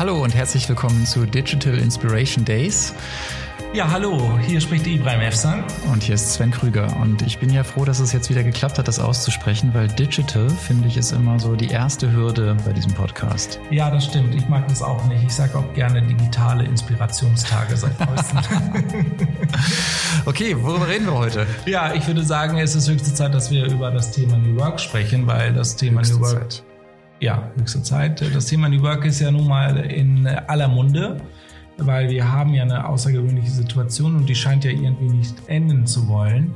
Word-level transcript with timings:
Hallo 0.00 0.22
und 0.24 0.34
herzlich 0.34 0.66
willkommen 0.66 1.04
zu 1.04 1.26
Digital 1.26 1.74
Inspiration 1.74 2.42
Days. 2.42 2.94
Ja, 3.74 3.90
hallo, 3.90 4.38
hier 4.38 4.58
spricht 4.62 4.86
Ibrahim 4.86 5.20
Efsan. 5.20 5.62
Und 5.92 6.02
hier 6.02 6.14
ist 6.14 6.32
Sven 6.32 6.52
Krüger. 6.52 6.96
Und 7.02 7.20
ich 7.20 7.38
bin 7.38 7.50
ja 7.50 7.64
froh, 7.64 7.84
dass 7.84 8.00
es 8.00 8.10
jetzt 8.14 8.30
wieder 8.30 8.42
geklappt 8.42 8.78
hat, 8.78 8.88
das 8.88 8.98
auszusprechen, 8.98 9.74
weil 9.74 9.88
Digital, 9.88 10.48
finde 10.48 10.88
ich, 10.88 10.96
ist 10.96 11.12
immer 11.12 11.38
so 11.38 11.54
die 11.54 11.68
erste 11.68 12.10
Hürde 12.10 12.56
bei 12.64 12.72
diesem 12.72 12.94
Podcast. 12.94 13.60
Ja, 13.70 13.90
das 13.90 14.06
stimmt. 14.06 14.34
Ich 14.34 14.48
mag 14.48 14.66
das 14.68 14.80
auch 14.80 15.04
nicht. 15.04 15.22
Ich 15.22 15.34
sage 15.34 15.58
auch 15.58 15.70
gerne 15.74 16.00
digitale 16.00 16.64
Inspirationstage 16.64 17.76
seit 17.76 18.00
neuestem. 18.00 18.38
okay, 20.24 20.56
worüber 20.58 20.88
reden 20.88 21.04
wir 21.04 21.18
heute? 21.18 21.46
Ja, 21.66 21.92
ich 21.92 22.06
würde 22.06 22.24
sagen, 22.24 22.56
es 22.56 22.74
ist 22.74 22.88
höchste 22.88 23.12
Zeit, 23.12 23.34
dass 23.34 23.50
wir 23.50 23.66
über 23.66 23.90
das 23.90 24.12
Thema 24.12 24.38
New 24.38 24.58
Work 24.58 24.80
sprechen, 24.80 25.26
weil 25.26 25.52
das 25.52 25.76
Thema 25.76 26.00
höchste 26.00 26.14
New 26.14 26.22
Work. 26.22 26.52
Zeit. 26.52 26.69
Ja, 27.20 27.50
höchste 27.56 27.82
Zeit. 27.82 28.22
Das 28.34 28.46
Thema 28.46 28.68
New 28.68 28.82
Work 28.82 29.04
ist 29.04 29.20
ja 29.20 29.30
nun 29.30 29.46
mal 29.46 29.76
in 29.76 30.26
aller 30.26 30.68
Munde 30.68 31.20
weil 31.86 32.10
wir 32.10 32.30
haben 32.30 32.54
ja 32.54 32.62
eine 32.62 32.86
außergewöhnliche 32.86 33.50
Situation 33.50 34.16
und 34.16 34.28
die 34.28 34.34
scheint 34.34 34.64
ja 34.64 34.70
irgendwie 34.70 35.16
nicht 35.16 35.34
enden 35.46 35.86
zu 35.86 36.08
wollen. 36.08 36.52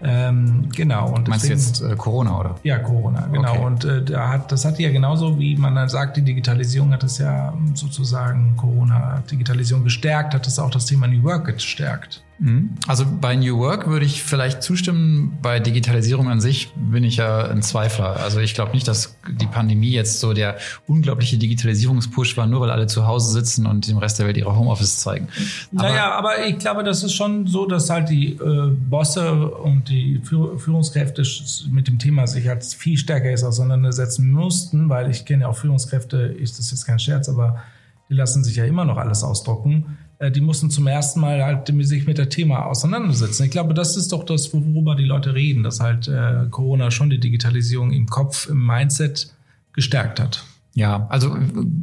Ähm, 0.00 0.68
genau. 0.74 1.08
Und 1.08 1.28
Meinst 1.28 1.48
deswegen, 1.50 1.60
du 1.60 1.66
jetzt 1.66 1.92
äh, 1.92 1.96
Corona, 1.96 2.38
oder? 2.38 2.54
Ja, 2.62 2.78
Corona, 2.78 3.26
genau. 3.32 3.50
Okay. 3.50 3.64
Und 3.64 3.84
äh, 3.84 4.04
da 4.04 4.28
hat, 4.28 4.52
das 4.52 4.64
hat 4.64 4.78
ja 4.78 4.90
genauso, 4.90 5.38
wie 5.40 5.56
man 5.56 5.74
dann 5.74 5.88
sagt, 5.88 6.16
die 6.16 6.22
Digitalisierung 6.22 6.92
hat 6.92 7.02
es 7.02 7.18
ja 7.18 7.52
sozusagen 7.74 8.54
Corona, 8.56 9.22
Digitalisierung 9.28 9.82
gestärkt, 9.82 10.34
hat 10.34 10.46
es 10.46 10.58
auch 10.60 10.70
das 10.70 10.86
Thema 10.86 11.08
New 11.08 11.24
Work 11.24 11.46
gestärkt. 11.46 12.22
Mhm. 12.38 12.70
Also 12.86 13.04
bei 13.20 13.34
New 13.34 13.58
Work 13.58 13.88
würde 13.88 14.06
ich 14.06 14.22
vielleicht 14.22 14.62
zustimmen. 14.62 15.38
Bei 15.42 15.58
Digitalisierung 15.58 16.28
an 16.28 16.40
sich 16.40 16.72
bin 16.76 17.02
ich 17.02 17.16
ja 17.16 17.48
ein 17.48 17.62
Zweifler. 17.62 18.16
Also 18.16 18.38
ich 18.38 18.54
glaube 18.54 18.72
nicht, 18.72 18.86
dass 18.86 19.16
die 19.28 19.46
Pandemie 19.46 19.90
jetzt 19.90 20.20
so 20.20 20.32
der 20.32 20.56
unglaubliche 20.86 21.36
Digitalisierungspush 21.36 22.36
war, 22.36 22.46
nur 22.46 22.60
weil 22.60 22.70
alle 22.70 22.86
zu 22.86 23.06
Hause 23.06 23.32
sitzen 23.32 23.66
und 23.66 23.88
dem 23.88 23.98
Rest 23.98 24.18
der 24.18 24.26
Welt 24.26 24.36
ihre 24.36 24.56
Homeoffice 24.56 24.98
zeigen. 24.98 25.28
Aber 25.74 25.88
naja, 25.88 26.12
aber 26.12 26.46
ich 26.46 26.58
glaube, 26.58 26.84
das 26.84 27.02
ist 27.02 27.14
schon 27.14 27.46
so, 27.46 27.66
dass 27.66 27.90
halt 27.90 28.08
die 28.08 28.34
äh, 28.34 28.70
Bosse 28.70 29.48
und 29.50 29.88
die 29.88 30.20
Führungskräfte 30.22 31.22
mit 31.70 31.88
dem 31.88 31.98
Thema 31.98 32.26
sich 32.26 32.46
halt 32.46 32.64
viel 32.64 32.96
stärker 32.96 33.30
jetzt 33.30 33.44
auseinandersetzen 33.44 34.30
mussten, 34.30 34.88
weil 34.88 35.10
ich 35.10 35.24
kenne 35.24 35.42
ja 35.42 35.48
auch 35.48 35.56
Führungskräfte, 35.56 36.18
ist 36.18 36.58
das 36.58 36.70
jetzt 36.70 36.86
kein 36.86 36.98
Scherz, 36.98 37.28
aber 37.28 37.62
die 38.08 38.14
lassen 38.14 38.44
sich 38.44 38.56
ja 38.56 38.64
immer 38.64 38.84
noch 38.84 38.96
alles 38.96 39.22
ausdrucken 39.22 39.98
die 40.20 40.40
mussten 40.40 40.70
zum 40.70 40.86
ersten 40.86 41.20
Mal 41.20 41.42
halt 41.44 41.68
sich 41.86 42.06
mit 42.06 42.18
der 42.18 42.28
Thema 42.28 42.66
auseinandersetzen. 42.66 43.44
Ich 43.44 43.50
glaube, 43.50 43.74
das 43.74 43.96
ist 43.96 44.12
doch 44.12 44.24
das, 44.24 44.52
worüber 44.52 44.96
die 44.96 45.04
Leute 45.04 45.34
reden, 45.34 45.62
dass 45.62 45.80
halt 45.80 46.08
äh, 46.08 46.46
Corona 46.50 46.90
schon 46.90 47.10
die 47.10 47.20
Digitalisierung 47.20 47.92
im 47.92 48.06
Kopf, 48.06 48.48
im 48.48 48.64
Mindset 48.64 49.32
gestärkt 49.72 50.18
hat. 50.18 50.44
Ja, 50.74 51.06
also 51.08 51.36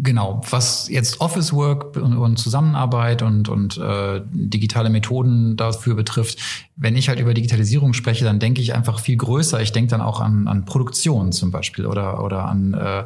genau, 0.04 0.42
was 0.50 0.88
jetzt 0.88 1.20
Office 1.20 1.52
Work 1.52 1.98
und, 1.98 2.16
und 2.16 2.38
Zusammenarbeit 2.38 3.22
und, 3.24 3.50
und 3.50 3.78
äh, 3.78 4.22
digitale 4.32 4.90
Methoden 4.90 5.58
dafür 5.58 5.96
betrifft, 5.96 6.40
wenn 6.78 6.96
ich 6.96 7.10
halt 7.10 7.20
über 7.20 7.34
Digitalisierung 7.34 7.92
spreche, 7.92 8.24
dann 8.24 8.40
denke 8.40 8.62
ich 8.62 8.74
einfach 8.74 9.00
viel 9.00 9.18
größer. 9.18 9.62
Ich 9.62 9.74
denke 9.74 9.90
dann 9.90 10.00
auch 10.00 10.22
an, 10.22 10.48
an 10.48 10.64
Produktion 10.64 11.34
zum 11.34 11.52
Beispiel 11.52 11.86
oder, 11.86 12.24
oder 12.24 12.46
an 12.46 12.74
äh, 12.74 13.04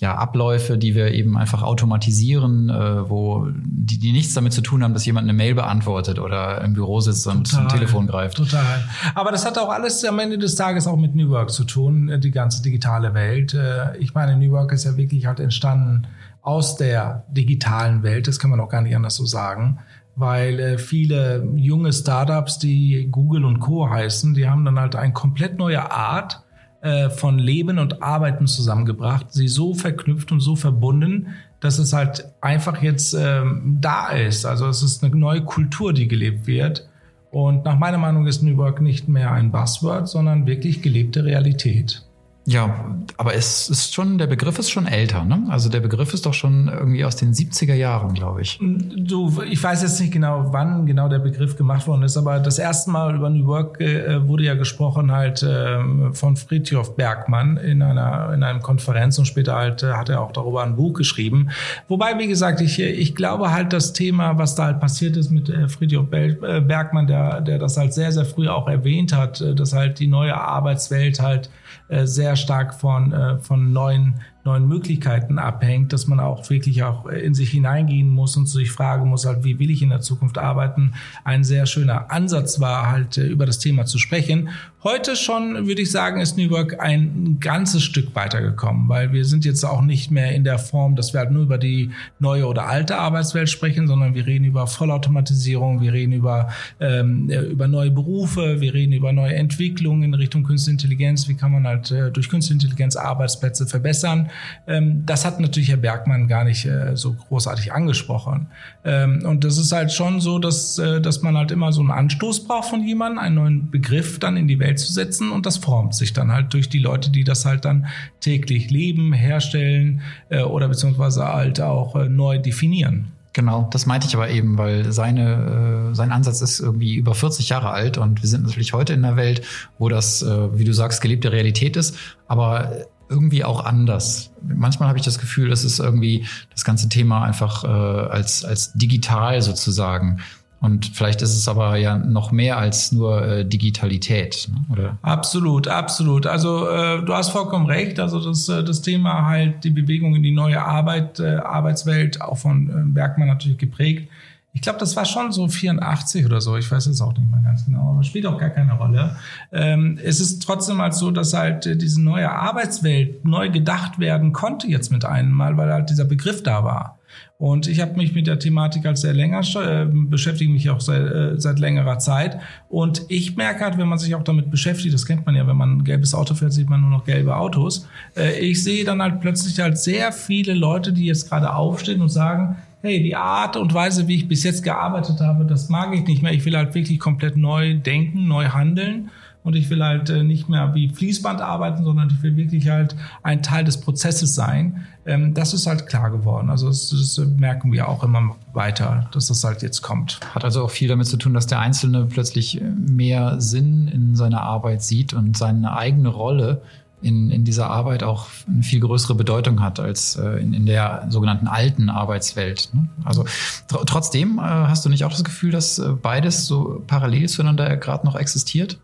ja, 0.00 0.14
Abläufe, 0.14 0.78
die 0.78 0.94
wir 0.94 1.12
eben 1.12 1.36
einfach 1.36 1.62
automatisieren, 1.62 2.70
äh, 2.70 3.08
wo 3.10 3.46
die, 3.54 3.98
die 3.98 4.12
nichts 4.12 4.32
damit 4.32 4.54
zu 4.54 4.62
tun 4.62 4.82
haben, 4.82 4.94
dass 4.94 5.04
jemand 5.04 5.24
eine 5.24 5.34
Mail 5.34 5.54
beantwortet 5.54 6.18
oder 6.18 6.62
im 6.62 6.72
Büro 6.72 7.00
sitzt 7.00 7.26
und 7.26 7.50
total, 7.50 7.68
zum 7.68 7.68
Telefon 7.68 8.06
greift. 8.06 8.38
Total. 8.38 8.82
Aber 9.14 9.30
das 9.30 9.44
hat 9.44 9.58
auch 9.58 9.68
alles 9.68 10.02
am 10.06 10.18
Ende 10.18 10.38
des 10.38 10.54
Tages 10.54 10.86
auch 10.86 10.96
mit 10.96 11.14
New 11.14 11.28
Work 11.28 11.50
zu 11.50 11.64
tun, 11.64 12.08
äh, 12.08 12.18
die 12.18 12.30
ganze 12.30 12.62
digitale 12.62 13.12
Welt. 13.12 13.52
Äh, 13.52 13.98
ich 13.98 14.14
meine, 14.14 14.38
New 14.38 14.52
Work 14.52 14.72
ist 14.72 14.84
ja 14.84 14.96
wirklich 14.96 15.26
halt 15.26 15.38
entstanden 15.38 16.06
aus 16.40 16.76
der 16.76 17.26
digitalen 17.28 18.02
Welt, 18.02 18.26
das 18.26 18.38
kann 18.38 18.48
man 18.48 18.60
auch 18.60 18.70
gar 18.70 18.80
nicht 18.80 18.96
anders 18.96 19.16
so 19.16 19.26
sagen 19.26 19.78
weil 20.16 20.60
äh, 20.60 20.78
viele 20.78 21.48
junge 21.54 21.92
Startups, 21.94 22.58
die 22.58 23.08
Google 23.10 23.44
und 23.46 23.60
Co 23.60 23.88
heißen, 23.88 24.34
die 24.34 24.48
haben 24.48 24.66
dann 24.66 24.78
halt 24.78 24.94
eine 24.94 25.14
komplett 25.14 25.56
neue 25.56 25.90
Art, 25.90 26.42
äh, 26.82 27.10
von 27.10 27.38
Leben 27.38 27.78
und 27.78 28.02
Arbeiten 28.02 28.46
zusammengebracht, 28.46 29.32
sie 29.32 29.48
so 29.48 29.74
verknüpft 29.74 30.32
und 30.32 30.40
so 30.40 30.56
verbunden, 30.56 31.34
dass 31.60 31.78
es 31.78 31.92
halt 31.92 32.24
einfach 32.40 32.82
jetzt 32.82 33.14
ähm, 33.14 33.78
da 33.80 34.08
ist. 34.08 34.46
Also 34.46 34.66
es 34.66 34.82
ist 34.82 35.04
eine 35.04 35.14
neue 35.14 35.42
Kultur, 35.42 35.92
die 35.92 36.08
gelebt 36.08 36.46
wird. 36.46 36.88
Und 37.30 37.64
nach 37.64 37.78
meiner 37.78 37.98
Meinung 37.98 38.26
ist 38.26 38.42
New 38.42 38.56
Work 38.56 38.80
nicht 38.80 39.08
mehr 39.08 39.30
ein 39.32 39.52
Buzzword, 39.52 40.08
sondern 40.08 40.46
wirklich 40.46 40.82
gelebte 40.82 41.24
Realität. 41.24 42.02
Ja, 42.46 42.96
aber 43.18 43.34
es 43.34 43.68
ist 43.68 43.94
schon, 43.94 44.16
der 44.16 44.26
Begriff 44.26 44.58
ist 44.58 44.70
schon 44.70 44.86
älter, 44.86 45.24
ne? 45.24 45.44
Also 45.50 45.68
der 45.68 45.80
Begriff 45.80 46.14
ist 46.14 46.24
doch 46.24 46.32
schon 46.32 46.68
irgendwie 46.68 47.04
aus 47.04 47.14
den 47.16 47.34
70er 47.34 47.74
Jahren, 47.74 48.14
glaube 48.14 48.40
ich. 48.40 48.58
Du, 48.60 49.42
ich 49.42 49.62
weiß 49.62 49.82
jetzt 49.82 50.00
nicht 50.00 50.12
genau, 50.12 50.46
wann 50.50 50.86
genau 50.86 51.08
der 51.08 51.18
Begriff 51.18 51.56
gemacht 51.56 51.86
worden 51.86 52.02
ist, 52.02 52.16
aber 52.16 52.40
das 52.40 52.58
erste 52.58 52.90
Mal 52.90 53.14
über 53.14 53.28
New 53.28 53.46
Work 53.46 53.80
äh, 53.80 54.26
wurde 54.26 54.44
ja 54.44 54.54
gesprochen 54.54 55.12
halt 55.12 55.42
äh, 55.42 55.78
von 56.12 56.36
Friedhof 56.36 56.96
Bergmann 56.96 57.58
in 57.58 57.82
einer, 57.82 58.32
in 58.32 58.42
einem 58.42 58.62
Konferenz 58.62 59.18
und 59.18 59.26
später 59.26 59.54
halt 59.54 59.82
äh, 59.82 59.92
hat 59.92 60.08
er 60.08 60.22
auch 60.22 60.32
darüber 60.32 60.62
ein 60.62 60.76
Buch 60.76 60.94
geschrieben. 60.94 61.50
Wobei, 61.88 62.18
wie 62.18 62.26
gesagt, 62.26 62.62
ich, 62.62 62.80
ich 62.80 63.14
glaube 63.14 63.52
halt 63.52 63.74
das 63.74 63.92
Thema, 63.92 64.38
was 64.38 64.54
da 64.54 64.64
halt 64.64 64.80
passiert 64.80 65.18
ist 65.18 65.30
mit 65.30 65.50
äh, 65.50 65.68
Friedhof 65.68 66.06
äh, 66.12 66.60
Bergmann, 66.60 67.06
der, 67.06 67.42
der 67.42 67.58
das 67.58 67.76
halt 67.76 67.92
sehr, 67.92 68.12
sehr 68.12 68.24
früh 68.24 68.48
auch 68.48 68.66
erwähnt 68.66 69.12
hat, 69.12 69.42
äh, 69.42 69.54
dass 69.54 69.74
halt 69.74 69.98
die 69.98 70.08
neue 70.08 70.34
Arbeitswelt 70.34 71.20
halt 71.20 71.50
äh, 71.88 72.06
sehr 72.06 72.36
stark 72.40 72.74
von, 72.74 73.12
äh, 73.12 73.38
von 73.38 73.72
neuen 73.72 74.20
neuen 74.44 74.66
Möglichkeiten 74.66 75.38
abhängt, 75.38 75.92
dass 75.92 76.06
man 76.06 76.20
auch 76.20 76.48
wirklich 76.50 76.82
auch 76.82 77.06
in 77.06 77.34
sich 77.34 77.50
hineingehen 77.50 78.08
muss 78.08 78.36
und 78.36 78.46
sich 78.46 78.70
fragen 78.70 79.08
muss, 79.08 79.26
halt, 79.26 79.44
wie 79.44 79.58
will 79.58 79.70
ich 79.70 79.82
in 79.82 79.90
der 79.90 80.00
Zukunft 80.00 80.38
arbeiten. 80.38 80.92
Ein 81.24 81.44
sehr 81.44 81.66
schöner 81.66 82.10
Ansatz 82.10 82.60
war 82.60 82.90
halt 82.90 83.18
äh, 83.18 83.26
über 83.26 83.46
das 83.46 83.58
Thema 83.58 83.84
zu 83.84 83.98
sprechen. 83.98 84.50
Heute 84.82 85.14
schon 85.14 85.66
würde 85.66 85.82
ich 85.82 85.90
sagen, 85.90 86.22
ist 86.22 86.38
New 86.38 86.48
Work 86.48 86.80
ein 86.80 87.36
ganzes 87.38 87.82
Stück 87.82 88.14
weitergekommen, 88.14 88.88
weil 88.88 89.12
wir 89.12 89.26
sind 89.26 89.44
jetzt 89.44 89.62
auch 89.62 89.82
nicht 89.82 90.10
mehr 90.10 90.34
in 90.34 90.42
der 90.42 90.58
Form, 90.58 90.96
dass 90.96 91.12
wir 91.12 91.20
halt 91.20 91.32
nur 91.32 91.42
über 91.42 91.58
die 91.58 91.90
neue 92.18 92.46
oder 92.46 92.66
alte 92.66 92.96
Arbeitswelt 92.96 93.50
sprechen, 93.50 93.86
sondern 93.86 94.14
wir 94.14 94.26
reden 94.26 94.44
über 94.44 94.66
Vollautomatisierung, 94.66 95.82
wir 95.82 95.92
reden 95.92 96.12
über, 96.12 96.48
ähm, 96.80 97.28
äh, 97.28 97.40
über 97.40 97.68
neue 97.68 97.90
Berufe, 97.90 98.62
wir 98.62 98.72
reden 98.72 98.94
über 98.94 99.12
neue 99.12 99.34
Entwicklungen 99.34 100.02
in 100.02 100.14
Richtung 100.14 100.44
Künstliche 100.44 100.70
Intelligenz, 100.70 101.28
wie 101.28 101.34
kann 101.34 101.52
man 101.52 101.66
halt 101.66 101.90
äh, 101.90 102.10
durch 102.10 102.30
Künstliche 102.30 102.64
Intelligenz 102.64 102.96
Arbeitsplätze 102.96 103.66
verbessern. 103.66 104.30
Ähm, 104.66 105.04
das 105.06 105.24
hat 105.24 105.40
natürlich 105.40 105.68
Herr 105.70 105.76
Bergmann 105.76 106.28
gar 106.28 106.44
nicht 106.44 106.66
äh, 106.66 106.96
so 106.96 107.14
großartig 107.14 107.72
angesprochen. 107.72 108.48
Ähm, 108.84 109.24
und 109.24 109.44
das 109.44 109.58
ist 109.58 109.72
halt 109.72 109.92
schon 109.92 110.20
so, 110.20 110.38
dass, 110.38 110.78
äh, 110.78 111.00
dass 111.00 111.22
man 111.22 111.36
halt 111.36 111.50
immer 111.50 111.72
so 111.72 111.80
einen 111.80 111.90
Anstoß 111.90 112.44
braucht 112.44 112.68
von 112.68 112.82
jemandem, 112.82 113.18
einen 113.18 113.34
neuen 113.34 113.70
Begriff 113.70 114.18
dann 114.18 114.36
in 114.36 114.48
die 114.48 114.58
Welt 114.58 114.78
zu 114.78 114.92
setzen 114.92 115.30
und 115.30 115.46
das 115.46 115.58
formt 115.58 115.94
sich 115.94 116.12
dann 116.12 116.32
halt 116.32 116.52
durch 116.52 116.68
die 116.68 116.78
Leute, 116.78 117.10
die 117.10 117.24
das 117.24 117.44
halt 117.44 117.64
dann 117.64 117.86
täglich 118.20 118.70
leben, 118.70 119.12
herstellen 119.12 120.02
äh, 120.28 120.42
oder 120.42 120.68
beziehungsweise 120.68 121.24
halt 121.26 121.60
auch 121.60 121.94
neu 122.08 122.38
definieren. 122.38 123.12
Genau, 123.32 123.68
das 123.70 123.86
meinte 123.86 124.08
ich 124.08 124.16
aber 124.16 124.28
eben, 124.28 124.58
weil 124.58 124.90
seine, 124.92 125.90
äh, 125.90 125.94
sein 125.94 126.10
Ansatz 126.10 126.40
ist 126.40 126.58
irgendwie 126.58 126.96
über 126.96 127.14
40 127.14 127.48
Jahre 127.48 127.70
alt 127.70 127.96
und 127.96 128.22
wir 128.22 128.28
sind 128.28 128.44
natürlich 128.44 128.72
heute 128.72 128.92
in 128.92 129.04
einer 129.04 129.16
Welt, 129.16 129.42
wo 129.78 129.88
das, 129.88 130.22
äh, 130.22 130.58
wie 130.58 130.64
du 130.64 130.72
sagst, 130.74 131.00
gelebte 131.00 131.30
Realität 131.30 131.76
ist, 131.76 131.96
aber 132.26 132.86
irgendwie 133.10 133.44
auch 133.44 133.64
anders. 133.64 134.30
Manchmal 134.42 134.88
habe 134.88 134.98
ich 134.98 135.04
das 135.04 135.18
Gefühl, 135.18 135.50
es 135.52 135.64
irgendwie 135.78 136.26
das 136.50 136.64
ganze 136.64 136.88
Thema 136.88 137.24
einfach 137.24 137.64
äh, 137.64 137.66
als, 137.66 138.44
als 138.44 138.72
digital 138.72 139.42
sozusagen. 139.42 140.20
Und 140.60 140.86
vielleicht 140.94 141.22
ist 141.22 141.34
es 141.34 141.48
aber 141.48 141.76
ja 141.76 141.96
noch 141.96 142.32
mehr 142.32 142.58
als 142.58 142.92
nur 142.92 143.26
äh, 143.26 143.44
Digitalität, 143.46 144.48
ne? 144.50 144.64
oder? 144.70 144.98
Absolut, 145.00 145.68
absolut. 145.68 146.26
Also 146.26 146.68
äh, 146.68 147.02
du 147.02 147.14
hast 147.14 147.30
vollkommen 147.30 147.66
recht. 147.66 147.98
Also 147.98 148.22
das, 148.22 148.48
äh, 148.48 148.62
das 148.62 148.82
Thema 148.82 149.26
halt 149.26 149.64
die 149.64 149.70
Bewegung 149.70 150.14
in 150.14 150.22
die 150.22 150.32
neue 150.32 150.62
Arbeit, 150.62 151.18
äh, 151.18 151.36
Arbeitswelt, 151.36 152.20
auch 152.20 152.36
von 152.36 152.68
äh, 152.68 152.72
Bergmann 152.84 153.28
natürlich 153.28 153.58
geprägt 153.58 154.10
ich 154.52 154.62
glaube, 154.62 154.78
das 154.80 154.96
war 154.96 155.04
schon 155.04 155.30
so 155.30 155.46
84 155.46 156.26
oder 156.26 156.40
so. 156.40 156.56
Ich 156.56 156.70
weiß 156.70 156.86
es 156.86 157.00
auch 157.00 157.16
nicht 157.16 157.30
mehr 157.30 157.40
ganz 157.40 157.64
genau, 157.64 157.92
aber 157.92 158.02
spielt 158.02 158.26
auch 158.26 158.38
gar 158.38 158.50
keine 158.50 158.72
Rolle. 158.72 159.16
Ähm, 159.52 159.98
es 160.02 160.20
ist 160.20 160.42
trotzdem 160.42 160.80
halt 160.80 160.94
so, 160.94 161.10
dass 161.12 161.32
halt 161.34 161.66
äh, 161.66 161.76
diese 161.76 162.02
neue 162.02 162.30
Arbeitswelt 162.30 163.24
neu 163.24 163.50
gedacht 163.50 164.00
werden 164.00 164.32
konnte 164.32 164.66
jetzt 164.66 164.90
mit 164.90 165.04
einem 165.04 165.30
Mal, 165.30 165.56
weil 165.56 165.72
halt 165.72 165.90
dieser 165.90 166.04
Begriff 166.04 166.42
da 166.42 166.64
war. 166.64 166.98
Und 167.38 167.68
ich 167.68 167.80
habe 167.80 167.96
mich 167.96 168.14
mit 168.14 168.26
der 168.26 168.38
Thematik 168.38 168.84
als 168.86 169.00
sehr 169.00 169.14
länger 169.14 169.40
äh, 169.40 169.86
beschäftige 169.86 170.52
mich 170.52 170.68
auch 170.68 170.80
seit, 170.80 171.02
äh, 171.02 171.40
seit 171.40 171.58
längerer 171.58 171.98
Zeit. 171.98 172.38
Und 172.68 173.02
ich 173.08 173.36
merke 173.36 173.64
halt, 173.64 173.78
wenn 173.78 173.88
man 173.88 173.98
sich 173.98 174.14
auch 174.14 174.22
damit 174.24 174.50
beschäftigt, 174.50 174.92
das 174.92 175.06
kennt 175.06 175.24
man 175.26 175.34
ja, 175.34 175.46
wenn 175.46 175.56
man 175.56 175.78
ein 175.78 175.84
gelbes 175.84 176.12
Auto 176.12 176.34
fährt, 176.34 176.52
sieht 176.52 176.68
man 176.68 176.80
nur 176.82 176.90
noch 176.90 177.04
gelbe 177.04 177.36
Autos. 177.36 177.88
Äh, 178.16 178.38
ich 178.40 178.62
sehe 178.62 178.84
dann 178.84 179.00
halt 179.00 179.20
plötzlich 179.20 179.58
halt 179.60 179.78
sehr 179.78 180.12
viele 180.12 180.54
Leute, 180.54 180.92
die 180.92 181.06
jetzt 181.06 181.30
gerade 181.30 181.54
aufstehen 181.54 182.02
und 182.02 182.10
sagen, 182.10 182.56
hey, 182.82 183.02
die 183.02 183.16
Art 183.16 183.56
und 183.56 183.74
Weise, 183.74 184.08
wie 184.08 184.16
ich 184.16 184.28
bis 184.28 184.42
jetzt 184.42 184.62
gearbeitet 184.62 185.20
habe, 185.20 185.44
das 185.44 185.68
mag 185.68 185.94
ich 185.94 186.04
nicht 186.06 186.22
mehr. 186.22 186.32
Ich 186.32 186.44
will 186.44 186.56
halt 186.56 186.74
wirklich 186.74 186.98
komplett 186.98 187.36
neu 187.36 187.74
denken, 187.74 188.26
neu 188.26 188.48
handeln. 188.48 189.10
und 189.42 189.56
ich 189.56 189.70
will 189.70 189.82
halt 189.82 190.10
äh, 190.10 190.22
nicht 190.22 190.48
mehr 190.50 190.74
wie 190.74 190.90
Fließband 190.90 191.40
arbeiten, 191.40 191.82
sondern 191.84 192.10
ich 192.10 192.22
will 192.22 192.36
wirklich 192.36 192.68
halt 192.68 192.94
ein 193.22 193.42
Teil 193.42 193.64
des 193.64 193.80
Prozesses 193.80 194.34
sein. 194.34 194.84
Ähm, 195.06 195.32
das 195.32 195.54
ist 195.54 195.66
halt 195.66 195.86
klar 195.86 196.10
geworden. 196.10 196.50
Also 196.50 196.68
das, 196.68 196.90
das 196.90 197.18
merken 197.38 197.72
wir 197.72 197.88
auch 197.88 198.04
immer 198.04 198.36
weiter, 198.52 199.08
dass 199.12 199.28
das 199.28 199.42
halt 199.42 199.62
jetzt 199.62 199.80
kommt. 199.80 200.20
Hat 200.34 200.44
also 200.44 200.64
auch 200.64 200.70
viel 200.70 200.88
damit 200.88 201.06
zu 201.06 201.16
tun, 201.16 201.32
dass 201.32 201.46
der 201.46 201.60
Einzelne 201.60 202.04
plötzlich 202.04 202.60
mehr 202.76 203.40
Sinn 203.40 203.88
in 203.88 204.14
seiner 204.14 204.42
Arbeit 204.42 204.82
sieht 204.82 205.14
und 205.14 205.36
seine 205.36 205.74
eigene 205.74 206.10
Rolle 206.10 206.62
in, 207.02 207.30
in 207.30 207.44
dieser 207.44 207.70
Arbeit 207.70 208.02
auch 208.02 208.26
eine 208.46 208.62
viel 208.62 208.80
größere 208.80 209.14
Bedeutung 209.14 209.62
hat 209.62 209.80
als 209.80 210.16
äh, 210.16 210.40
in, 210.40 210.52
in 210.52 210.66
der 210.66 211.06
sogenannten 211.08 211.48
alten 211.48 211.88
Arbeitswelt. 211.88 212.70
Ne? 212.72 212.88
Also 213.04 213.24
tr 213.68 213.84
trotzdem 213.86 214.38
äh, 214.38 214.42
hast 214.42 214.84
du 214.84 214.88
nicht 214.88 215.04
auch 215.04 215.10
das 215.10 215.24
Gefühl, 215.24 215.50
dass 215.50 215.78
äh, 215.78 215.90
beides 215.90 216.46
so 216.46 216.82
parallel 216.86 217.28
zueinander 217.28 217.76
gerade 217.76 218.06
noch 218.06 218.16
existiert? 218.16 218.78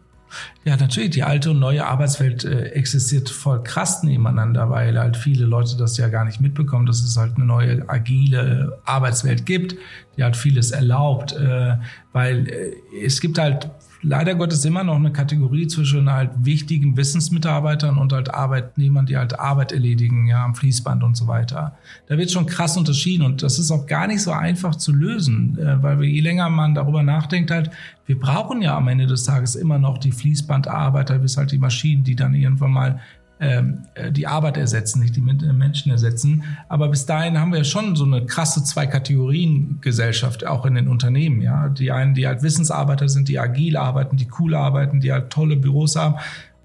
Ja, 0.64 0.76
natürlich. 0.76 1.10
Die 1.10 1.22
alte 1.22 1.52
und 1.52 1.60
neue 1.60 1.86
Arbeitswelt 1.86 2.44
äh, 2.44 2.70
existiert 2.70 3.28
voll 3.28 3.62
krass 3.62 4.02
nebeneinander, 4.02 4.68
weil 4.70 4.98
halt 4.98 5.16
viele 5.16 5.46
Leute 5.46 5.76
das 5.76 5.96
ja 5.96 6.08
gar 6.08 6.24
nicht 6.24 6.40
mitbekommen, 6.40 6.86
dass 6.86 7.00
es 7.00 7.16
halt 7.16 7.36
eine 7.36 7.44
neue 7.44 7.88
agile 7.88 8.78
Arbeitswelt 8.84 9.46
gibt, 9.46 9.76
die 10.16 10.24
halt 10.24 10.36
vieles 10.36 10.72
erlaubt, 10.72 11.32
äh, 11.32 11.76
weil 12.12 12.48
äh, 12.48 13.04
es 13.04 13.20
gibt 13.20 13.38
halt 13.38 13.70
leider 14.08 14.36
Gottes 14.36 14.64
immer 14.64 14.84
noch 14.84 14.96
eine 14.96 15.10
Kategorie 15.10 15.66
zwischen 15.66 16.10
halt 16.10 16.30
wichtigen 16.38 16.96
Wissensmitarbeitern 16.96 17.98
und 17.98 18.12
halt 18.12 18.32
Arbeitnehmern, 18.32 19.06
die 19.06 19.16
halt 19.16 19.38
Arbeit 19.38 19.72
erledigen, 19.72 20.26
ja, 20.28 20.44
am 20.44 20.54
Fließband 20.54 21.02
und 21.02 21.16
so 21.16 21.26
weiter. 21.26 21.76
Da 22.06 22.16
wird 22.16 22.30
schon 22.30 22.46
krass 22.46 22.76
unterschieden 22.76 23.24
und 23.24 23.42
das 23.42 23.58
ist 23.58 23.70
auch 23.72 23.86
gar 23.86 24.06
nicht 24.06 24.22
so 24.22 24.30
einfach 24.30 24.76
zu 24.76 24.92
lösen, 24.92 25.58
äh, 25.58 25.82
weil 25.82 26.04
je 26.04 26.20
länger 26.20 26.48
man 26.48 26.74
darüber 26.74 27.02
nachdenkt, 27.02 27.50
halt, 27.50 27.70
wir 28.06 28.18
brauchen 28.18 28.62
ja 28.62 28.76
am 28.76 28.86
Ende 28.86 29.06
des 29.06 29.24
Tages 29.24 29.56
immer 29.56 29.78
noch 29.78 29.98
die 29.98 30.12
Fließbandarbeiter, 30.12 31.18
bis 31.18 31.36
halt 31.36 31.50
die 31.50 31.58
Maschinen, 31.58 32.04
die 32.04 32.14
dann 32.14 32.34
irgendwann 32.34 32.70
mal 32.70 33.00
die 33.38 34.26
Arbeit 34.26 34.56
ersetzen, 34.56 35.00
nicht 35.00 35.14
die 35.14 35.20
äh, 35.20 35.52
Menschen 35.52 35.92
ersetzen. 35.92 36.44
Aber 36.68 36.88
bis 36.88 37.04
dahin 37.04 37.38
haben 37.38 37.52
wir 37.52 37.64
schon 37.64 37.94
so 37.94 38.04
eine 38.04 38.24
krasse 38.24 38.64
Zwei-Kategorien-Gesellschaft, 38.64 40.46
auch 40.46 40.64
in 40.64 40.74
den 40.74 40.88
Unternehmen. 40.88 41.42
Ja, 41.42 41.68
Die 41.68 41.92
einen, 41.92 42.14
die 42.14 42.26
halt 42.26 42.42
Wissensarbeiter 42.42 43.08
sind, 43.08 43.28
die 43.28 43.38
agil 43.38 43.76
arbeiten, 43.76 44.16
die 44.16 44.28
cool 44.38 44.54
arbeiten, 44.54 45.00
die 45.00 45.12
halt 45.12 45.30
tolle 45.30 45.56
Büros 45.56 45.96
haben 45.96 46.16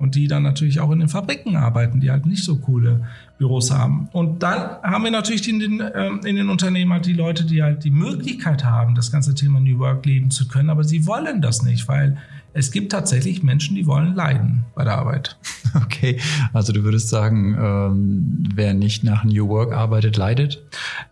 und 0.01 0.15
die 0.15 0.27
dann 0.27 0.41
natürlich 0.41 0.79
auch 0.79 0.89
in 0.91 0.99
den 0.99 1.09
Fabriken 1.09 1.55
arbeiten, 1.55 1.99
die 1.99 2.09
halt 2.09 2.25
nicht 2.25 2.43
so 2.43 2.57
coole 2.57 3.01
Büros 3.37 3.69
haben. 3.69 4.07
Und 4.13 4.41
dann 4.41 4.81
haben 4.81 5.03
wir 5.03 5.11
natürlich 5.11 5.47
in 5.47 5.59
den, 5.59 5.83
ähm, 5.93 6.21
in 6.23 6.35
den 6.37 6.49
Unternehmen 6.49 6.91
halt 6.91 7.05
die 7.05 7.13
Leute, 7.13 7.45
die 7.45 7.61
halt 7.61 7.83
die 7.83 7.91
Möglichkeit 7.91 8.63
haben, 8.63 8.95
das 8.95 9.11
ganze 9.11 9.35
Thema 9.35 9.59
New 9.59 9.77
Work 9.77 10.05
leben 10.05 10.31
zu 10.31 10.47
können, 10.47 10.71
aber 10.71 10.83
sie 10.83 11.05
wollen 11.05 11.41
das 11.41 11.61
nicht, 11.61 11.87
weil 11.87 12.17
es 12.53 12.71
gibt 12.71 12.91
tatsächlich 12.91 13.43
Menschen, 13.43 13.75
die 13.75 13.87
wollen 13.87 14.13
leiden 14.15 14.65
bei 14.75 14.83
der 14.83 14.97
Arbeit. 14.97 15.37
Okay, 15.73 16.19
also 16.51 16.73
du 16.73 16.83
würdest 16.83 17.07
sagen, 17.07 17.55
ähm, 17.57 18.43
wer 18.55 18.73
nicht 18.73 19.05
nach 19.05 19.23
New 19.23 19.47
Work 19.47 19.71
arbeitet, 19.71 20.17
leidet? 20.17 20.61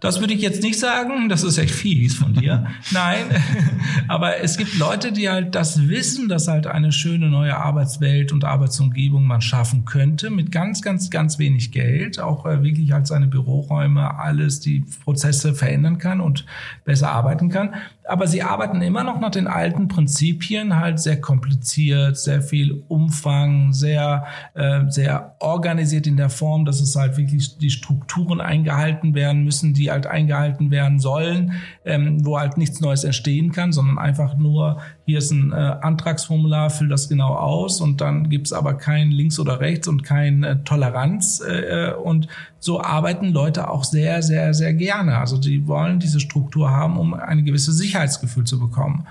Das 0.02 0.20
würde 0.20 0.34
ich 0.34 0.42
jetzt 0.42 0.64
nicht 0.64 0.78
sagen, 0.78 1.30
das 1.30 1.44
ist 1.44 1.58
echt 1.58 1.74
fies 1.74 2.16
von 2.16 2.34
dir. 2.34 2.68
Nein, 2.92 3.28
aber 4.10 4.42
es 4.42 4.58
gibt 4.58 4.78
Leute, 4.78 5.14
die 5.14 5.30
halt 5.30 5.56
das 5.56 5.88
wissen, 5.88 6.28
dass 6.28 6.50
halt 6.50 6.68
eine 6.68 6.92
schöne 6.92 7.30
neue 7.30 7.56
Arbeitswelt 7.56 8.34
und 8.34 8.44
Arbeitsumgebung 8.44 9.26
man 9.26 9.40
schaffen 9.40 9.86
könnte 9.86 10.30
mit 10.30 10.52
ganz, 10.52 10.82
ganz, 10.82 11.10
ganz 11.10 11.40
wenig 11.40 11.72
Geld, 11.72 12.20
auch 12.20 12.46
äh, 12.46 12.62
wirklich 12.62 12.92
halt 12.92 13.08
seine 13.08 13.28
Büroräume, 13.28 14.20
alles, 14.20 14.60
die 14.60 14.84
Prozesse 15.06 15.54
verändern 15.54 16.00
kann 16.00 16.20
und 16.20 16.46
besser 16.84 17.12
arbeiten 17.12 17.48
kann 17.48 17.76
aber 18.10 18.28
sie 18.28 18.42
arbeiten 18.42 18.82
immer 18.82 19.04
noch 19.04 19.20
nach 19.20 19.30
den 19.30 19.48
alten 19.48 19.88
Prinzipien, 19.88 20.76
halt 20.76 21.00
sehr 21.00 21.22
kompliziert, 21.30 22.18
sehr 22.18 22.42
viel 22.42 22.84
Umfang, 22.88 23.72
sehr, 23.72 24.26
äh, 24.56 24.90
sehr 24.90 25.36
organisiert 25.40 26.08
in 26.08 26.18
der 26.18 26.32
Form, 26.32 26.66
dass 26.66 26.82
es 26.82 26.96
halt 26.96 27.18
wirklich 27.18 27.60
die 27.60 27.70
Strukturen 27.70 28.42
eingehalten 28.42 29.14
werden 29.14 29.44
müssen, 29.44 29.76
die 29.76 29.92
halt 29.92 30.08
eingehalten 30.08 30.72
werden 30.72 30.98
sollen, 30.98 31.54
ähm, 31.86 32.26
wo 32.26 32.40
halt 32.40 32.58
nichts 32.58 32.82
Neues 32.82 33.04
entstehen 33.04 33.52
kann, 33.52 33.72
sondern 33.72 34.00
einfach 34.00 34.40
nur, 34.40 34.80
hier 35.06 35.20
ist 35.20 35.30
ein 35.30 35.52
äh, 35.52 35.56
Antragsformular, 35.56 36.72
füll 36.72 36.88
das 36.88 37.10
genau 37.10 37.36
aus 37.36 37.80
und 37.80 38.02
dann 38.02 38.30
gibt's 38.30 38.52
aber 38.52 38.74
kein 38.74 39.12
links 39.12 39.38
oder 39.38 39.60
rechts 39.60 39.88
und 39.88 40.02
kein 40.04 40.44
äh, 40.44 40.64
Toleranz 40.64 41.44
äh, 41.48 41.92
und 41.94 42.28
so 42.58 42.82
arbeiten 42.82 43.28
Leute 43.28 43.70
auch 43.70 43.84
sehr, 43.84 44.24
sehr, 44.24 44.56
sehr 44.56 44.74
gerne. 44.74 45.20
Also 45.20 45.38
die 45.38 45.68
wollen 45.68 46.00
diese 46.00 46.20
Struktur 46.20 46.72
haben, 46.72 46.98
um 46.98 47.14
eine 47.14 47.44
gewisse 47.44 47.72
Sicherheitsgefühl 47.72 48.46
zu 48.46 48.60
bekommen. 48.60 49.06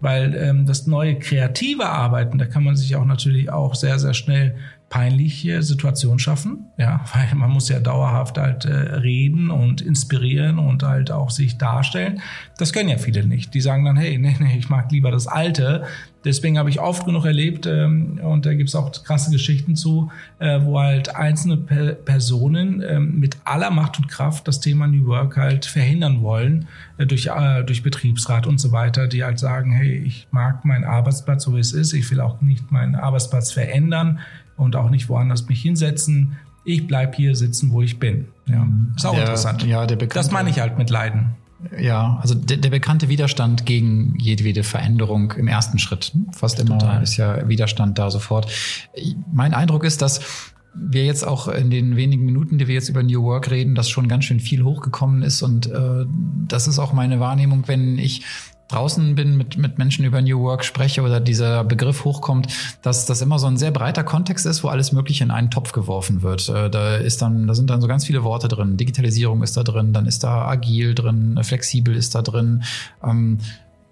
Weil 0.00 0.34
ähm, 0.34 0.66
das 0.66 0.86
neue 0.86 1.18
kreative 1.18 1.86
Arbeiten, 1.86 2.38
da 2.38 2.46
kann 2.46 2.64
man 2.64 2.76
sich 2.76 2.96
auch 2.96 3.04
natürlich 3.04 3.50
auch 3.50 3.74
sehr, 3.74 3.98
sehr 3.98 4.14
schnell 4.14 4.56
peinliche 4.90 5.62
Situation 5.62 6.18
schaffen, 6.18 6.66
ja, 6.76 7.04
weil 7.14 7.34
man 7.36 7.50
muss 7.50 7.68
ja 7.70 7.78
dauerhaft 7.78 8.36
halt 8.36 8.66
äh, 8.66 8.74
reden 8.74 9.50
und 9.50 9.80
inspirieren 9.80 10.58
und 10.58 10.82
halt 10.82 11.12
auch 11.12 11.30
sich 11.30 11.56
darstellen. 11.56 12.20
Das 12.58 12.72
können 12.72 12.90
ja 12.90 12.98
viele 12.98 13.24
nicht. 13.24 13.54
Die 13.54 13.60
sagen 13.60 13.84
dann, 13.84 13.96
hey, 13.96 14.18
nee, 14.20 14.36
nee, 14.38 14.58
ich 14.58 14.68
mag 14.68 14.90
lieber 14.92 15.10
das 15.10 15.26
Alte. 15.28 15.84
Deswegen 16.24 16.58
habe 16.58 16.68
ich 16.68 16.80
oft 16.80 17.06
genug 17.06 17.24
erlebt 17.24 17.66
ähm, 17.66 18.20
und 18.22 18.44
da 18.44 18.52
gibt 18.52 18.68
es 18.68 18.74
auch 18.74 18.90
krasse 19.04 19.30
Geschichten 19.30 19.74
zu, 19.74 20.10
äh, 20.38 20.60
wo 20.60 20.78
halt 20.78 21.14
einzelne 21.14 21.56
per 21.56 21.92
Personen 21.92 22.82
ähm, 22.86 23.18
mit 23.18 23.38
aller 23.44 23.70
Macht 23.70 23.98
und 23.98 24.08
Kraft 24.08 24.46
das 24.46 24.60
Thema 24.60 24.86
New 24.86 25.06
Work 25.06 25.38
halt 25.38 25.64
verhindern 25.64 26.20
wollen 26.20 26.68
äh, 26.98 27.06
durch, 27.06 27.28
äh, 27.28 27.62
durch 27.62 27.82
Betriebsrat 27.82 28.46
und 28.46 28.58
so 28.58 28.70
weiter, 28.70 29.06
die 29.06 29.24
halt 29.24 29.38
sagen, 29.38 29.72
hey, 29.72 29.94
ich 29.94 30.26
mag 30.30 30.64
meinen 30.66 30.84
Arbeitsplatz 30.84 31.44
so 31.44 31.54
wie 31.54 31.60
es 31.60 31.72
ist, 31.72 31.94
ich 31.94 32.10
will 32.10 32.20
auch 32.20 32.42
nicht 32.42 32.70
meinen 32.70 32.96
Arbeitsplatz 32.96 33.52
verändern 33.52 34.18
und 34.60 34.76
auch 34.76 34.90
nicht 34.90 35.08
woanders 35.08 35.48
mich 35.48 35.62
hinsetzen. 35.62 36.36
Ich 36.64 36.86
bleib 36.86 37.14
hier 37.14 37.34
sitzen, 37.34 37.72
wo 37.72 37.82
ich 37.82 37.98
bin. 37.98 38.26
Ja, 38.46 38.68
ist 38.94 39.06
auch 39.06 39.12
der, 39.12 39.22
interessant. 39.22 39.64
Ja, 39.64 39.86
der 39.86 39.96
bekannte, 39.96 40.18
das 40.18 40.30
meine 40.30 40.50
ich 40.50 40.60
halt 40.60 40.78
mit 40.78 40.90
Leiden. 40.90 41.30
Ja, 41.78 42.18
also 42.22 42.34
der, 42.34 42.56
der, 42.56 42.70
bekannte 42.70 43.08
Widerstand 43.08 43.66
gegen 43.66 44.18
jedwede 44.18 44.62
Veränderung 44.62 45.32
im 45.32 45.46
ersten 45.46 45.78
Schritt. 45.78 46.12
Fast 46.32 46.58
immer 46.58 46.78
Total. 46.78 47.02
ist 47.02 47.16
ja 47.16 47.48
Widerstand 47.48 47.98
da 47.98 48.10
sofort. 48.10 48.50
Mein 49.30 49.52
Eindruck 49.52 49.84
ist, 49.84 50.00
dass 50.00 50.20
wir 50.74 51.04
jetzt 51.04 51.26
auch 51.26 51.48
in 51.48 51.70
den 51.70 51.96
wenigen 51.96 52.24
Minuten, 52.24 52.58
die 52.58 52.66
wir 52.66 52.74
jetzt 52.74 52.88
über 52.88 53.02
New 53.02 53.22
Work 53.24 53.50
reden, 53.50 53.74
dass 53.74 53.90
schon 53.90 54.08
ganz 54.08 54.24
schön 54.24 54.40
viel 54.40 54.62
hochgekommen 54.62 55.22
ist. 55.22 55.42
Und 55.42 55.66
äh, 55.66 56.06
das 56.48 56.66
ist 56.66 56.78
auch 56.78 56.92
meine 56.92 57.20
Wahrnehmung, 57.20 57.64
wenn 57.66 57.98
ich 57.98 58.22
draußen 58.70 59.14
bin, 59.14 59.36
mit, 59.36 59.56
mit 59.56 59.78
Menschen 59.78 60.04
über 60.04 60.22
New 60.22 60.40
Work 60.40 60.64
spreche 60.64 61.02
oder 61.02 61.20
dieser 61.20 61.64
Begriff 61.64 62.04
hochkommt, 62.04 62.48
dass 62.82 63.06
das 63.06 63.22
immer 63.22 63.38
so 63.38 63.46
ein 63.46 63.56
sehr 63.56 63.70
breiter 63.70 64.04
Kontext 64.04 64.46
ist, 64.46 64.62
wo 64.64 64.68
alles 64.68 64.92
Mögliche 64.92 65.24
in 65.24 65.30
einen 65.30 65.50
Topf 65.50 65.72
geworfen 65.72 66.22
wird. 66.22 66.48
Äh, 66.48 66.70
da 66.70 66.96
ist 66.96 67.22
dann, 67.22 67.46
da 67.46 67.54
sind 67.54 67.70
dann 67.70 67.80
so 67.80 67.88
ganz 67.88 68.04
viele 68.04 68.24
Worte 68.24 68.48
drin. 68.48 68.76
Digitalisierung 68.76 69.42
ist 69.42 69.56
da 69.56 69.62
drin, 69.62 69.92
dann 69.92 70.06
ist 70.06 70.24
da 70.24 70.46
agil 70.46 70.94
drin, 70.94 71.38
flexibel 71.42 71.94
ist 71.94 72.14
da 72.14 72.22
drin. 72.22 72.62
Ähm, 73.04 73.38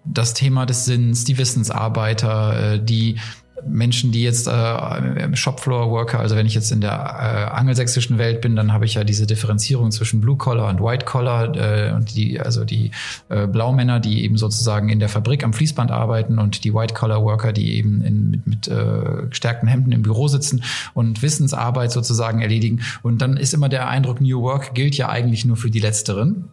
das 0.04 0.34
Thema 0.34 0.64
des 0.64 0.84
Sinns, 0.84 1.24
die 1.24 1.38
Wissensarbeiter, 1.38 2.74
äh, 2.74 2.84
die 2.84 3.18
Menschen, 3.66 4.12
die 4.12 4.22
jetzt 4.22 4.46
äh, 4.46 5.36
Shopfloor-Worker, 5.36 6.18
also 6.18 6.36
wenn 6.36 6.46
ich 6.46 6.54
jetzt 6.54 6.70
in 6.72 6.80
der 6.80 6.92
äh, 6.92 7.50
angelsächsischen 7.56 8.18
Welt 8.18 8.40
bin, 8.40 8.56
dann 8.56 8.72
habe 8.72 8.84
ich 8.84 8.94
ja 8.94 9.04
diese 9.04 9.26
Differenzierung 9.26 9.90
zwischen 9.90 10.20
Blue 10.20 10.36
Collar 10.36 10.68
und 10.68 10.80
White 10.80 11.04
Collar 11.04 11.54
äh, 11.56 11.92
und 11.92 12.14
die, 12.14 12.40
also 12.40 12.64
die 12.64 12.90
äh, 13.28 13.46
Blaumänner, 13.46 14.00
die 14.00 14.24
eben 14.24 14.36
sozusagen 14.36 14.88
in 14.88 14.98
der 14.98 15.08
Fabrik 15.08 15.44
am 15.44 15.52
Fließband 15.52 15.90
arbeiten 15.90 16.38
und 16.38 16.64
die 16.64 16.74
White 16.74 16.94
Collar 16.94 17.22
Worker, 17.22 17.52
die 17.52 17.76
eben 17.76 18.02
in, 18.02 18.30
mit, 18.30 18.46
mit 18.46 18.68
äh, 18.68 19.26
gestärkten 19.28 19.68
Hemden 19.68 19.92
im 19.92 20.02
Büro 20.02 20.28
sitzen 20.28 20.62
und 20.94 21.22
Wissensarbeit 21.22 21.92
sozusagen 21.92 22.40
erledigen. 22.40 22.80
Und 23.02 23.22
dann 23.22 23.36
ist 23.36 23.54
immer 23.54 23.68
der 23.68 23.88
Eindruck, 23.88 24.20
New 24.20 24.42
Work 24.42 24.74
gilt 24.74 24.96
ja 24.96 25.08
eigentlich 25.08 25.44
nur 25.44 25.56
für 25.56 25.70
die 25.70 25.80
Letzteren. 25.80 26.44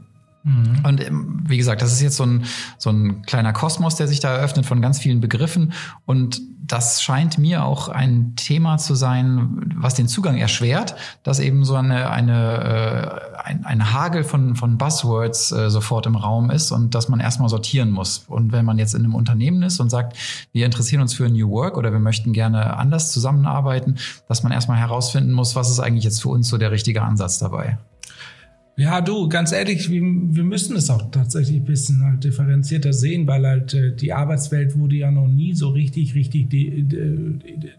Mhm. 0.45 0.85
Und 0.85 1.05
ähm, 1.05 1.43
wie 1.47 1.57
gesagt, 1.57 1.81
das 1.81 1.91
ist 1.91 2.01
jetzt 2.01 2.17
so 2.17 2.23
ein, 2.23 2.45
so 2.77 2.91
ein 2.91 3.23
kleiner 3.23 3.51
Kosmos, 3.51 3.95
der 3.95 4.07
sich 4.07 4.19
da 4.19 4.33
eröffnet 4.35 4.65
von 4.65 4.81
ganz 4.81 4.99
vielen 4.99 5.19
Begriffen. 5.19 5.73
Und 6.05 6.41
das 6.65 7.03
scheint 7.03 7.37
mir 7.37 7.63
auch 7.65 7.89
ein 7.89 8.35
Thema 8.35 8.77
zu 8.77 8.95
sein, 8.95 9.73
was 9.75 9.95
den 9.95 10.07
Zugang 10.07 10.37
erschwert, 10.37 10.95
dass 11.23 11.39
eben 11.39 11.65
so 11.65 11.75
eine, 11.75 12.09
eine 12.09 13.21
äh, 13.33 13.35
ein, 13.45 13.65
ein 13.65 13.93
Hagel 13.93 14.23
von, 14.23 14.55
von 14.55 14.77
Buzzwords 14.77 15.51
äh, 15.51 15.69
sofort 15.69 16.07
im 16.07 16.15
Raum 16.15 16.49
ist 16.49 16.71
und 16.71 16.95
dass 16.95 17.09
man 17.09 17.19
erstmal 17.19 17.49
sortieren 17.49 17.91
muss. 17.91 18.25
Und 18.27 18.51
wenn 18.51 18.65
man 18.65 18.79
jetzt 18.79 18.95
in 18.95 19.03
einem 19.03 19.13
Unternehmen 19.13 19.61
ist 19.61 19.79
und 19.79 19.89
sagt, 19.89 20.17
wir 20.51 20.65
interessieren 20.65 21.01
uns 21.01 21.13
für 21.13 21.29
New 21.29 21.49
Work 21.51 21.77
oder 21.77 21.91
wir 21.91 21.99
möchten 21.99 22.33
gerne 22.33 22.77
anders 22.77 23.11
zusammenarbeiten, 23.11 23.97
dass 24.27 24.41
man 24.41 24.51
erstmal 24.51 24.77
herausfinden 24.77 25.31
muss, 25.31 25.55
was 25.55 25.69
ist 25.69 25.79
eigentlich 25.79 26.03
jetzt 26.03 26.21
für 26.21 26.29
uns 26.29 26.47
so 26.47 26.57
der 26.57 26.71
richtige 26.71 27.03
Ansatz 27.03 27.37
dabei. 27.37 27.77
Ja, 28.77 28.99
du, 28.99 29.29
ganz 29.29 29.53
ehrlich, 29.53 29.89
wir, 29.89 30.01
wir 30.01 30.43
müssen 30.43 30.75
es 30.75 30.89
auch 30.89 31.09
tatsächlich 31.09 31.61
ein 31.61 31.65
bisschen 31.65 32.03
halt 32.03 32.23
differenzierter 32.23 32.91
sehen, 32.91 33.25
weil 33.25 33.47
halt 33.47 33.73
äh, 33.73 33.95
die 33.95 34.11
Arbeitswelt 34.11 34.77
wurde 34.77 34.97
ja 34.97 35.11
noch 35.11 35.27
nie 35.27 35.53
so 35.53 35.69
richtig, 35.69 36.13
richtig 36.13 36.49
de, 36.49 36.83
de, 36.83 37.37
de, 37.37 37.71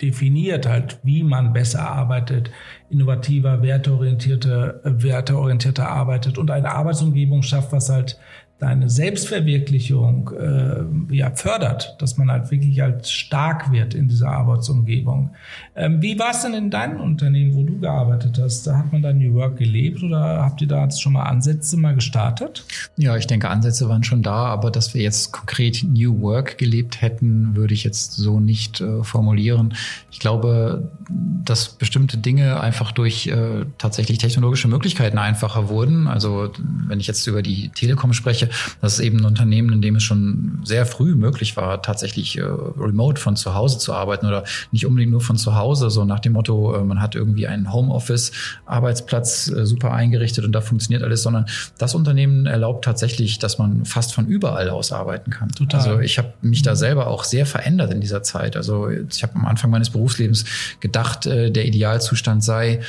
definiert, 0.00 0.66
halt, 0.66 0.98
wie 1.04 1.22
man 1.22 1.52
besser 1.52 1.88
arbeitet, 1.88 2.50
innovativer, 2.90 3.62
werteorientierter, 3.62 4.80
werteorientierter 4.84 5.88
arbeitet 5.88 6.38
und 6.38 6.50
eine 6.50 6.72
Arbeitsumgebung 6.72 7.42
schafft, 7.42 7.70
was 7.72 7.88
halt 7.88 8.18
deine 8.58 8.88
Selbstverwirklichung 8.88 10.30
äh, 10.38 11.14
ja, 11.14 11.32
fördert, 11.34 11.96
dass 11.98 12.16
man 12.16 12.30
halt 12.30 12.50
wirklich 12.50 12.80
halt 12.80 13.08
stark 13.08 13.72
wird 13.72 13.94
in 13.94 14.08
dieser 14.08 14.28
Arbeitsumgebung. 14.28 15.34
Ähm, 15.74 16.02
wie 16.02 16.18
war 16.18 16.32
es 16.32 16.42
denn 16.42 16.52
in 16.52 16.70
deinem 16.70 17.00
Unternehmen, 17.00 17.54
wo 17.54 17.62
du 17.62 17.78
gearbeitet 17.78 18.38
hast? 18.38 18.66
Da 18.66 18.76
hat 18.76 18.92
man 18.92 19.00
da 19.00 19.12
New 19.12 19.32
Work 19.34 19.56
gelebt 19.56 20.02
oder 20.02 20.42
habt 20.42 20.60
ihr 20.60 20.68
da 20.68 20.84
jetzt 20.84 21.00
schon 21.00 21.14
mal 21.14 21.22
Ansätze 21.22 21.78
mal 21.78 21.94
gestartet? 21.94 22.64
Ja, 22.98 23.16
ich 23.16 23.26
denke, 23.26 23.48
Ansätze 23.48 23.88
waren 23.88 24.04
schon 24.04 24.22
da, 24.22 24.46
aber 24.46 24.70
dass 24.70 24.92
wir 24.92 25.02
jetzt 25.02 25.32
konkret 25.32 25.82
New 25.82 26.20
Work 26.20 26.58
gelebt 26.58 27.00
hätten, 27.00 27.56
würde 27.56 27.72
ich 27.72 27.84
jetzt 27.84 28.12
so 28.12 28.38
nicht 28.38 28.82
äh, 28.82 29.02
formulieren. 29.02 29.74
Ich 30.10 30.18
glaube, 30.18 30.90
dass 31.08 31.70
bestimmte 31.70 32.18
Dinge 32.18 32.60
einfach 32.60 32.92
durch 32.92 33.26
äh, 33.28 33.64
tatsächlich 33.78 34.18
technologische 34.18 34.68
Möglichkeiten 34.68 35.16
einfacher 35.16 35.70
wurden. 35.70 36.06
Also 36.06 36.52
wenn 36.86 37.00
ich 37.00 37.06
jetzt 37.06 37.26
über 37.26 37.40
die 37.42 37.70
Telekom 37.70 38.12
spreche, 38.12 38.50
das 38.82 38.94
ist 38.94 39.00
eben 39.00 39.20
ein 39.20 39.24
Unternehmen, 39.24 39.72
in 39.72 39.80
dem 39.80 39.96
es 39.96 40.02
schon 40.02 40.60
sehr 40.64 40.84
früh 40.84 41.14
möglich 41.14 41.56
war, 41.56 41.80
tatsächlich 41.80 42.36
äh, 42.36 42.42
remote 42.42 43.18
von 43.18 43.36
zu 43.36 43.54
Hause 43.54 43.78
zu 43.78 43.94
arbeiten 43.94 44.26
oder 44.26 44.44
nicht 44.70 44.84
unbedingt 44.84 45.12
nur 45.12 45.22
von 45.22 45.38
zu 45.38 45.54
Hause, 45.54 45.61
so 45.74 46.04
nach 46.04 46.20
dem 46.20 46.32
Motto, 46.32 46.74
äh, 46.74 46.84
man 46.84 47.00
hat 47.00 47.14
irgendwie 47.14 47.46
einen 47.46 47.72
Homeoffice-Arbeitsplatz 47.72 49.48
äh, 49.48 49.66
super 49.66 49.92
eingerichtet 49.92 50.44
und 50.44 50.52
da 50.52 50.60
funktioniert 50.60 51.02
alles, 51.02 51.22
sondern 51.22 51.46
das 51.78 51.94
Unternehmen 51.94 52.46
erlaubt 52.46 52.84
tatsächlich, 52.84 53.38
dass 53.38 53.58
man 53.58 53.84
fast 53.84 54.14
von 54.14 54.26
überall 54.26 54.70
aus 54.70 54.92
arbeiten 54.92 55.30
kann. 55.30 55.48
Total. 55.50 55.80
Also 55.80 56.00
ich 56.00 56.18
habe 56.18 56.32
mich 56.42 56.62
da 56.62 56.76
selber 56.76 57.06
auch 57.06 57.24
sehr 57.24 57.46
verändert 57.46 57.92
in 57.92 58.00
dieser 58.00 58.22
Zeit. 58.22 58.56
Also 58.56 58.88
ich 58.88 59.22
habe 59.22 59.34
am 59.36 59.46
Anfang 59.46 59.70
meines 59.70 59.90
Berufslebens 59.90 60.44
gedacht, 60.80 61.26
äh, 61.26 61.50
der 61.50 61.66
Idealzustand 61.66 62.44
sei, 62.44 62.80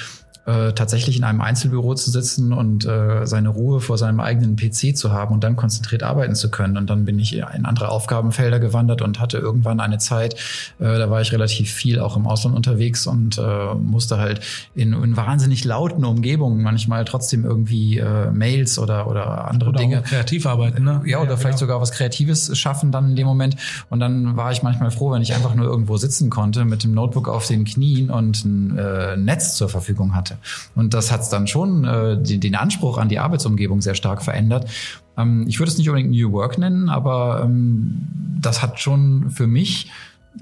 äh, 0.46 0.74
tatsächlich 0.74 1.18
in 1.18 1.24
einem 1.24 1.42
Einzelbüro 1.42 1.96
zu 1.96 2.12
sitzen 2.12 2.52
und 2.52 2.86
äh, 2.86 3.26
seine 3.26 3.50
Ruhe 3.50 3.80
vor 3.80 3.98
seinem 3.98 4.20
eigenen 4.20 4.58
PC 4.58 4.96
zu 4.96 5.12
haben 5.12 5.34
und 5.34 5.44
dann 5.44 5.56
konzentriert 5.56 6.04
arbeiten 6.04 6.36
zu 6.36 6.52
können. 6.52 6.76
Und 6.76 6.90
dann 6.90 7.06
bin 7.06 7.18
ich 7.18 7.36
in 7.36 7.66
andere 7.66 7.90
Aufgabenfelder 7.90 8.60
gewandert 8.60 9.02
und 9.02 9.20
hatte 9.20 9.38
irgendwann 9.38 9.80
eine 9.80 10.00
Zeit, 10.00 10.34
äh, 10.80 10.98
da 10.98 11.10
war 11.10 11.22
ich 11.22 11.32
relativ 11.32 11.72
viel 11.72 12.00
auch 12.00 12.18
im 12.18 12.28
Ausland 12.28 12.58
unterwegs 12.58 13.08
und 13.08 13.38
äh, 13.38 13.74
musste 13.76 14.18
halt 14.18 14.42
in, 14.76 14.92
in 14.92 15.16
wahnsinnig 15.16 15.64
lauten 15.64 16.04
Umgebungen 16.04 16.62
manchmal 16.62 17.06
trotzdem 17.06 17.46
irgendwie 17.46 18.00
äh, 18.00 18.32
Mails 18.32 18.78
oder, 18.80 19.08
oder 19.08 19.48
andere 19.48 19.70
oder 19.70 19.80
Dinge. 19.80 20.02
kreativ 20.02 20.46
arbeiten, 20.46 20.84
ne? 20.84 21.02
Ja, 21.06 21.20
oder 21.20 21.32
ja, 21.32 21.38
vielleicht 21.38 21.60
genau. 21.60 21.72
sogar 21.72 21.82
was 21.82 21.92
Kreatives 21.92 22.58
schaffen 22.58 22.92
dann 22.92 23.12
in 23.12 23.16
dem 23.16 23.28
Moment. 23.28 23.56
Und 23.90 24.02
dann 24.02 24.36
war 24.36 24.52
ich 24.52 24.62
manchmal 24.62 24.92
froh, 24.92 25.12
wenn 25.12 25.22
ich 25.22 25.34
einfach 25.34 25.56
nur 25.56 25.68
irgendwo 25.68 25.96
sitzen 25.96 26.30
konnte 26.30 26.66
mit 26.66 26.84
dem 26.84 26.94
Notebook 26.94 27.30
auf 27.30 27.48
den 27.48 27.64
Knien 27.64 28.10
und 28.10 28.44
ein 28.44 28.78
äh, 28.78 29.16
Netz 29.16 29.56
zur 29.56 29.70
Verfügung 29.70 30.16
hatte. 30.16 30.33
Und 30.76 30.94
das 30.94 31.12
hat 31.12 31.32
dann 31.32 31.48
schon 31.48 31.86
äh, 31.86 32.22
die, 32.22 32.40
den 32.40 32.56
Anspruch 32.56 32.98
an 32.98 33.10
die 33.10 33.20
Arbeitsumgebung 33.20 33.82
sehr 33.82 33.96
stark 33.96 34.22
verändert. 34.22 34.70
Ähm, 35.18 35.46
ich 35.48 35.60
würde 35.60 35.72
es 35.72 35.78
nicht 35.78 35.90
unbedingt 35.90 36.12
New 36.12 36.32
Work 36.32 36.58
nennen, 36.58 36.90
aber 36.90 37.42
ähm, 37.44 38.08
das 38.42 38.62
hat 38.62 38.80
schon 38.80 39.30
für 39.30 39.48
mich 39.48 39.92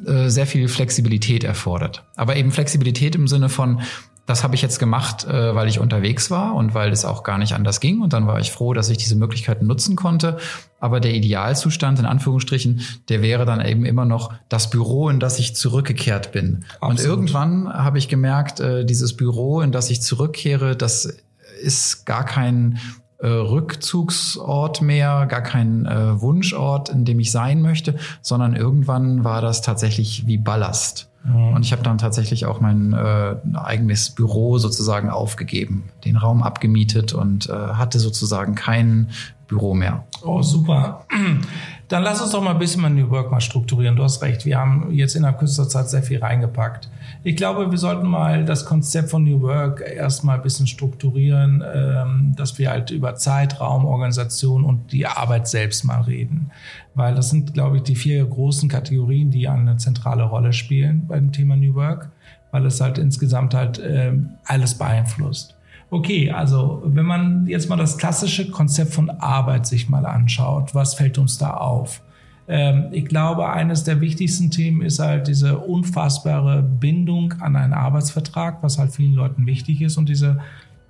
äh, 0.06 0.30
sehr 0.30 0.48
viel 0.48 0.68
Flexibilität 0.68 1.44
erfordert. 1.44 2.04
Aber 2.16 2.36
eben 2.36 2.52
Flexibilität 2.52 3.16
im 3.16 3.28
Sinne 3.28 3.50
von, 3.50 3.82
das 4.26 4.44
habe 4.44 4.56
ich 4.56 4.62
jetzt 4.62 4.80
gemacht, 4.80 5.26
äh, 5.26 5.56
weil 5.56 5.68
ich 5.68 5.80
unterwegs 5.80 6.30
war 6.32 6.56
und 6.56 6.74
weil 6.74 6.92
es 6.92 7.06
auch 7.06 7.24
gar 7.24 7.38
nicht 7.38 7.54
anders 7.54 7.80
ging. 7.80 8.02
Und 8.02 8.14
dann 8.14 8.28
war 8.28 8.40
ich 8.40 8.52
froh, 8.52 8.74
dass 8.74 8.90
ich 8.90 8.98
diese 8.98 9.16
Möglichkeiten 9.16 9.68
nutzen 9.68 9.96
konnte. 9.96 10.38
Aber 10.80 11.00
der 11.00 11.14
Idealzustand, 11.14 12.00
in 12.00 12.06
Anführungsstrichen, 12.06 12.82
der 13.10 13.22
wäre 13.22 13.46
dann 13.46 13.64
eben 13.66 13.86
immer 13.86 14.06
noch 14.06 14.34
das 14.48 14.70
Büro, 14.70 15.10
in 15.10 15.20
das 15.20 15.40
ich 15.40 15.56
zurückgekehrt 15.56 16.32
bin. 16.32 16.66
Absolut. 16.80 16.90
Und 16.90 17.06
irgendwann 17.06 17.74
habe 17.74 17.98
ich 17.98 18.08
gemerkt, 18.08 18.60
äh, 18.60 18.86
dieses 18.86 19.18
Büro, 19.18 19.62
in 19.62 19.72
das 19.72 19.90
ich 19.90 20.02
zurückkehre, 20.02 20.76
das 20.76 21.18
ist 21.62 22.06
gar 22.06 22.26
kein 22.26 22.80
äh, 23.20 23.28
Rückzugsort 23.28 24.82
mehr, 24.82 25.26
gar 25.28 25.42
kein 25.42 25.86
Wunschort, 25.86 26.90
in 26.90 27.06
dem 27.06 27.20
ich 27.20 27.32
sein 27.32 27.62
möchte, 27.62 27.96
sondern 28.22 28.56
irgendwann 28.56 29.24
war 29.24 29.42
das 29.42 29.62
tatsächlich 29.62 30.26
wie 30.26 30.38
Ballast. 30.38 31.11
Mhm. 31.24 31.54
Und 31.54 31.66
ich 31.66 31.72
habe 31.72 31.84
dann 31.84 31.98
tatsächlich 31.98 32.46
auch 32.46 32.60
mein 32.62 32.94
äh, 32.94 33.36
eigenes 33.54 34.10
Büro 34.10 34.58
sozusagen 34.58 35.10
aufgegeben, 35.10 35.90
den 36.06 36.16
Raum 36.16 36.44
abgemietet 36.44 37.14
und 37.14 37.50
äh, 37.50 37.54
hatte 37.54 38.00
sozusagen 38.00 38.56
kein 38.56 39.10
Büro 39.48 39.74
mehr. 39.74 40.06
Oh, 40.24 40.42
super. 40.42 41.06
Dann 41.90 42.04
lass 42.04 42.22
uns 42.22 42.32
doch 42.32 42.42
mal 42.42 42.52
ein 42.52 42.60
bisschen 42.60 42.82
mal 42.82 42.90
New 42.90 43.10
Work 43.10 43.32
mal 43.32 43.42
strukturieren. 43.42 43.98
Du 43.98 44.04
hast 44.04 44.22
recht, 44.22 44.46
wir 44.46 44.58
haben 44.58 44.92
jetzt 44.92 45.16
innerhalb 45.16 45.40
kürzester 45.40 45.68
Zeit 45.68 45.90
sehr 45.90 46.04
viel 46.04 46.20
reingepackt. 46.20 46.90
Ich 47.24 47.36
glaube, 47.36 47.70
wir 47.70 47.78
sollten 47.78 48.08
mal 48.08 48.46
das 48.46 48.66
Konzept 48.66 49.12
von 49.12 49.24
New 49.24 49.42
Work 49.42 49.82
erstmal 49.82 50.38
ein 50.38 50.42
bisschen 50.42 50.66
strukturieren, 50.66 51.64
ähm, 51.72 52.34
dass 52.36 52.58
wir 52.58 52.72
halt 52.72 52.90
über 52.90 53.14
Zeitraum, 53.14 53.86
Organisation 53.86 54.64
und 54.64 54.92
die 54.92 55.06
Arbeit 55.06 55.48
selbst 55.48 55.84
mal 55.84 56.02
reden. 56.02 56.50
Weil 56.96 57.14
das 57.14 57.30
sind, 57.30 57.54
glaube 57.54 57.78
ich, 57.78 57.84
die 57.84 57.96
vier 57.96 58.26
großen 58.26 58.68
Kategorien, 58.70 59.30
die 59.30 59.48
eine 59.48 59.78
zentrale 59.78 60.24
Rolle 60.24 60.52
spielen 60.52 61.06
beim 61.08 61.32
Thema 61.32 61.56
New 61.56 61.76
Work, 61.76 62.10
weil 62.50 62.66
es 62.66 62.82
halt 62.82 62.98
insgesamt 62.98 63.54
halt 63.54 63.80
ähm, 63.86 64.32
alles 64.46 64.76
beeinflusst. 64.76 65.56
Okay, 65.92 66.32
also 66.32 66.82
wenn 66.86 67.06
man 67.06 67.46
jetzt 67.46 67.70
mal 67.70 67.76
das 67.76 68.00
klassische 68.00 68.50
Konzept 68.50 68.94
von 68.94 69.12
Arbeit 69.12 69.68
sich 69.68 69.90
mal 69.90 70.08
anschaut, 70.08 70.74
was 70.74 70.96
fällt 70.96 71.20
uns 71.20 71.38
da 71.38 71.52
auf? 71.52 72.02
Ähm, 72.48 72.88
ich 72.92 73.06
glaube, 73.06 73.50
eines 73.50 73.84
der 73.84 74.02
wichtigsten 74.02 74.52
Themen 74.52 74.82
ist 74.82 75.00
halt 75.00 75.28
diese 75.28 75.58
unfassbare 75.60 76.62
Bindung 76.62 77.34
an 77.40 77.56
einen 77.56 77.74
Arbeitsvertrag, 77.74 78.62
was 78.62 78.78
halt 78.78 78.92
vielen 78.92 79.14
Leuten 79.14 79.46
wichtig 79.46 79.82
ist 79.82 79.98
und 79.98 80.10
diese, 80.10 80.40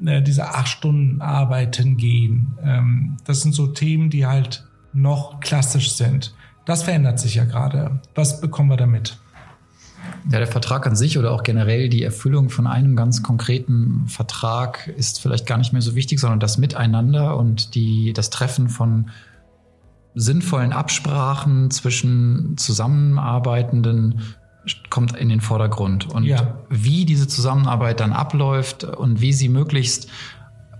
äh, 0.05 0.21
diese 0.21 0.49
acht 0.49 0.67
Stunden 0.67 1.21
arbeiten 1.21 1.97
gehen. 1.97 2.55
Ähm, 2.63 3.17
das 3.25 3.41
sind 3.41 3.53
so 3.53 3.67
Themen, 3.67 4.09
die 4.09 4.25
halt 4.25 4.65
noch 4.93 5.39
klassisch 5.39 5.91
sind. 5.93 6.33
Das 6.65 6.83
verändert 6.83 7.19
sich 7.19 7.35
ja 7.35 7.45
gerade. 7.45 7.99
Was 8.15 8.41
bekommen 8.41 8.69
wir 8.69 8.77
damit? 8.77 9.17
Ja, 10.31 10.37
der 10.37 10.47
Vertrag 10.47 10.85
an 10.85 10.95
sich 10.95 11.17
oder 11.17 11.31
auch 11.31 11.43
generell 11.43 11.89
die 11.89 12.03
Erfüllung 12.03 12.49
von 12.49 12.67
einem 12.67 12.95
ganz 12.95 13.23
konkreten 13.23 14.05
Vertrag 14.07 14.87
ist 14.87 15.19
vielleicht 15.19 15.47
gar 15.47 15.57
nicht 15.57 15.73
mehr 15.73 15.81
so 15.81 15.95
wichtig, 15.95 16.19
sondern 16.19 16.39
das 16.39 16.57
Miteinander 16.57 17.37
und 17.37 17.75
die, 17.75 18.13
das 18.13 18.29
Treffen 18.29 18.69
von 18.69 19.09
sinnvollen 20.15 20.73
Absprachen 20.73 21.71
zwischen 21.71 22.57
Zusammenarbeitenden 22.57 24.21
kommt 24.89 25.15
in 25.15 25.29
den 25.29 25.41
Vordergrund. 25.41 26.07
Und 26.09 26.23
ja. 26.23 26.59
wie 26.69 27.05
diese 27.05 27.27
Zusammenarbeit 27.27 27.99
dann 27.99 28.13
abläuft 28.13 28.83
und 28.83 29.21
wie 29.21 29.33
sie 29.33 29.49
möglichst 29.49 30.07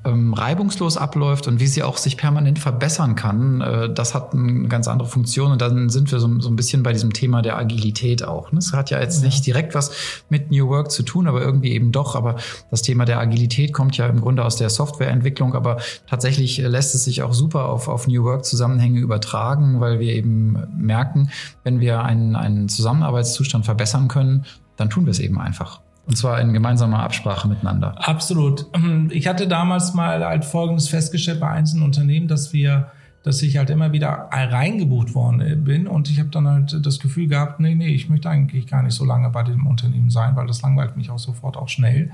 ähm, 0.03 0.33
reibungslos 0.33 0.97
abläuft 0.97 1.47
und 1.47 1.59
wie 1.59 1.67
sie 1.67 1.83
auch 1.83 1.97
sich 1.97 2.17
permanent 2.17 2.57
verbessern 2.57 3.15
kann, 3.15 3.61
äh, 3.61 3.93
das 3.93 4.15
hat 4.15 4.33
eine 4.33 4.67
ganz 4.67 4.87
andere 4.87 5.07
Funktion. 5.07 5.51
Und 5.51 5.61
dann 5.61 5.89
sind 5.89 6.11
wir 6.11 6.19
so, 6.19 6.39
so 6.39 6.49
ein 6.49 6.55
bisschen 6.55 6.81
bei 6.81 6.91
diesem 6.91 7.13
Thema 7.13 7.41
der 7.41 7.57
Agilität 7.57 8.23
auch. 8.23 8.51
Ne? 8.51 8.59
Es 8.59 8.73
hat 8.73 8.89
ja 8.89 8.99
jetzt 8.99 9.19
ja. 9.19 9.25
nicht 9.25 9.45
direkt 9.45 9.75
was 9.75 10.23
mit 10.29 10.49
New 10.49 10.67
Work 10.69 10.91
zu 10.91 11.03
tun, 11.03 11.27
aber 11.27 11.41
irgendwie 11.41 11.71
eben 11.71 11.91
doch. 11.91 12.15
Aber 12.15 12.37
das 12.71 12.81
Thema 12.81 13.05
der 13.05 13.19
Agilität 13.19 13.73
kommt 13.73 13.95
ja 13.97 14.07
im 14.07 14.21
Grunde 14.21 14.43
aus 14.43 14.55
der 14.55 14.69
Softwareentwicklung, 14.69 15.53
aber 15.53 15.77
tatsächlich 16.07 16.57
lässt 16.57 16.95
es 16.95 17.03
sich 17.03 17.21
auch 17.21 17.33
super 17.33 17.65
auf, 17.65 17.87
auf 17.87 18.07
New 18.07 18.23
Work-Zusammenhänge 18.23 18.99
übertragen, 18.99 19.79
weil 19.79 19.99
wir 19.99 20.13
eben 20.13 20.63
merken, 20.75 21.29
wenn 21.63 21.79
wir 21.79 22.03
einen, 22.03 22.35
einen 22.35 22.69
Zusammenarbeitszustand 22.69 23.65
verbessern 23.65 24.07
können, 24.07 24.45
dann 24.77 24.89
tun 24.89 25.05
wir 25.05 25.11
es 25.11 25.19
eben 25.19 25.39
einfach. 25.39 25.81
Und 26.07 26.17
zwar 26.17 26.41
in 26.41 26.53
gemeinsamer 26.53 26.99
Absprache 27.03 27.47
miteinander. 27.47 27.95
Absolut. 28.07 28.65
Ich 29.09 29.27
hatte 29.27 29.47
damals 29.47 29.93
mal 29.93 30.25
halt 30.25 30.45
Folgendes 30.45 30.89
festgestellt 30.89 31.39
bei 31.39 31.49
einzelnen 31.49 31.83
Unternehmen, 31.83 32.27
dass 32.27 32.53
wir 32.53 32.91
dass 33.23 33.41
ich 33.43 33.57
halt 33.57 33.69
immer 33.69 33.91
wieder 33.91 34.29
reingebucht 34.31 35.13
worden 35.13 35.63
bin 35.63 35.87
und 35.87 36.09
ich 36.09 36.19
habe 36.19 36.29
dann 36.29 36.47
halt 36.47 36.83
das 36.83 36.99
Gefühl 36.99 37.27
gehabt, 37.27 37.59
nee, 37.59 37.75
nee, 37.75 37.93
ich 37.93 38.09
möchte 38.09 38.29
eigentlich 38.29 38.65
gar 38.65 38.81
nicht 38.81 38.95
so 38.95 39.05
lange 39.05 39.29
bei 39.29 39.43
dem 39.43 39.67
Unternehmen 39.67 40.09
sein, 40.09 40.35
weil 40.35 40.47
das 40.47 40.63
langweilt 40.63 40.97
mich 40.97 41.11
auch 41.11 41.19
sofort 41.19 41.55
auch 41.55 41.69
schnell. 41.69 42.11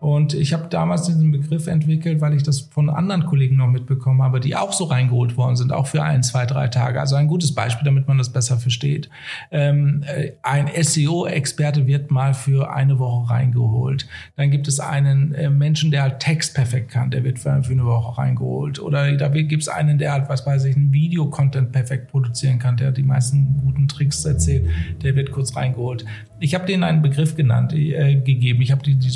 Und 0.00 0.34
ich 0.34 0.52
habe 0.52 0.66
damals 0.68 1.02
diesen 1.02 1.30
Begriff 1.30 1.66
entwickelt, 1.66 2.20
weil 2.20 2.34
ich 2.34 2.42
das 2.42 2.60
von 2.60 2.90
anderen 2.90 3.26
Kollegen 3.26 3.56
noch 3.56 3.68
mitbekommen 3.68 4.22
habe, 4.22 4.40
die 4.40 4.56
auch 4.56 4.72
so 4.72 4.84
reingeholt 4.84 5.36
worden 5.36 5.56
sind, 5.56 5.72
auch 5.72 5.86
für 5.86 6.02
ein, 6.02 6.22
zwei, 6.22 6.46
drei 6.46 6.68
Tage. 6.68 7.00
Also 7.00 7.16
ein 7.16 7.28
gutes 7.28 7.54
Beispiel, 7.54 7.84
damit 7.84 8.08
man 8.08 8.18
das 8.18 8.30
besser 8.30 8.56
versteht. 8.56 9.08
Ähm, 9.50 10.02
äh, 10.06 10.32
ein 10.42 10.68
SEO-Experte 10.82 11.86
wird 11.86 12.10
mal 12.10 12.34
für 12.34 12.72
eine 12.72 12.98
Woche 12.98 13.30
reingeholt. 13.30 14.08
Dann 14.36 14.50
gibt 14.50 14.68
es 14.68 14.80
einen 14.80 15.34
äh, 15.34 15.50
Menschen, 15.50 15.90
der 15.90 16.02
halt 16.02 16.20
Text 16.20 16.54
perfekt 16.54 16.90
kann, 16.90 17.10
der 17.10 17.24
wird 17.24 17.38
für, 17.38 17.62
für 17.62 17.72
eine 17.72 17.84
Woche 17.84 18.18
reingeholt. 18.18 18.80
Oder 18.80 19.16
da 19.16 19.28
gibt 19.28 19.62
es 19.62 19.68
einen, 19.68 19.98
der 19.98 20.12
halt 20.12 20.28
was 20.28 20.44
beispielsweise 20.44 20.76
einen 20.76 20.92
Videocontent 20.92 21.72
perfekt 21.72 22.08
produzieren 22.08 22.58
kann, 22.58 22.76
der 22.76 22.92
die 22.92 23.02
meisten 23.02 23.60
guten 23.62 23.88
Tricks 23.88 24.24
erzählt, 24.24 24.68
der 25.02 25.14
wird 25.16 25.32
kurz 25.32 25.56
reingeholt. 25.56 26.04
Ich 26.38 26.54
habe 26.54 26.66
denen 26.66 26.84
einen 26.84 27.02
Begriff 27.02 27.36
genannt, 27.36 27.72
äh, 27.72 28.16
gegeben. 28.16 28.62
Ich 28.62 28.72
habe 28.72 28.82
die, 28.82 28.94
die 28.94 29.10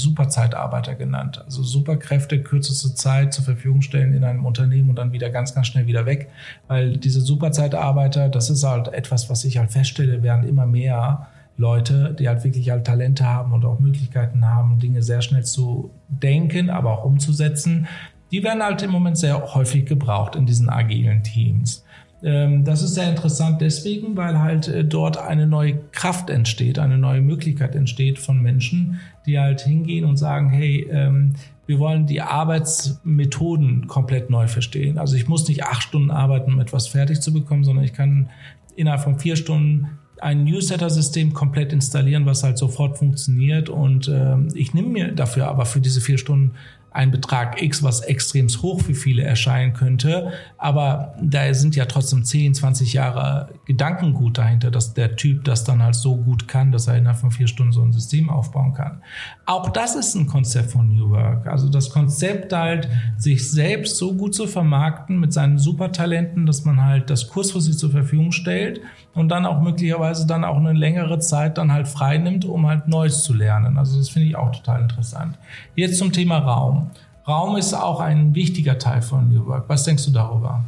Superzeitarbeiter 0.74 0.94
genannt. 0.94 1.42
Also 1.44 1.62
Superkräfte, 1.62 2.42
kürzeste 2.42 2.94
Zeit 2.94 3.32
zur 3.32 3.44
Verfügung 3.44 3.82
stellen 3.82 4.14
in 4.14 4.24
einem 4.24 4.44
Unternehmen 4.44 4.90
und 4.90 4.96
dann 4.96 5.12
wieder 5.12 5.30
ganz, 5.30 5.54
ganz 5.54 5.68
schnell 5.68 5.86
wieder 5.86 6.06
weg. 6.06 6.30
Weil 6.68 6.96
diese 6.96 7.20
Superzeitarbeiter, 7.20 8.28
das 8.28 8.50
ist 8.50 8.64
halt 8.64 8.88
etwas, 8.88 9.30
was 9.30 9.44
ich 9.44 9.58
halt 9.58 9.70
feststelle, 9.70 10.22
werden 10.22 10.46
immer 10.46 10.66
mehr 10.66 11.28
Leute, 11.56 12.16
die 12.18 12.28
halt 12.28 12.42
wirklich 12.42 12.70
halt 12.70 12.84
Talente 12.84 13.24
haben 13.24 13.52
und 13.52 13.64
auch 13.64 13.78
Möglichkeiten 13.78 14.44
haben, 14.44 14.80
Dinge 14.80 15.02
sehr 15.02 15.22
schnell 15.22 15.44
zu 15.44 15.90
denken, 16.08 16.68
aber 16.68 16.98
auch 16.98 17.04
umzusetzen, 17.04 17.86
die 18.32 18.42
werden 18.42 18.62
halt 18.62 18.82
im 18.82 18.90
Moment 18.90 19.16
sehr 19.16 19.54
häufig 19.54 19.86
gebraucht 19.86 20.34
in 20.34 20.46
diesen 20.46 20.68
agilen 20.68 21.22
Teams. 21.22 21.83
Ähm, 22.24 22.64
das 22.64 22.82
ist 22.82 22.94
sehr 22.94 23.10
interessant 23.10 23.60
deswegen, 23.60 24.16
weil 24.16 24.40
halt 24.40 24.66
äh, 24.66 24.82
dort 24.82 25.18
eine 25.18 25.46
neue 25.46 25.78
Kraft 25.92 26.30
entsteht, 26.30 26.78
eine 26.78 26.96
neue 26.96 27.20
Möglichkeit 27.20 27.76
entsteht 27.76 28.18
von 28.18 28.40
Menschen, 28.40 28.98
die 29.26 29.38
halt 29.38 29.60
hingehen 29.60 30.06
und 30.06 30.16
sagen, 30.16 30.48
hey, 30.48 30.88
ähm, 30.90 31.34
wir 31.66 31.78
wollen 31.78 32.06
die 32.06 32.22
Arbeitsmethoden 32.22 33.86
komplett 33.88 34.30
neu 34.30 34.48
verstehen. 34.48 34.96
Also 34.98 35.16
ich 35.16 35.28
muss 35.28 35.46
nicht 35.48 35.64
acht 35.64 35.82
Stunden 35.82 36.10
arbeiten, 36.10 36.54
um 36.54 36.60
etwas 36.60 36.88
fertig 36.88 37.20
zu 37.20 37.32
bekommen, 37.32 37.64
sondern 37.64 37.84
ich 37.84 37.92
kann 37.92 38.30
innerhalb 38.74 39.02
von 39.02 39.18
vier 39.18 39.36
Stunden 39.36 39.98
ein 40.20 40.44
Newsletter-System 40.44 41.34
komplett 41.34 41.72
installieren, 41.72 42.24
was 42.24 42.42
halt 42.42 42.56
sofort 42.56 42.96
funktioniert. 42.98 43.68
Und 43.68 44.08
äh, 44.08 44.36
ich 44.54 44.72
nehme 44.72 44.88
mir 44.88 45.12
dafür 45.12 45.48
aber 45.48 45.66
für 45.66 45.80
diese 45.80 46.00
vier 46.00 46.16
Stunden 46.16 46.52
ein 46.94 47.10
Betrag 47.10 47.60
X, 47.60 47.82
was 47.82 48.02
extrem 48.02 48.46
hoch 48.48 48.80
für 48.80 48.94
viele 48.94 49.24
erscheinen 49.24 49.72
könnte. 49.72 50.32
Aber 50.58 51.14
da 51.20 51.52
sind 51.52 51.74
ja 51.74 51.86
trotzdem 51.86 52.24
10, 52.24 52.54
20 52.54 52.92
Jahre 52.92 53.48
Gedankengut 53.66 54.38
dahinter, 54.38 54.70
dass 54.70 54.94
der 54.94 55.16
Typ 55.16 55.44
das 55.44 55.64
dann 55.64 55.82
halt 55.82 55.96
so 55.96 56.16
gut 56.16 56.46
kann, 56.46 56.70
dass 56.70 56.86
er 56.86 56.96
innerhalb 56.96 57.18
von 57.18 57.32
vier 57.32 57.48
Stunden 57.48 57.72
so 57.72 57.82
ein 57.82 57.92
System 57.92 58.30
aufbauen 58.30 58.74
kann. 58.74 59.02
Auch 59.44 59.70
das 59.70 59.96
ist 59.96 60.14
ein 60.14 60.28
Konzept 60.28 60.70
von 60.70 60.94
New 60.94 61.10
Work. 61.10 61.48
Also 61.48 61.68
das 61.68 61.90
Konzept 61.90 62.52
halt, 62.52 62.88
sich 63.18 63.50
selbst 63.50 63.96
so 63.96 64.14
gut 64.14 64.32
zu 64.34 64.46
vermarkten 64.46 65.18
mit 65.18 65.32
seinen 65.32 65.58
Supertalenten, 65.58 66.46
dass 66.46 66.64
man 66.64 66.80
halt 66.80 67.10
das 67.10 67.28
Kurs 67.28 67.50
für 67.50 67.60
sie 67.60 67.76
zur 67.76 67.90
Verfügung 67.90 68.30
stellt 68.30 68.80
und 69.14 69.28
dann 69.30 69.46
auch 69.46 69.60
möglicherweise 69.60 70.26
dann 70.26 70.44
auch 70.44 70.56
eine 70.56 70.72
längere 70.72 71.18
Zeit 71.18 71.58
dann 71.58 71.72
halt 71.72 71.88
frei 71.88 72.18
nimmt, 72.18 72.44
um 72.44 72.66
halt 72.66 72.88
Neues 72.88 73.22
zu 73.22 73.34
lernen. 73.34 73.78
Also 73.78 73.98
das 73.98 74.08
finde 74.08 74.28
ich 74.28 74.36
auch 74.36 74.52
total 74.52 74.82
interessant. 74.82 75.38
Jetzt 75.74 75.98
zum 75.98 76.12
Thema 76.12 76.38
Raum. 76.38 76.83
Raum 77.26 77.56
ist 77.56 77.74
auch 77.74 78.00
ein 78.00 78.34
wichtiger 78.34 78.78
Teil 78.78 79.02
von 79.02 79.28
New 79.28 79.46
Work. 79.46 79.64
Was 79.68 79.84
denkst 79.84 80.04
du 80.04 80.10
darüber? 80.10 80.64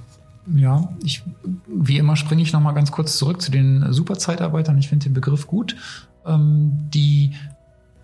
Ja, 0.55 0.89
ich, 1.03 1.23
wie 1.67 1.99
immer 1.99 2.17
springe 2.17 2.43
ich 2.43 2.53
nochmal 2.53 2.75
ganz 2.75 2.93
kurz 2.93 3.17
zurück 3.19 3.43
zu 3.43 3.51
den 3.51 3.93
Superzeitarbeitern. 3.93 4.79
Ich 4.79 4.89
finde 4.89 5.05
den 5.05 5.15
Begriff 5.15 5.47
gut. 5.47 5.77
Ähm, 6.25 6.89
die 6.95 7.33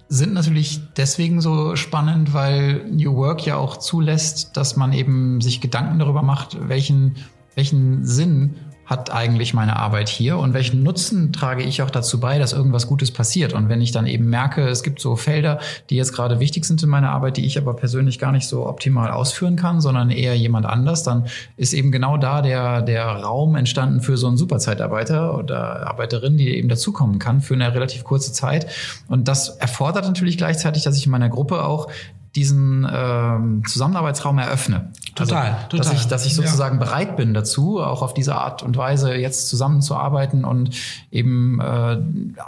sind 0.09 0.35
natürlich 0.35 0.81
deswegen 0.97 1.41
so 1.41 1.77
spannend, 1.77 2.35
weil 2.35 2.85
New 2.91 3.15
Work 3.15 3.47
ja 3.47 3.57
auch 3.57 3.79
zulässt, 3.79 4.57
dass 4.57 4.77
man 4.77 4.93
eben 4.93 5.41
sich 5.41 5.61
Gedanken 5.61 5.99
darüber 5.99 6.23
macht, 6.23 6.69
welchen, 6.69 7.17
welchen 7.55 8.05
Sinn 8.05 8.57
hat 8.85 9.13
eigentlich 9.13 9.55
meine 9.55 9.77
Arbeit 9.77 10.09
hier 10.09 10.39
und 10.39 10.55
welchen 10.55 10.83
Nutzen 10.83 11.33
trage 11.33 11.63
ich 11.63 11.83
auch 11.83 11.91
dazu 11.91 12.19
bei, 12.21 12.39
dass 12.39 12.53
irgendwas 12.53 12.87
Gutes 12.87 13.11
passiert. 13.11 13.53
Und 13.53 13.69
wenn 13.69 13.81
ich 13.81 13.93
dann 13.93 14.07
eben 14.07 14.29
merke, 14.29 14.69
es 14.69 14.83
gibt 14.83 15.01
so 15.01 15.17
Felder, 15.17 15.61
die 15.89 15.97
jetzt 15.97 16.13
gerade 16.13 16.41
wichtig 16.41 16.65
sind 16.65 16.83
in 16.83 16.89
meiner 16.89 17.11
Arbeit, 17.11 17.37
die 17.37 17.47
ich 17.47 17.59
aber 17.59 17.75
persönlich 17.75 18.19
gar 18.19 18.33
nicht 18.33 18.49
so 18.49 18.67
optimal 18.67 19.11
ausführen 19.11 19.57
kann, 19.57 19.81
sondern 19.81 20.11
eher 20.11 20.37
jemand 20.37 20.67
anders, 20.67 21.05
dann 21.05 21.27
ist 21.57 21.73
eben 21.73 21.93
genau 21.93 22.17
da 22.17 22.43
der, 22.43 22.83
der 22.83 23.07
Raum 23.07 23.55
entstanden 23.55 24.01
für 24.01 24.17
so 24.17 24.27
einen 24.27 24.37
Superzeitarbeiter 24.37 25.39
oder 25.39 25.87
Arbeiterin, 25.87 26.37
die 26.37 26.49
eben 26.57 26.69
dazukommen 26.69 27.19
kann 27.19 27.41
für 27.41 27.55
eine 27.55 27.73
relativ 27.73 28.05
kurze 28.05 28.33
Zeit. 28.33 28.67
Und 29.09 29.29
das 29.29 29.49
erfordert 29.49 30.05
natürlich 30.05 30.37
gleichzeitig, 30.37 30.83
dass 30.83 30.97
ich 30.97 31.07
in 31.07 31.13
meiner 31.13 31.29
Gruppe 31.29 31.65
auch 31.65 31.89
diesen 32.35 32.87
ähm, 32.91 33.63
Zusammenarbeitsraum 33.67 34.39
eröffne. 34.39 34.91
Total, 35.15 35.53
also, 35.53 35.57
total. 35.69 35.79
Dass 35.79 35.93
ich, 35.93 36.09
dass 36.09 36.27
ich 36.27 36.35
sozusagen 36.35 36.79
ja. 36.79 36.85
bereit 36.85 37.17
bin 37.17 37.35
dazu, 37.35 37.81
auch 37.81 38.01
auf 38.01 38.15
diese 38.15 38.37
Art 38.37 38.63
und 38.63 38.77
Weise 38.79 39.15
jetzt 39.15 39.49
zusammenzuarbeiten 39.51 40.45
und 40.47 40.71
eben 41.11 41.61
äh, 41.61 41.99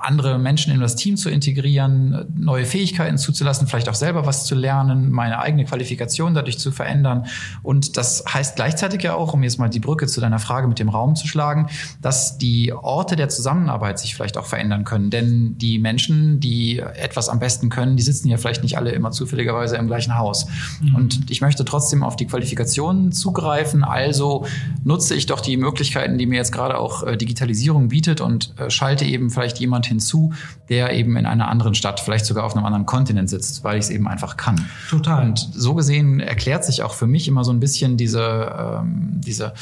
andere 0.01 0.39
Menschen 0.39 0.73
in 0.73 0.81
das 0.81 0.97
Team 0.97 1.19
zu 1.19 1.29
integrieren, 1.29 2.33
neue 2.35 2.65
Fähigkeiten 2.65 3.19
zuzulassen, 3.19 3.67
vielleicht 3.67 3.91
auch 3.91 3.95
selber 3.95 4.25
was 4.25 4.47
zu 4.47 4.55
lernen, 4.55 5.11
meine 5.13 5.39
eigene 5.41 5.67
Qualifikation 5.67 6.33
dadurch 6.33 6.59
zu 6.59 6.73
verändern. 6.73 7.27
Und 7.63 7.99
das 7.99 8.25
heißt 8.33 8.57
gleichzeitig 8.57 9.03
ja 9.03 9.15
auch, 9.15 9.35
um 9.35 9.43
jetzt 9.43 9.59
mal 9.59 9.69
die 9.69 9.81
Brücke 9.81 10.07
zu 10.07 10.23
deiner 10.23 10.39
Frage 10.39 10.67
mit 10.67 10.79
dem 10.79 10.89
Raum 10.89 11.17
zu 11.17 11.29
schlagen, 11.29 11.69
dass 12.01 12.39
die 12.39 12.73
Orte 12.73 13.17
der 13.17 13.29
Zusammenarbeit 13.29 13.99
sich 13.99 14.15
vielleicht 14.15 14.39
auch 14.39 14.47
verändern 14.47 14.85
können. 14.85 15.11
Denn 15.11 15.59
die 15.59 15.79
Menschen, 15.79 16.41
die 16.41 16.79
etwas 16.79 17.29
am 17.29 17.41
besten 17.41 17.69
können, 17.69 17.99
die 17.99 18.03
sitzen 18.03 18.29
ja 18.29 18.39
vielleicht 18.39 18.63
nicht 18.63 18.79
alle 18.79 18.93
immer 18.93 19.11
zufälligerweise 19.11 19.74
beziehungsweise 19.75 19.79
im 19.79 19.87
gleichen 19.87 20.17
Haus. 20.17 20.47
Mhm. 20.81 20.95
Und 20.95 21.31
ich 21.31 21.41
möchte 21.41 21.65
trotzdem 21.65 22.03
auf 22.03 22.17
die 22.17 22.27
Qualifikationen 22.27 23.13
zugreifen. 23.13 23.85
Also 23.85 24.47
nutze 24.85 25.15
ich 25.15 25.27
doch 25.27 25.41
die 25.41 25.57
Möglichkeiten, 25.57 26.19
die 26.19 26.27
mir 26.27 26.37
jetzt 26.37 26.53
gerade 26.53 26.79
auch 26.79 27.03
äh, 27.03 27.17
Digitalisierung 27.17 27.89
bietet 27.89 28.21
und 28.21 28.55
äh, 28.59 28.71
schalte 28.71 29.05
eben 29.05 29.31
vielleicht 29.31 29.59
jemand 29.59 29.87
hinzu, 29.87 30.33
der 30.69 30.93
eben 30.93 31.17
in 31.17 31.27
einer 31.27 31.49
anderen 31.49 31.75
Stadt, 31.75 32.01
vielleicht 32.01 32.27
sogar 32.27 32.45
auf 32.45 32.57
einem 32.57 32.65
anderen 32.65 32.87
Kontinent 32.87 33.29
sitzt, 33.31 33.65
weil 33.65 33.79
ich 33.79 33.85
es 33.85 33.91
eben 33.91 34.09
einfach 34.09 34.37
kann. 34.37 34.67
Total. 34.89 35.27
Und 35.27 35.49
so 35.53 35.75
gesehen 35.75 36.21
erklärt 36.21 36.65
sich 36.65 36.83
auch 36.83 36.95
für 36.95 37.07
mich 37.07 37.29
immer 37.29 37.45
so 37.45 37.53
ein 37.53 37.61
bisschen 37.61 37.97
diese, 37.97 38.81
ähm, 38.81 39.21
diese 39.25 39.53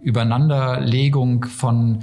Übereinanderlegung 0.00 1.44
von 1.44 2.02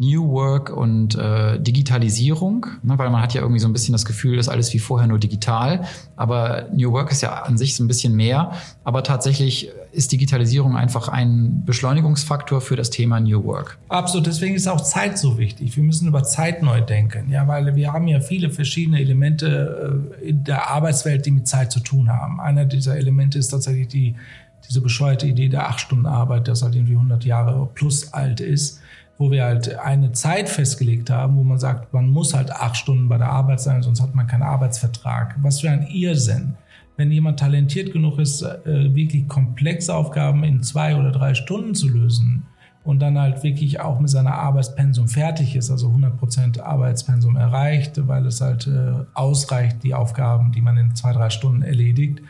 New 0.00 0.30
Work 0.30 0.70
und 0.70 1.14
äh, 1.14 1.60
Digitalisierung, 1.60 2.64
ne, 2.82 2.96
weil 2.96 3.10
man 3.10 3.20
hat 3.20 3.34
ja 3.34 3.42
irgendwie 3.42 3.60
so 3.60 3.68
ein 3.68 3.74
bisschen 3.74 3.92
das 3.92 4.06
Gefühl, 4.06 4.38
dass 4.38 4.48
alles 4.48 4.72
wie 4.72 4.78
vorher 4.78 5.06
nur 5.06 5.18
digital. 5.18 5.84
Aber 6.16 6.68
New 6.74 6.90
Work 6.92 7.12
ist 7.12 7.20
ja 7.20 7.42
an 7.42 7.58
sich 7.58 7.76
so 7.76 7.84
ein 7.84 7.86
bisschen 7.86 8.16
mehr. 8.16 8.52
Aber 8.82 9.02
tatsächlich 9.02 9.70
ist 9.92 10.10
Digitalisierung 10.10 10.74
einfach 10.74 11.08
ein 11.08 11.64
Beschleunigungsfaktor 11.66 12.62
für 12.62 12.76
das 12.76 12.88
Thema 12.88 13.20
New 13.20 13.44
Work. 13.44 13.76
Absolut. 13.90 14.26
Deswegen 14.26 14.54
ist 14.54 14.66
auch 14.68 14.80
Zeit 14.80 15.18
so 15.18 15.36
wichtig. 15.36 15.76
Wir 15.76 15.84
müssen 15.84 16.08
über 16.08 16.22
Zeit 16.22 16.62
neu 16.62 16.80
denken. 16.80 17.30
Ja, 17.30 17.46
weil 17.46 17.76
wir 17.76 17.92
haben 17.92 18.08
ja 18.08 18.20
viele 18.20 18.48
verschiedene 18.48 19.00
Elemente 19.00 20.08
äh, 20.22 20.28
in 20.30 20.44
der 20.44 20.70
Arbeitswelt, 20.70 21.26
die 21.26 21.30
mit 21.30 21.46
Zeit 21.46 21.72
zu 21.72 21.80
tun 21.80 22.08
haben. 22.08 22.40
Einer 22.40 22.64
dieser 22.64 22.96
Elemente 22.96 23.38
ist 23.38 23.48
tatsächlich 23.48 23.88
die 23.88 24.14
diese 24.66 24.80
bescheuerte 24.80 25.26
Idee 25.26 25.48
der 25.48 25.68
acht 25.68 25.80
Stunden 25.80 26.06
Arbeit, 26.06 26.46
das 26.46 26.62
halt 26.62 26.74
irgendwie 26.74 26.92
100 26.92 27.24
Jahre 27.24 27.68
plus 27.74 28.12
alt 28.12 28.40
ist 28.40 28.79
wo 29.20 29.30
wir 29.30 29.44
halt 29.44 29.78
eine 29.78 30.12
Zeit 30.12 30.48
festgelegt 30.48 31.10
haben, 31.10 31.36
wo 31.36 31.42
man 31.42 31.58
sagt, 31.58 31.92
man 31.92 32.08
muss 32.08 32.32
halt 32.32 32.50
acht 32.50 32.78
Stunden 32.78 33.06
bei 33.06 33.18
der 33.18 33.28
Arbeit 33.28 33.60
sein, 33.60 33.82
sonst 33.82 34.00
hat 34.00 34.14
man 34.14 34.26
keinen 34.26 34.42
Arbeitsvertrag. 34.42 35.36
Was 35.42 35.60
für 35.60 35.68
ein 35.68 35.86
Irrsinn. 35.88 36.54
Wenn 36.96 37.12
jemand 37.12 37.38
talentiert 37.38 37.92
genug 37.92 38.18
ist, 38.18 38.40
äh, 38.40 38.94
wirklich 38.94 39.28
komplexe 39.28 39.94
Aufgaben 39.94 40.42
in 40.42 40.62
zwei 40.62 40.96
oder 40.96 41.12
drei 41.12 41.34
Stunden 41.34 41.74
zu 41.74 41.90
lösen 41.90 42.44
und 42.82 43.00
dann 43.00 43.18
halt 43.18 43.42
wirklich 43.42 43.78
auch 43.80 44.00
mit 44.00 44.08
seiner 44.08 44.36
Arbeitspensum 44.36 45.06
fertig 45.06 45.54
ist, 45.54 45.70
also 45.70 45.88
100% 45.88 46.58
Arbeitspensum 46.58 47.36
erreicht, 47.36 48.00
weil 48.08 48.24
es 48.24 48.40
halt 48.40 48.68
äh, 48.68 49.04
ausreicht, 49.12 49.82
die 49.82 49.92
Aufgaben, 49.92 50.50
die 50.52 50.62
man 50.62 50.78
in 50.78 50.94
zwei, 50.94 51.12
drei 51.12 51.28
Stunden 51.28 51.60
erledigt, 51.60 52.22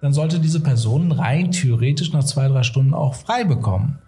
dann 0.00 0.14
sollte 0.14 0.40
diese 0.40 0.60
Person 0.60 1.12
rein 1.12 1.50
theoretisch 1.50 2.14
nach 2.14 2.24
zwei, 2.24 2.48
drei 2.48 2.62
Stunden 2.62 2.94
auch 2.94 3.16
frei 3.16 3.44
bekommen. 3.44 3.98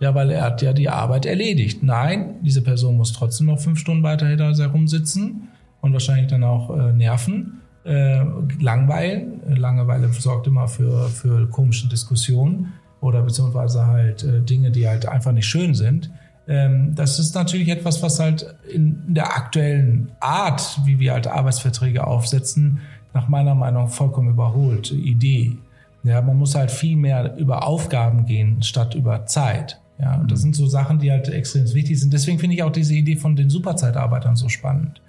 Ja, 0.00 0.14
weil 0.14 0.30
er 0.30 0.42
hat 0.42 0.62
ja 0.62 0.72
die 0.72 0.88
Arbeit 0.88 1.26
erledigt. 1.26 1.82
Nein, 1.82 2.36
diese 2.42 2.62
Person 2.62 2.96
muss 2.96 3.12
trotzdem 3.12 3.48
noch 3.48 3.58
fünf 3.58 3.80
Stunden 3.80 4.04
weiter 4.04 4.36
da 4.36 4.54
herumsitzen 4.54 5.48
und 5.80 5.92
wahrscheinlich 5.92 6.28
dann 6.28 6.44
auch 6.44 6.76
äh, 6.76 6.92
nerven, 6.92 7.60
äh, 7.84 8.22
langweilen. 8.60 9.40
Langeweile 9.56 10.08
sorgt 10.12 10.46
immer 10.46 10.68
für, 10.68 11.08
für 11.08 11.48
komische 11.48 11.88
Diskussionen 11.88 12.74
oder 13.00 13.22
beziehungsweise 13.22 13.86
halt 13.86 14.22
äh, 14.22 14.40
Dinge, 14.40 14.70
die 14.70 14.88
halt 14.88 15.06
einfach 15.06 15.32
nicht 15.32 15.46
schön 15.46 15.74
sind. 15.74 16.10
Ähm, 16.46 16.94
das 16.94 17.18
ist 17.18 17.34
natürlich 17.34 17.68
etwas, 17.68 18.02
was 18.02 18.20
halt 18.20 18.54
in 18.72 19.02
der 19.08 19.36
aktuellen 19.36 20.12
Art, 20.20 20.80
wie 20.84 20.98
wir 20.98 21.12
halt 21.12 21.26
Arbeitsverträge 21.26 22.06
aufsetzen, 22.06 22.80
nach 23.14 23.28
meiner 23.28 23.54
Meinung 23.54 23.88
vollkommen 23.88 24.30
überholt. 24.30 24.90
Idee. 24.92 25.56
Ja, 26.04 26.22
man 26.22 26.38
muss 26.38 26.54
halt 26.54 26.70
viel 26.70 26.96
mehr 26.96 27.36
über 27.36 27.66
Aufgaben 27.66 28.24
gehen, 28.24 28.62
statt 28.62 28.94
über 28.94 29.26
Zeit. 29.26 29.80
Ja, 30.00 30.14
und 30.14 30.30
das 30.30 30.42
sind 30.42 30.54
so 30.54 30.66
Sachen, 30.66 31.00
die 31.00 31.10
halt 31.10 31.28
extrem 31.28 31.64
wichtig 31.74 31.98
sind. 31.98 32.12
Deswegen 32.12 32.38
finde 32.38 32.54
ich 32.54 32.62
auch 32.62 32.70
diese 32.70 32.94
Idee 32.94 33.16
von 33.16 33.34
den 33.34 33.50
Superzeitarbeitern 33.50 34.36
so 34.36 34.48
spannend. 34.48 35.00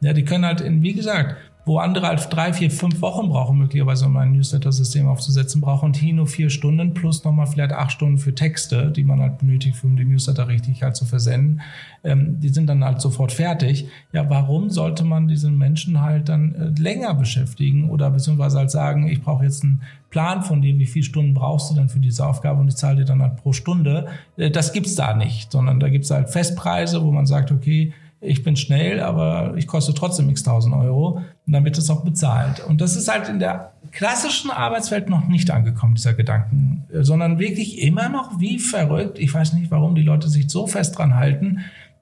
Ja, 0.00 0.12
die 0.12 0.24
können 0.24 0.46
halt, 0.46 0.60
in, 0.60 0.82
wie 0.82 0.94
gesagt, 0.94 1.36
wo 1.68 1.78
andere 1.78 2.08
halt 2.08 2.26
drei, 2.30 2.52
vier, 2.52 2.70
fünf 2.70 3.00
Wochen 3.02 3.28
brauchen, 3.28 3.58
möglicherweise, 3.58 4.06
um 4.06 4.16
ein 4.16 4.32
Newsletter-System 4.32 5.06
aufzusetzen, 5.06 5.60
brauchen 5.60 5.92
die 5.92 6.12
nur 6.12 6.26
vier 6.26 6.50
Stunden 6.50 6.94
plus 6.94 7.22
nochmal 7.24 7.46
vielleicht 7.46 7.72
acht 7.72 7.92
Stunden 7.92 8.18
für 8.18 8.34
Texte, 8.34 8.90
die 8.90 9.04
man 9.04 9.20
halt 9.20 9.38
benötigt, 9.38 9.76
um 9.84 9.96
die 9.96 10.04
Newsletter 10.04 10.48
richtig 10.48 10.82
halt 10.82 10.96
zu 10.96 11.04
versenden. 11.04 11.60
Ähm, 12.02 12.40
die 12.40 12.48
sind 12.48 12.66
dann 12.66 12.82
halt 12.82 13.00
sofort 13.00 13.32
fertig. 13.32 13.86
Ja, 14.12 14.28
warum 14.30 14.70
sollte 14.70 15.04
man 15.04 15.28
diesen 15.28 15.58
Menschen 15.58 16.00
halt 16.00 16.28
dann 16.28 16.54
äh, 16.54 16.80
länger 16.80 17.14
beschäftigen 17.14 17.90
oder 17.90 18.10
beziehungsweise 18.10 18.58
halt 18.58 18.70
sagen, 18.70 19.06
ich 19.06 19.22
brauche 19.22 19.44
jetzt 19.44 19.62
einen 19.62 19.82
Plan 20.10 20.42
von 20.42 20.62
dir, 20.62 20.78
wie 20.78 20.86
viele 20.86 21.04
Stunden 21.04 21.34
brauchst 21.34 21.70
du 21.70 21.74
denn 21.74 21.90
für 21.90 22.00
diese 22.00 22.26
Aufgabe 22.26 22.60
und 22.60 22.68
ich 22.68 22.76
zahle 22.76 22.96
dir 22.96 23.04
dann 23.04 23.20
halt 23.20 23.36
pro 23.36 23.52
Stunde. 23.52 24.06
Äh, 24.38 24.50
das 24.50 24.72
gibt's 24.72 24.94
da 24.94 25.14
nicht, 25.14 25.52
sondern 25.52 25.80
da 25.80 25.88
gibt's 25.90 26.10
halt 26.10 26.30
Festpreise, 26.30 27.04
wo 27.04 27.12
man 27.12 27.26
sagt, 27.26 27.52
okay, 27.52 27.92
ich 28.20 28.42
bin 28.42 28.56
schnell, 28.56 29.00
aber 29.00 29.54
ich 29.56 29.66
koste 29.66 29.94
trotzdem 29.94 30.28
x 30.28 30.42
tausend 30.42 30.74
Euro 30.74 31.22
und 31.46 31.52
dann 31.52 31.64
wird 31.64 31.78
es 31.78 31.88
auch 31.88 32.02
bezahlt. 32.02 32.64
Und 32.66 32.80
das 32.80 32.96
ist 32.96 33.08
halt 33.08 33.28
in 33.28 33.38
der 33.38 33.72
klassischen 33.92 34.50
Arbeitswelt 34.50 35.08
noch 35.08 35.26
nicht 35.28 35.50
angekommen, 35.50 35.94
dieser 35.94 36.14
Gedanken, 36.14 36.84
sondern 36.92 37.38
wirklich 37.38 37.80
immer 37.80 38.08
noch 38.08 38.40
wie 38.40 38.58
verrückt. 38.58 39.18
Ich 39.18 39.32
weiß 39.32 39.52
nicht, 39.52 39.70
warum 39.70 39.94
die 39.94 40.02
Leute 40.02 40.28
sich 40.28 40.50
so 40.50 40.66
fest 40.66 40.98
dran 40.98 41.14
halten, 41.14 41.60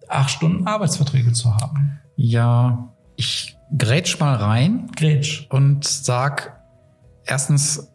acht 0.09 0.31
Stunden 0.31 0.67
Arbeitsverträge 0.67 1.33
zu 1.33 1.55
haben. 1.55 1.99
Ja, 2.17 2.89
ich 3.17 3.57
grätsch 3.77 4.19
mal 4.19 4.37
rein. 4.37 4.91
Grätsch. 4.97 5.47
Und 5.51 5.85
sag 5.85 6.61
erstens, 7.25 7.93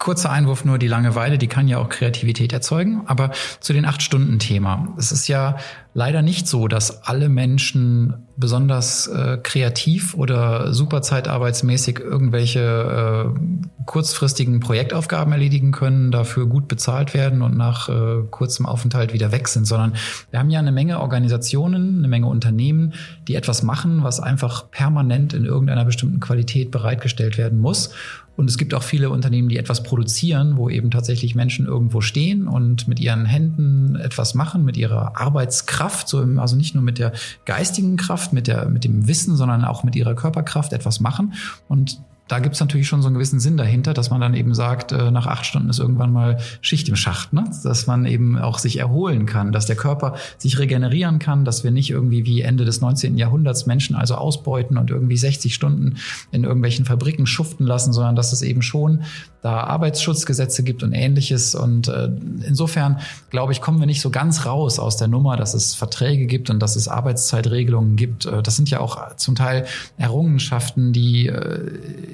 kurzer 0.00 0.30
Einwurf 0.30 0.64
nur, 0.64 0.78
die 0.78 0.88
Langeweile, 0.88 1.38
die 1.38 1.46
kann 1.46 1.68
ja 1.68 1.78
auch 1.78 1.88
Kreativität 1.88 2.52
erzeugen. 2.52 3.02
Aber 3.06 3.30
zu 3.60 3.72
den 3.72 3.84
Acht-Stunden-Thema. 3.84 4.88
Es 4.98 5.12
ist 5.12 5.28
ja 5.28 5.58
leider 5.94 6.22
nicht 6.22 6.48
so, 6.48 6.68
dass 6.68 7.04
alle 7.04 7.28
Menschen 7.28 8.26
besonders 8.36 9.06
äh, 9.08 9.38
kreativ 9.42 10.14
oder 10.14 10.72
superzeitarbeitsmäßig 10.72 11.98
irgendwelche 11.98 13.34
äh, 13.36 13.84
kurzfristigen 13.84 14.60
Projektaufgaben 14.60 15.32
erledigen 15.32 15.72
können, 15.72 16.10
dafür 16.10 16.46
gut 16.46 16.66
bezahlt 16.66 17.12
werden 17.12 17.42
und 17.42 17.56
nach 17.56 17.88
äh, 17.88 18.22
kurzem 18.30 18.66
Aufenthalt 18.66 19.12
wieder 19.12 19.32
weg 19.32 19.48
sind, 19.48 19.66
sondern 19.66 19.94
wir 20.30 20.38
haben 20.38 20.48
ja 20.48 20.60
eine 20.60 20.72
Menge 20.72 21.00
Organisationen, 21.00 21.98
eine 21.98 22.08
Menge 22.08 22.26
Unternehmen, 22.26 22.94
die 23.28 23.34
etwas 23.34 23.62
machen, 23.62 24.02
was 24.04 24.20
einfach 24.20 24.70
permanent 24.70 25.34
in 25.34 25.44
irgendeiner 25.44 25.84
bestimmten 25.84 26.20
Qualität 26.20 26.70
bereitgestellt 26.70 27.36
werden 27.36 27.58
muss. 27.58 27.90
Und 28.36 28.48
es 28.48 28.56
gibt 28.56 28.72
auch 28.72 28.82
viele 28.82 29.10
Unternehmen, 29.10 29.48
die 29.48 29.58
etwas 29.58 29.82
produzieren, 29.82 30.56
wo 30.56 30.70
eben 30.70 30.90
tatsächlich 30.90 31.34
Menschen 31.34 31.66
irgendwo 31.66 32.00
stehen 32.00 32.48
und 32.48 32.88
mit 32.88 32.98
ihren 32.98 33.26
Händen 33.26 33.96
etwas 33.96 34.34
machen, 34.34 34.64
mit 34.64 34.76
ihrer 34.76 35.20
Arbeitskraft, 35.20 36.08
so 36.08 36.22
im, 36.22 36.38
also 36.38 36.56
nicht 36.56 36.74
nur 36.74 36.82
mit 36.82 36.98
der 36.98 37.12
geistigen 37.44 37.96
Kraft, 37.96 38.32
mit, 38.32 38.46
der, 38.46 38.68
mit 38.68 38.84
dem 38.84 39.06
Wissen, 39.08 39.36
sondern 39.36 39.64
auch 39.64 39.84
mit 39.84 39.94
ihrer 39.94 40.14
Körperkraft 40.14 40.72
etwas 40.72 41.00
machen. 41.00 41.34
Und 41.68 42.00
da 42.30 42.38
gibt 42.38 42.54
es 42.54 42.60
natürlich 42.60 42.86
schon 42.86 43.02
so 43.02 43.08
einen 43.08 43.14
gewissen 43.14 43.40
Sinn 43.40 43.56
dahinter, 43.56 43.92
dass 43.92 44.10
man 44.10 44.20
dann 44.20 44.34
eben 44.34 44.54
sagt, 44.54 44.92
äh, 44.92 45.10
nach 45.10 45.26
acht 45.26 45.44
Stunden 45.44 45.68
ist 45.68 45.80
irgendwann 45.80 46.12
mal 46.12 46.38
Schicht 46.60 46.88
im 46.88 46.94
Schacht, 46.94 47.32
ne? 47.32 47.50
dass 47.64 47.88
man 47.88 48.06
eben 48.06 48.38
auch 48.38 48.58
sich 48.58 48.78
erholen 48.78 49.26
kann, 49.26 49.50
dass 49.50 49.66
der 49.66 49.74
Körper 49.74 50.14
sich 50.38 50.60
regenerieren 50.60 51.18
kann, 51.18 51.44
dass 51.44 51.64
wir 51.64 51.72
nicht 51.72 51.90
irgendwie 51.90 52.24
wie 52.26 52.42
Ende 52.42 52.64
des 52.64 52.80
19. 52.80 53.18
Jahrhunderts 53.18 53.66
Menschen 53.66 53.96
also 53.96 54.14
ausbeuten 54.14 54.78
und 54.78 54.90
irgendwie 54.90 55.16
60 55.16 55.52
Stunden 55.52 55.96
in 56.30 56.44
irgendwelchen 56.44 56.84
Fabriken 56.84 57.26
schuften 57.26 57.66
lassen, 57.66 57.92
sondern 57.92 58.14
dass 58.14 58.32
es 58.32 58.42
eben 58.42 58.62
schon 58.62 59.02
da 59.42 59.64
Arbeitsschutzgesetze 59.64 60.62
gibt 60.62 60.84
und 60.84 60.92
ähnliches. 60.92 61.56
Und 61.56 61.88
äh, 61.88 62.10
insofern, 62.46 63.00
glaube 63.30 63.52
ich, 63.52 63.60
kommen 63.60 63.80
wir 63.80 63.86
nicht 63.86 64.02
so 64.02 64.10
ganz 64.10 64.46
raus 64.46 64.78
aus 64.78 64.96
der 64.96 65.08
Nummer, 65.08 65.36
dass 65.36 65.54
es 65.54 65.74
Verträge 65.74 66.26
gibt 66.26 66.50
und 66.50 66.60
dass 66.60 66.76
es 66.76 66.86
Arbeitszeitregelungen 66.86 67.96
gibt. 67.96 68.26
Äh, 68.26 68.42
das 68.42 68.54
sind 68.54 68.70
ja 68.70 68.78
auch 68.78 69.16
zum 69.16 69.34
Teil 69.34 69.66
Errungenschaften, 69.96 70.92
die 70.92 71.26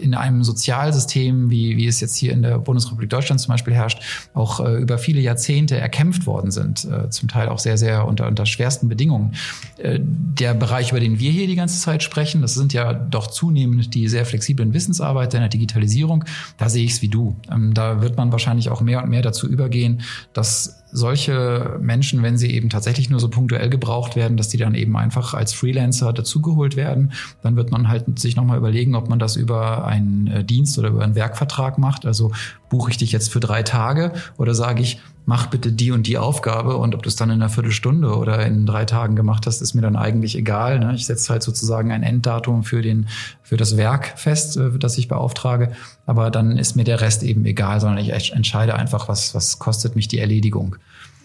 in 0.07 0.15
einem 0.15 0.45
Sozialsystem, 0.45 1.51
wie, 1.51 1.77
wie 1.77 1.87
es 1.87 2.01
jetzt 2.01 2.17
hier 2.17 2.33
in 2.33 2.43
der 2.43 2.59
Bundesrepublik 2.59 3.11
Deutschland 3.11 3.41
zum 3.41 3.53
Beispiel 3.53 3.75
herrscht, 3.75 4.01
auch 4.35 4.61
äh, 4.61 4.77
über 4.77 4.99
viele 4.99 5.21
Jahrzehnte 5.21 5.77
erkämpft 5.77 6.27
worden 6.27 6.53
sind. 6.53 6.85
Äh, 6.85 7.11
zum 7.11 7.29
Teil 7.29 7.49
auch 7.49 7.59
sehr, 7.59 7.77
sehr 7.77 8.07
unter, 8.07 8.29
unter 8.29 8.47
schwersten 8.47 8.89
Bedingungen. 8.89 9.35
Äh, 9.79 9.99
der 10.01 10.55
Bereich, 10.55 10.91
über 10.93 11.01
den 11.01 11.19
wir 11.19 11.33
hier 11.33 11.49
die 11.49 11.57
ganze 11.57 11.81
Zeit 11.81 12.05
sprechen, 12.05 12.41
das 12.41 12.55
sind 12.55 12.73
ja 12.73 12.93
doch 12.93 13.27
zunehmend 13.27 13.95
die 13.95 14.09
sehr 14.09 14.25
flexiblen 14.25 14.73
Wissensarbeiter 14.73 15.39
in 15.39 15.43
der 15.43 15.51
Digitalisierung. 15.51 16.25
Da 16.57 16.69
sehe 16.69 16.85
ich 16.85 16.93
es 16.93 17.03
wie 17.03 17.09
du. 17.09 17.37
Ähm, 17.51 17.75
da 17.75 18.01
wird 18.01 18.17
man 18.17 18.31
wahrscheinlich 18.31 18.69
auch 18.71 18.81
mehr 18.81 19.03
und 19.03 19.11
mehr 19.11 19.23
dazu 19.23 19.49
übergehen, 19.49 20.03
dass 20.33 20.85
solche 20.93 21.79
Menschen, 21.81 22.23
wenn 22.23 22.39
sie 22.39 22.53
eben 22.53 22.71
tatsächlich 22.71 23.11
nur 23.11 23.21
so 23.21 23.29
punktuell 23.29 23.69
gebraucht 23.69 24.17
werden, 24.17 24.37
dass 24.37 24.49
die 24.49 24.57
dann 24.57 24.75
eben 24.75 24.97
einfach 24.97 25.35
als 25.35 25.53
Freelancer 25.53 26.13
dazugeholt 26.13 26.77
werden. 26.77 27.13
Dann 27.43 27.57
wird 27.57 27.71
man 27.71 27.89
halt 27.89 28.19
sich 28.19 28.37
nochmal 28.37 28.59
überlegen, 28.59 28.95
ob 28.95 29.09
man 29.09 29.19
das 29.19 29.37
über 29.37 29.85
einen 29.85 30.27
äh, 30.29 30.45
Dienst 30.45 30.79
oder 30.79 30.89
über 30.89 31.03
einen 31.03 31.15
Werkvertrag 31.15 31.79
macht. 31.79 32.07
Also 32.07 32.33
buche 32.69 32.91
ich 32.91 32.97
dich 32.97 33.13
jetzt 33.13 33.33
für 33.33 33.41
drei 33.41 33.63
Tage 33.63 34.13
oder 34.37 34.55
sage 34.55 34.83
ich, 34.83 35.01
mach 35.27 35.47
bitte 35.47 35.73
die 35.73 35.91
und 35.91 36.07
die 36.07 36.19
Aufgabe 36.19 36.77
und 36.77 36.95
ob 36.95 37.03
du 37.03 37.09
es 37.09 37.17
dann 37.17 37.31
in 37.31 37.43
einer 37.43 37.51
Viertelstunde 37.51 38.17
oder 38.17 38.47
in 38.47 38.65
drei 38.65 38.85
Tagen 38.85 39.17
gemacht 39.17 39.47
hast, 39.47 39.61
ist 39.61 39.75
mir 39.75 39.83
dann 39.83 39.97
eigentlich 39.97 40.37
egal. 40.37 40.79
Ne? 40.79 40.95
Ich 40.95 41.07
setze 41.07 41.33
halt 41.33 41.43
sozusagen 41.43 41.91
ein 41.91 42.05
Enddatum 42.05 42.63
für 42.63 42.81
den 42.81 43.09
für 43.43 43.57
das 43.57 43.77
Werk 43.77 44.19
fest, 44.19 44.57
äh, 44.57 44.79
das 44.79 44.97
ich 44.99 45.09
beauftrage, 45.09 45.73
aber 46.07 46.31
dann 46.31 46.57
ist 46.57 46.77
mir 46.77 46.85
der 46.85 47.01
Rest 47.01 47.23
eben 47.25 47.45
egal, 47.45 47.81
sondern 47.81 47.99
ich 47.99 48.33
entscheide 48.33 48.75
einfach, 48.75 49.09
was 49.09 49.35
was 49.35 49.59
kostet 49.59 49.97
mich 49.97 50.09
die 50.09 50.21
Erledigung. 50.21 50.77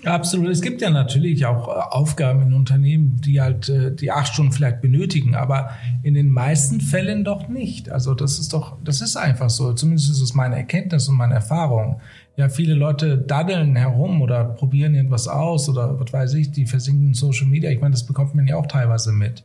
Absolut. 0.03 0.49
Es 0.49 0.61
gibt 0.61 0.81
ja 0.81 0.89
natürlich 0.89 1.45
auch 1.45 1.67
äh, 1.67 1.71
Aufgaben 1.71 2.41
in 2.41 2.53
Unternehmen, 2.53 3.21
die 3.21 3.39
halt 3.39 3.69
äh, 3.69 3.93
die 3.93 4.11
acht 4.11 4.33
Stunden 4.33 4.51
vielleicht 4.51 4.81
benötigen, 4.81 5.35
aber 5.35 5.71
in 6.03 6.15
den 6.15 6.29
meisten 6.29 6.81
Fällen 6.81 7.23
doch 7.23 7.47
nicht. 7.47 7.89
Also 7.91 8.13
das 8.13 8.39
ist 8.39 8.53
doch, 8.53 8.77
das 8.83 9.01
ist 9.01 9.15
einfach 9.15 9.49
so. 9.49 9.73
Zumindest 9.73 10.09
ist 10.09 10.21
es 10.21 10.33
meine 10.33 10.55
Erkenntnis 10.55 11.07
und 11.07 11.15
meine 11.15 11.35
Erfahrung 11.35 12.01
ja, 12.37 12.49
viele 12.49 12.73
Leute 12.73 13.17
daddeln 13.17 13.75
herum 13.75 14.21
oder 14.21 14.43
probieren 14.45 14.95
irgendwas 14.95 15.27
aus 15.27 15.67
oder 15.69 15.99
was 15.99 16.13
weiß 16.13 16.33
ich, 16.35 16.51
die 16.51 16.65
versinken 16.65 17.07
in 17.07 17.13
Social 17.13 17.47
Media. 17.47 17.69
Ich 17.69 17.81
meine, 17.81 17.91
das 17.91 18.05
bekommt 18.05 18.35
man 18.35 18.47
ja 18.47 18.55
auch 18.55 18.67
teilweise 18.67 19.11
mit, 19.11 19.43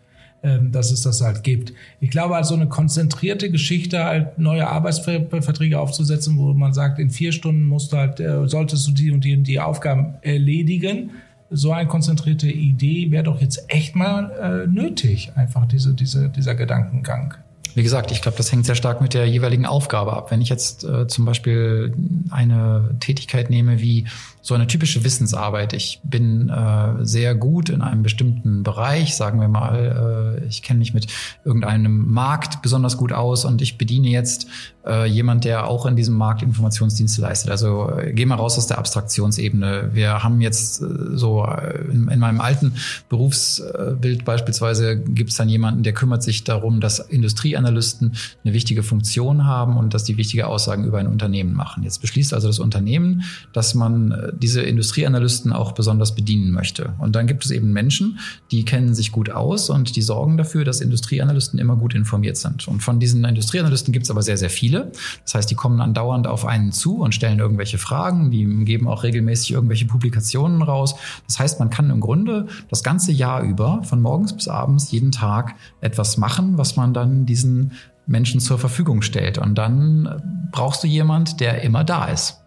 dass 0.70 0.90
es 0.90 1.02
das 1.02 1.20
halt 1.20 1.42
gibt. 1.42 1.72
Ich 2.00 2.10
glaube, 2.10 2.36
also 2.36 2.54
eine 2.54 2.68
konzentrierte 2.68 3.50
Geschichte, 3.50 4.04
halt 4.04 4.38
neue 4.38 4.66
Arbeitsverträge 4.68 5.78
aufzusetzen, 5.78 6.38
wo 6.38 6.52
man 6.54 6.72
sagt, 6.72 6.98
in 6.98 7.10
vier 7.10 7.32
Stunden 7.32 7.64
musst 7.64 7.92
du 7.92 7.96
halt, 7.96 8.20
äh, 8.20 8.46
solltest 8.46 8.86
du 8.86 8.92
die 8.92 9.10
und 9.10 9.24
die 9.24 9.36
und 9.36 9.44
die 9.44 9.60
Aufgaben 9.60 10.14
erledigen. 10.22 11.10
So 11.50 11.72
eine 11.72 11.88
konzentrierte 11.88 12.50
Idee 12.50 13.10
wäre 13.10 13.24
doch 13.24 13.40
jetzt 13.40 13.64
echt 13.68 13.94
mal 13.94 14.30
äh, 14.30 14.66
nötig, 14.66 15.32
einfach 15.36 15.66
diese, 15.66 15.94
diese, 15.94 16.28
dieser 16.28 16.54
Gedankengang. 16.54 17.34
Wie 17.76 17.82
gesagt, 17.82 18.10
ich 18.10 18.22
glaube, 18.22 18.38
das 18.38 18.50
hängt 18.50 18.64
sehr 18.64 18.74
stark 18.74 19.02
mit 19.02 19.12
der 19.12 19.28
jeweiligen 19.28 19.66
Aufgabe 19.66 20.14
ab. 20.14 20.30
Wenn 20.30 20.40
ich 20.40 20.48
jetzt 20.48 20.82
äh, 20.82 21.06
zum 21.08 21.26
Beispiel 21.26 21.94
eine 22.30 22.96
Tätigkeit 23.00 23.50
nehme 23.50 23.82
wie 23.82 24.06
so 24.46 24.54
eine 24.54 24.68
typische 24.68 25.02
Wissensarbeit. 25.02 25.72
Ich 25.72 26.00
bin 26.04 26.48
äh, 26.48 27.04
sehr 27.04 27.34
gut 27.34 27.68
in 27.68 27.82
einem 27.82 28.04
bestimmten 28.04 28.62
Bereich, 28.62 29.16
sagen 29.16 29.40
wir 29.40 29.48
mal, 29.48 30.38
äh, 30.40 30.46
ich 30.46 30.62
kenne 30.62 30.78
mich 30.78 30.94
mit 30.94 31.08
irgendeinem 31.44 32.12
Markt 32.12 32.62
besonders 32.62 32.96
gut 32.96 33.12
aus 33.12 33.44
und 33.44 33.60
ich 33.60 33.76
bediene 33.76 34.08
jetzt 34.08 34.46
äh, 34.86 35.04
jemand, 35.06 35.44
der 35.44 35.66
auch 35.66 35.84
in 35.84 35.96
diesem 35.96 36.14
Markt 36.14 36.42
Informationsdienste 36.42 37.22
leistet. 37.22 37.50
Also 37.50 37.90
äh, 37.90 38.12
geh 38.12 38.24
mal 38.24 38.36
raus 38.36 38.56
aus 38.56 38.68
der 38.68 38.78
Abstraktionsebene. 38.78 39.90
Wir 39.92 40.22
haben 40.22 40.40
jetzt 40.40 40.80
äh, 40.80 40.86
so 41.14 41.44
äh, 41.44 41.80
in, 41.90 42.06
in 42.06 42.20
meinem 42.20 42.40
alten 42.40 42.74
Berufsbild 43.08 44.24
beispielsweise 44.24 44.96
gibt 44.96 45.30
es 45.30 45.36
dann 45.36 45.48
jemanden, 45.48 45.82
der 45.82 45.92
kümmert 45.92 46.22
sich 46.22 46.44
darum, 46.44 46.80
dass 46.80 47.00
Industrieanalysten 47.66 48.12
eine 48.44 48.54
wichtige 48.54 48.82
Funktion 48.82 49.44
haben 49.44 49.76
und 49.76 49.94
dass 49.94 50.04
die 50.04 50.16
wichtige 50.16 50.46
Aussagen 50.46 50.84
über 50.84 50.98
ein 50.98 51.06
Unternehmen 51.06 51.54
machen. 51.54 51.82
Jetzt 51.82 52.00
beschließt 52.00 52.32
also 52.34 52.48
das 52.48 52.58
Unternehmen, 52.58 53.22
dass 53.52 53.74
man 53.74 54.12
äh, 54.12 54.32
diese 54.36 54.62
Industrieanalysten 54.62 55.52
auch 55.52 55.72
besonders 55.72 56.14
bedienen 56.14 56.50
möchte. 56.52 56.94
Und 56.98 57.16
dann 57.16 57.26
gibt 57.26 57.44
es 57.44 57.50
eben 57.50 57.72
Menschen, 57.72 58.18
die 58.50 58.64
kennen 58.64 58.94
sich 58.94 59.12
gut 59.12 59.30
aus 59.30 59.70
und 59.70 59.96
die 59.96 60.02
sorgen 60.02 60.36
dafür, 60.36 60.64
dass 60.64 60.80
Industrieanalysten 60.80 61.58
immer 61.58 61.76
gut 61.76 61.94
informiert 61.94 62.36
sind. 62.36 62.68
Und 62.68 62.82
von 62.82 63.00
diesen 63.00 63.24
Industrieanalysten 63.24 63.92
gibt 63.92 64.04
es 64.04 64.10
aber 64.10 64.22
sehr, 64.22 64.36
sehr 64.36 64.50
viele. 64.50 64.92
Das 65.24 65.34
heißt, 65.34 65.50
die 65.50 65.54
kommen 65.54 65.80
andauernd 65.80 66.26
auf 66.26 66.44
einen 66.44 66.72
zu 66.72 66.98
und 66.98 67.14
stellen 67.14 67.38
irgendwelche 67.38 67.78
Fragen, 67.78 68.30
die 68.30 68.44
geben 68.64 68.88
auch 68.88 69.02
regelmäßig 69.02 69.52
irgendwelche 69.52 69.86
Publikationen 69.86 70.62
raus. 70.62 70.94
Das 71.26 71.38
heißt, 71.38 71.58
man 71.58 71.70
kann 71.70 71.90
im 71.90 72.00
Grunde 72.00 72.46
das 72.68 72.82
ganze 72.82 73.12
Jahr 73.12 73.42
über, 73.42 73.82
von 73.82 74.00
morgens 74.00 74.32
bis 74.34 74.48
abends, 74.48 74.90
jeden 74.90 75.12
Tag 75.12 75.54
etwas 75.80 76.16
machen, 76.16 76.58
was 76.58 76.76
man 76.76 76.94
dann 76.94 77.26
diesen 77.26 77.55
Menschen 78.06 78.40
zur 78.40 78.58
Verfügung 78.58 79.02
stellt. 79.02 79.38
Und 79.38 79.56
dann 79.56 80.48
brauchst 80.52 80.82
du 80.82 80.86
jemand, 80.86 81.40
der 81.40 81.62
immer 81.62 81.84
da 81.84 82.06
ist 82.06 82.42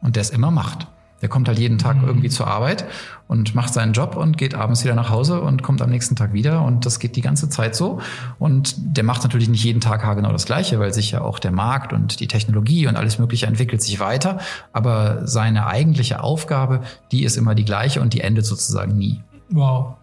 und 0.00 0.16
der 0.16 0.22
es 0.22 0.30
immer 0.30 0.50
macht. 0.50 0.86
Der 1.20 1.28
kommt 1.28 1.48
halt 1.48 1.58
jeden 1.58 1.78
Tag 1.78 1.96
mhm. 1.96 2.06
irgendwie 2.06 2.28
zur 2.28 2.46
Arbeit 2.46 2.84
und 3.26 3.54
macht 3.54 3.74
seinen 3.74 3.92
Job 3.92 4.16
und 4.16 4.38
geht 4.38 4.54
abends 4.54 4.84
wieder 4.84 4.94
nach 4.94 5.10
Hause 5.10 5.40
und 5.40 5.62
kommt 5.64 5.82
am 5.82 5.90
nächsten 5.90 6.14
Tag 6.14 6.32
wieder. 6.32 6.62
Und 6.62 6.86
das 6.86 7.00
geht 7.00 7.16
die 7.16 7.22
ganze 7.22 7.48
Zeit 7.48 7.74
so. 7.74 8.00
Und 8.38 8.74
der 8.78 9.02
macht 9.02 9.24
natürlich 9.24 9.48
nicht 9.48 9.64
jeden 9.64 9.80
Tag 9.80 10.02
genau 10.14 10.30
das 10.30 10.46
Gleiche, 10.46 10.78
weil 10.78 10.94
sich 10.94 11.10
ja 11.10 11.22
auch 11.22 11.40
der 11.40 11.50
Markt 11.50 11.92
und 11.92 12.20
die 12.20 12.28
Technologie 12.28 12.86
und 12.86 12.96
alles 12.96 13.18
Mögliche 13.18 13.46
entwickelt 13.46 13.82
sich 13.82 13.98
weiter. 13.98 14.38
Aber 14.72 15.26
seine 15.26 15.66
eigentliche 15.66 16.22
Aufgabe, 16.22 16.82
die 17.10 17.24
ist 17.24 17.36
immer 17.36 17.56
die 17.56 17.64
gleiche 17.64 18.00
und 18.00 18.14
die 18.14 18.20
endet 18.20 18.46
sozusagen 18.46 18.96
nie. 18.96 19.20
Wow. 19.50 19.96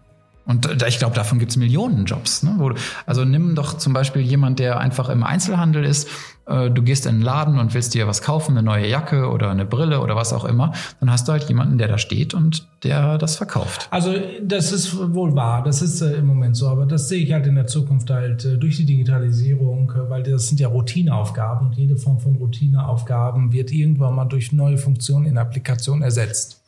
Und 0.46 0.82
ich 0.86 0.98
glaube, 0.98 1.14
davon 1.14 1.40
gibt 1.40 1.50
es 1.50 1.56
Millionen 1.56 2.04
Jobs. 2.04 2.44
Ne? 2.44 2.74
Also 3.04 3.24
nimm 3.24 3.56
doch 3.56 3.76
zum 3.78 3.92
Beispiel 3.92 4.22
jemand, 4.22 4.60
der 4.60 4.78
einfach 4.78 5.08
im 5.08 5.24
Einzelhandel 5.24 5.84
ist. 5.84 6.08
Äh, 6.46 6.70
du 6.70 6.82
gehst 6.82 7.06
in 7.06 7.16
den 7.16 7.22
Laden 7.22 7.58
und 7.58 7.74
willst 7.74 7.94
dir 7.94 8.06
was 8.06 8.22
kaufen, 8.22 8.52
eine 8.52 8.62
neue 8.62 8.86
Jacke 8.86 9.28
oder 9.30 9.50
eine 9.50 9.64
Brille 9.64 10.00
oder 10.00 10.14
was 10.14 10.32
auch 10.32 10.44
immer. 10.44 10.72
Dann 11.00 11.10
hast 11.10 11.26
du 11.26 11.32
halt 11.32 11.48
jemanden, 11.48 11.78
der 11.78 11.88
da 11.88 11.98
steht 11.98 12.32
und 12.32 12.68
der 12.84 13.18
das 13.18 13.36
verkauft. 13.36 13.88
Also 13.90 14.14
das 14.40 14.70
ist 14.70 14.96
wohl 15.14 15.34
wahr. 15.34 15.64
Das 15.64 15.82
ist 15.82 16.00
äh, 16.00 16.14
im 16.14 16.26
Moment 16.26 16.56
so. 16.56 16.68
Aber 16.68 16.86
das 16.86 17.08
sehe 17.08 17.24
ich 17.24 17.32
halt 17.32 17.46
in 17.48 17.56
der 17.56 17.66
Zukunft 17.66 18.08
halt 18.10 18.44
äh, 18.44 18.56
durch 18.56 18.76
die 18.76 18.86
Digitalisierung, 18.86 19.90
äh, 19.90 20.08
weil 20.08 20.22
das 20.22 20.46
sind 20.46 20.60
ja 20.60 20.68
Routineaufgaben 20.68 21.66
und 21.66 21.76
jede 21.76 21.96
Form 21.96 22.20
von 22.20 22.36
Routineaufgaben 22.36 23.52
wird 23.52 23.72
irgendwann 23.72 24.14
mal 24.14 24.26
durch 24.26 24.52
neue 24.52 24.78
Funktionen 24.78 25.26
in 25.26 25.38
Applikationen 25.38 26.02
ersetzt. 26.02 26.62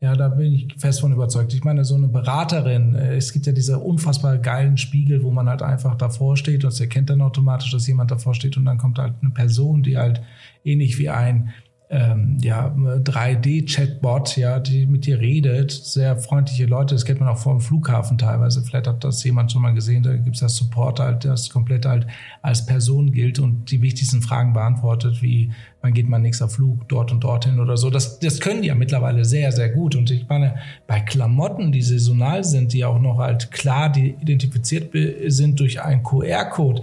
Ja, 0.00 0.14
da 0.14 0.28
bin 0.28 0.52
ich 0.52 0.68
fest 0.76 1.00
von 1.00 1.12
überzeugt. 1.12 1.52
Ich 1.54 1.64
meine, 1.64 1.84
so 1.84 1.96
eine 1.96 2.06
Beraterin, 2.06 2.94
äh, 2.94 3.16
es 3.16 3.32
gibt 3.32 3.46
ja 3.46 3.52
diese 3.52 3.80
unfassbar 3.80 4.38
geilen 4.38 4.76
Spiegel, 4.76 5.24
wo 5.24 5.32
man 5.32 5.48
halt 5.48 5.60
einfach 5.60 5.96
davor 5.96 6.36
steht 6.36 6.62
und 6.64 6.72
es 6.72 6.78
erkennt 6.80 7.10
dann 7.10 7.20
automatisch, 7.20 7.72
dass 7.72 7.88
jemand 7.88 8.12
davor 8.12 8.32
steht 8.34 8.56
und 8.56 8.64
dann 8.64 8.78
kommt 8.78 8.98
halt 8.98 9.14
eine 9.20 9.30
Person, 9.30 9.82
die 9.82 9.98
halt 9.98 10.22
ähnlich 10.64 10.98
wie 10.98 11.08
ein 11.08 11.52
ähm, 11.90 12.36
ja, 12.42 12.68
3D-Chatbot, 12.76 14.36
ja, 14.36 14.60
die 14.60 14.84
mit 14.84 15.06
dir 15.06 15.20
redet, 15.20 15.70
sehr 15.72 16.18
freundliche 16.18 16.66
Leute, 16.66 16.94
das 16.94 17.06
kennt 17.06 17.20
man 17.20 17.30
auch 17.30 17.38
vor 17.38 17.54
dem 17.54 17.60
Flughafen 17.60 18.18
teilweise, 18.18 18.62
vielleicht 18.62 18.86
hat 18.86 19.04
das 19.04 19.24
jemand 19.24 19.52
schon 19.52 19.62
mal 19.62 19.72
gesehen, 19.72 20.02
da 20.02 20.14
gibt 20.14 20.36
es 20.36 20.40
das 20.40 20.56
Support 20.56 21.00
halt, 21.00 21.24
das 21.24 21.48
komplett 21.48 21.86
halt 21.86 22.06
als 22.42 22.66
Person 22.66 23.12
gilt 23.12 23.38
und 23.38 23.70
die 23.70 23.80
wichtigsten 23.80 24.20
Fragen 24.20 24.52
beantwortet, 24.52 25.22
wie 25.22 25.50
wann 25.80 25.94
geht 25.94 26.08
mein 26.08 26.22
nächster 26.22 26.48
Flug 26.48 26.88
dort 26.88 27.12
und 27.12 27.24
dorthin 27.24 27.60
oder 27.60 27.76
so. 27.76 27.88
Das, 27.88 28.18
das 28.18 28.40
können 28.40 28.62
die 28.62 28.68
ja 28.68 28.74
mittlerweile 28.74 29.24
sehr, 29.24 29.52
sehr 29.52 29.68
gut. 29.68 29.94
Und 29.94 30.10
ich 30.10 30.28
meine, 30.28 30.56
bei 30.86 31.00
Klamotten, 31.00 31.72
die 31.72 31.82
saisonal 31.82 32.44
sind, 32.44 32.72
die 32.72 32.84
auch 32.84 32.98
noch 32.98 33.18
halt 33.18 33.50
klar 33.52 33.90
die 33.90 34.16
identifiziert 34.20 34.92
sind 35.28 35.60
durch 35.60 35.80
einen 35.80 36.02
QR-Code, 36.02 36.82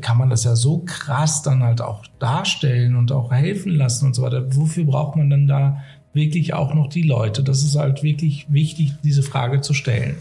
kann 0.00 0.18
man 0.18 0.30
das 0.30 0.44
ja 0.44 0.56
so 0.56 0.82
krass 0.84 1.42
dann 1.42 1.62
halt 1.62 1.80
auch 1.80 2.04
darstellen 2.18 2.96
und 2.96 3.12
auch 3.12 3.32
helfen 3.32 3.72
lassen 3.72 4.06
und 4.06 4.14
so 4.14 4.22
weiter. 4.22 4.56
Wofür 4.56 4.84
braucht 4.84 5.16
man 5.16 5.30
dann 5.30 5.46
da 5.46 5.82
wirklich 6.12 6.54
auch 6.54 6.74
noch 6.74 6.88
die 6.88 7.02
Leute? 7.02 7.44
Das 7.44 7.62
ist 7.62 7.76
halt 7.76 8.02
wirklich 8.02 8.46
wichtig, 8.48 8.94
diese 9.04 9.22
Frage 9.22 9.60
zu 9.60 9.74
stellen. 9.74 10.16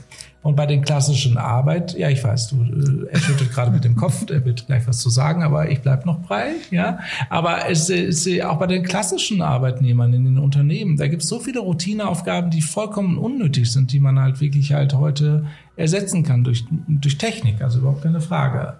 Und 0.45 0.55
bei 0.55 0.67
den 0.67 0.83
klassischen 0.83 1.37
Arbeit, 1.37 1.97
ja, 1.97 2.07
ich 2.09 2.23
weiß, 2.23 2.49
du, 2.49 2.57
äh, 2.57 3.11
er 3.11 3.19
schüttelt 3.19 3.51
gerade 3.51 3.71
mit 3.71 3.83
dem 3.83 3.95
Kopf, 3.95 4.29
er 4.29 4.45
wird 4.45 4.67
gleich 4.67 4.87
was 4.87 4.99
zu 4.99 5.09
sagen, 5.09 5.41
aber 5.41 5.71
ich 5.71 5.81
bleib 5.81 6.05
noch 6.05 6.23
frei, 6.23 6.51
ja. 6.69 6.99
Aber 7.31 7.67
es 7.67 7.89
ist 7.89 8.29
auch 8.43 8.59
bei 8.59 8.67
den 8.67 8.83
klassischen 8.83 9.41
Arbeitnehmern 9.41 10.13
in 10.13 10.23
den 10.23 10.37
Unternehmen, 10.37 10.97
da 10.97 11.07
gibt 11.07 11.23
es 11.23 11.29
so 11.29 11.39
viele 11.39 11.61
Routineaufgaben, 11.61 12.51
die 12.51 12.61
vollkommen 12.61 13.17
unnötig 13.17 13.71
sind, 13.71 13.91
die 13.91 13.99
man 13.99 14.19
halt 14.19 14.39
wirklich 14.39 14.71
halt 14.73 14.93
heute 14.93 15.47
ersetzen 15.77 16.21
kann 16.21 16.43
durch, 16.43 16.63
durch 16.87 17.17
Technik, 17.17 17.63
also 17.63 17.79
überhaupt 17.79 18.03
keine 18.03 18.21
Frage. 18.21 18.75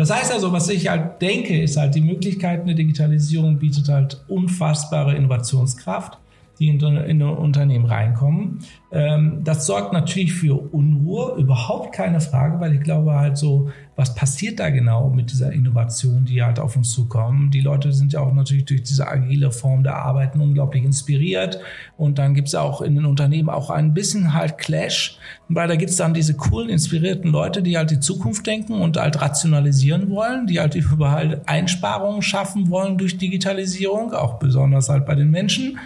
Das 0.00 0.10
heißt 0.10 0.32
also, 0.32 0.50
was 0.50 0.66
ich 0.70 0.88
halt 0.88 1.20
denke, 1.20 1.60
ist 1.60 1.76
halt 1.76 1.94
die 1.94 2.00
Möglichkeit, 2.00 2.62
eine 2.62 2.74
Digitalisierung 2.74 3.58
bietet 3.58 3.90
halt 3.90 4.18
unfassbare 4.28 5.14
Innovationskraft 5.14 6.16
die 6.60 6.68
in, 6.68 6.78
in 6.78 7.22
ein 7.22 7.22
Unternehmen 7.22 7.86
reinkommen. 7.86 8.58
Ähm, 8.92 9.40
das 9.42 9.66
sorgt 9.66 9.92
natürlich 9.94 10.34
für 10.34 10.54
Unruhe, 10.54 11.36
überhaupt 11.38 11.94
keine 11.94 12.20
Frage, 12.20 12.60
weil 12.60 12.74
ich 12.74 12.82
glaube 12.82 13.14
halt 13.14 13.38
so, 13.38 13.70
was 13.96 14.14
passiert 14.14 14.60
da 14.60 14.70
genau 14.70 15.10
mit 15.10 15.30
dieser 15.30 15.52
Innovation, 15.52 16.24
die 16.24 16.42
halt 16.42 16.58
auf 16.58 16.76
uns 16.76 16.90
zukommen? 16.90 17.50
Die 17.50 17.60
Leute 17.60 17.92
sind 17.92 18.12
ja 18.12 18.20
auch 18.20 18.32
natürlich 18.32 18.64
durch 18.64 18.82
diese 18.82 19.06
agile 19.06 19.52
Form 19.52 19.82
der 19.82 19.96
Arbeiten 19.96 20.40
unglaublich 20.40 20.84
inspiriert. 20.84 21.60
Und 21.96 22.18
dann 22.18 22.34
gibt 22.34 22.48
es 22.48 22.54
auch 22.54 22.80
in 22.80 22.94
den 22.94 23.04
Unternehmen 23.04 23.50
auch 23.50 23.70
ein 23.70 23.92
bisschen 23.92 24.32
halt 24.32 24.58
Clash, 24.58 25.18
weil 25.48 25.68
da 25.68 25.76
gibt 25.76 25.90
es 25.90 25.96
dann 25.96 26.14
diese 26.14 26.34
coolen, 26.34 26.70
inspirierten 26.70 27.30
Leute, 27.30 27.62
die 27.62 27.76
halt 27.76 27.90
die 27.90 28.00
Zukunft 28.00 28.46
denken 28.46 28.80
und 28.80 28.96
halt 28.96 29.20
rationalisieren 29.20 30.10
wollen, 30.10 30.46
die 30.46 30.60
halt 30.60 30.74
überall 30.74 31.42
Einsparungen 31.46 32.22
schaffen 32.22 32.70
wollen 32.70 32.98
durch 32.98 33.18
Digitalisierung, 33.18 34.14
auch 34.14 34.38
besonders 34.38 34.88
halt 34.88 35.06
bei 35.06 35.14
den 35.14 35.30
Menschen. 35.30 35.78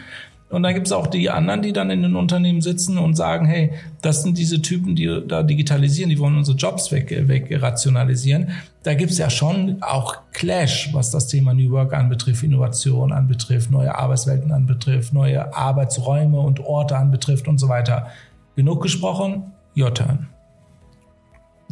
Und 0.51 0.63
dann 0.63 0.75
gibt 0.75 0.87
es 0.87 0.93
auch 0.93 1.07
die 1.07 1.31
anderen, 1.31 1.63
die 1.63 1.73
dann 1.73 1.91
in 1.91 2.03
den 2.03 2.15
Unternehmen 2.15 2.61
sitzen 2.61 2.99
und 2.99 3.15
sagen, 3.15 3.47
hey, 3.47 3.73
das 4.03 4.23
sind 4.23 4.39
diese 4.39 4.63
Typen, 4.63 4.95
die 4.95 5.23
da 5.27 5.43
digitalisieren, 5.43 6.11
die 6.11 6.19
wollen 6.19 6.37
unsere 6.37 6.57
Jobs 6.57 6.93
weg, 6.93 7.11
weg 7.29 7.49
rationalisieren. 7.61 8.51
Da 8.83 8.95
gibt 8.95 9.11
es 9.11 9.19
ja 9.19 9.31
schon 9.31 9.83
auch 9.83 10.19
Clash, 10.33 10.91
was 10.93 11.11
das 11.11 11.27
Thema 11.27 11.55
New 11.55 11.71
Work 11.71 11.95
anbetrifft, 11.95 12.45
Innovation 12.45 13.13
anbetrifft, 13.13 13.71
neue 13.71 13.95
Arbeitswelten 13.97 14.53
anbetrifft, 14.53 15.13
neue 15.13 15.55
Arbeitsräume 15.55 16.39
und 16.39 16.61
Orte 16.61 16.97
anbetrifft 16.97 17.49
und 17.49 17.59
so 17.59 17.69
weiter. 17.69 18.09
Genug 18.55 18.83
gesprochen, 18.83 19.53
your 19.77 19.93
turn. 19.93 20.29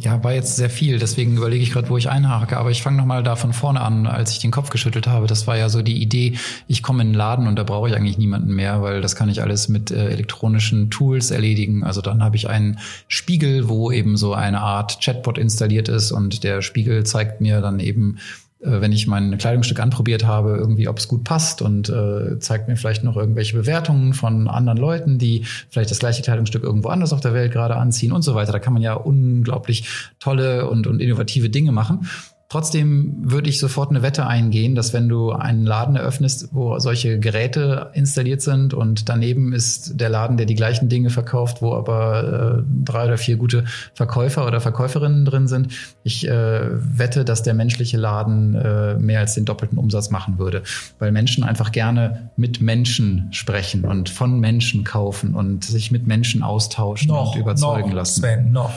Ja, 0.03 0.21
war 0.21 0.33
jetzt 0.33 0.57
sehr 0.57 0.69
viel, 0.69 0.99
deswegen 0.99 1.37
überlege 1.37 1.63
ich 1.63 1.71
gerade, 1.71 1.87
wo 1.87 1.97
ich 1.97 2.09
einhake. 2.09 2.57
Aber 2.57 2.71
ich 2.71 2.81
fange 2.81 2.97
nochmal 2.97 3.23
da 3.23 3.37
von 3.37 3.53
vorne 3.53 3.79
an, 3.79 4.05
als 4.05 4.33
ich 4.33 4.39
den 4.39 4.51
Kopf 4.51 4.69
geschüttelt 4.69 5.07
habe. 5.07 5.27
Das 5.27 5.47
war 5.47 5.57
ja 5.57 5.69
so 5.69 5.81
die 5.81 6.01
Idee, 6.01 6.37
ich 6.67 6.83
komme 6.83 7.03
in 7.03 7.09
den 7.09 7.13
Laden 7.15 7.47
und 7.47 7.55
da 7.55 7.63
brauche 7.63 7.87
ich 7.87 7.95
eigentlich 7.95 8.17
niemanden 8.17 8.53
mehr, 8.53 8.81
weil 8.81 8.99
das 8.99 9.15
kann 9.15 9.29
ich 9.29 9.41
alles 9.41 9.69
mit 9.69 9.91
äh, 9.91 10.09
elektronischen 10.09 10.89
Tools 10.89 11.31
erledigen. 11.31 11.85
Also 11.85 12.01
dann 12.01 12.21
habe 12.21 12.35
ich 12.35 12.49
einen 12.49 12.79
Spiegel, 13.07 13.69
wo 13.69 13.91
eben 13.91 14.17
so 14.17 14.33
eine 14.33 14.59
Art 14.59 14.99
Chatbot 15.01 15.37
installiert 15.37 15.87
ist 15.87 16.11
und 16.11 16.43
der 16.43 16.61
Spiegel 16.61 17.05
zeigt 17.05 17.39
mir 17.39 17.61
dann 17.61 17.79
eben 17.79 18.17
wenn 18.65 18.91
ich 18.91 19.07
mein 19.07 19.37
Kleidungsstück 19.37 19.79
anprobiert 19.79 20.25
habe, 20.25 20.55
irgendwie, 20.55 20.87
ob 20.87 20.97
es 20.97 21.07
gut 21.07 21.23
passt 21.23 21.61
und 21.61 21.89
äh, 21.89 22.39
zeigt 22.39 22.67
mir 22.67 22.77
vielleicht 22.77 23.03
noch 23.03 23.17
irgendwelche 23.17 23.57
Bewertungen 23.57 24.13
von 24.13 24.47
anderen 24.47 24.77
Leuten, 24.77 25.17
die 25.17 25.45
vielleicht 25.69 25.91
das 25.91 25.99
gleiche 25.99 26.23
Kleidungsstück 26.23 26.63
irgendwo 26.63 26.89
anders 26.89 27.13
auf 27.13 27.21
der 27.21 27.33
Welt 27.33 27.51
gerade 27.51 27.75
anziehen 27.75 28.11
und 28.11 28.21
so 28.21 28.35
weiter. 28.35 28.53
Da 28.53 28.59
kann 28.59 28.73
man 28.73 28.81
ja 28.81 28.93
unglaublich 28.93 30.13
tolle 30.19 30.69
und, 30.69 30.87
und 30.87 31.01
innovative 31.01 31.49
Dinge 31.49 31.71
machen. 31.71 32.07
Trotzdem 32.53 33.15
würde 33.17 33.49
ich 33.49 33.57
sofort 33.57 33.89
eine 33.89 34.03
Wette 34.03 34.27
eingehen, 34.27 34.75
dass 34.75 34.93
wenn 34.93 35.09
du 35.09 35.31
einen 35.31 35.65
Laden 35.65 35.95
eröffnest, 35.95 36.49
wo 36.51 36.77
solche 36.77 37.19
Geräte 37.19 37.89
installiert 37.95 38.43
sind 38.43 38.75
und 38.75 39.09
daneben 39.09 39.53
ist 39.53 39.99
der 39.99 40.09
Laden, 40.09 40.37
der 40.37 40.45
die 40.45 40.53
gleichen 40.53 40.87
Dinge 40.87 41.09
verkauft, 41.09 41.63
wo 41.63 41.73
aber 41.73 42.59
äh, 42.59 42.63
drei 42.85 43.05
oder 43.05 43.17
vier 43.17 43.37
gute 43.37 43.65
Verkäufer 43.95 44.45
oder 44.45 44.61
Verkäuferinnen 44.61 45.25
drin 45.25 45.47
sind, 45.47 45.69
ich 46.03 46.27
äh, 46.27 46.67
wette, 46.69 47.25
dass 47.25 47.41
der 47.41 47.55
menschliche 47.55 47.97
Laden 47.97 48.53
äh, 48.53 48.99
mehr 48.99 49.21
als 49.21 49.33
den 49.33 49.45
doppelten 49.45 49.79
Umsatz 49.79 50.11
machen 50.11 50.37
würde, 50.37 50.61
weil 50.99 51.11
Menschen 51.11 51.43
einfach 51.43 51.71
gerne 51.71 52.29
mit 52.37 52.61
Menschen 52.61 53.29
sprechen 53.31 53.83
und 53.83 54.09
von 54.09 54.39
Menschen 54.39 54.83
kaufen 54.83 55.33
und 55.33 55.63
sich 55.63 55.89
mit 55.89 56.05
Menschen 56.05 56.43
austauschen 56.43 57.07
noch, 57.07 57.33
und 57.33 57.41
überzeugen 57.41 57.89
noch, 57.89 57.95
lassen. 57.95 58.21
Sven, 58.21 58.51
noch 58.51 58.71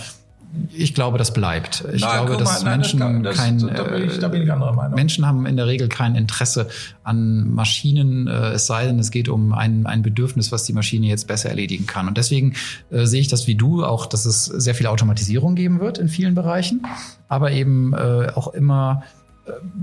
ich 0.72 0.94
glaube, 0.94 1.18
das 1.18 1.32
bleibt. 1.32 1.84
Ich 1.92 2.02
Na, 2.02 2.24
glaube, 2.24 2.36
dass 2.36 2.62
mal, 2.62 2.76
Menschen 2.76 3.22
das, 3.22 3.36
kein, 3.36 3.58
da 3.58 3.82
bin, 3.84 4.04
ich, 4.04 4.18
da 4.18 4.28
bin 4.28 4.42
ich 4.42 4.52
anderer 4.52 4.72
Meinung. 4.72 4.94
Menschen 4.94 5.26
haben 5.26 5.46
in 5.46 5.56
der 5.56 5.66
Regel 5.66 5.88
kein 5.88 6.14
Interesse 6.14 6.68
an 7.04 7.50
Maschinen, 7.50 8.26
äh, 8.26 8.52
es 8.52 8.66
sei 8.66 8.86
denn, 8.86 8.98
es 8.98 9.10
geht 9.10 9.28
um 9.28 9.52
ein, 9.52 9.86
ein 9.86 10.02
Bedürfnis, 10.02 10.52
was 10.52 10.64
die 10.64 10.72
Maschine 10.72 11.06
jetzt 11.06 11.26
besser 11.26 11.50
erledigen 11.50 11.86
kann. 11.86 12.08
Und 12.08 12.16
deswegen 12.16 12.54
äh, 12.90 13.04
sehe 13.06 13.20
ich 13.20 13.28
das 13.28 13.46
wie 13.46 13.54
du 13.54 13.84
auch, 13.84 14.06
dass 14.06 14.24
es 14.24 14.44
sehr 14.44 14.74
viel 14.74 14.86
Automatisierung 14.86 15.54
geben 15.54 15.80
wird 15.80 15.98
in 15.98 16.08
vielen 16.08 16.34
Bereichen, 16.34 16.86
aber 17.28 17.52
eben 17.52 17.92
äh, 17.92 18.30
auch 18.34 18.48
immer 18.48 19.02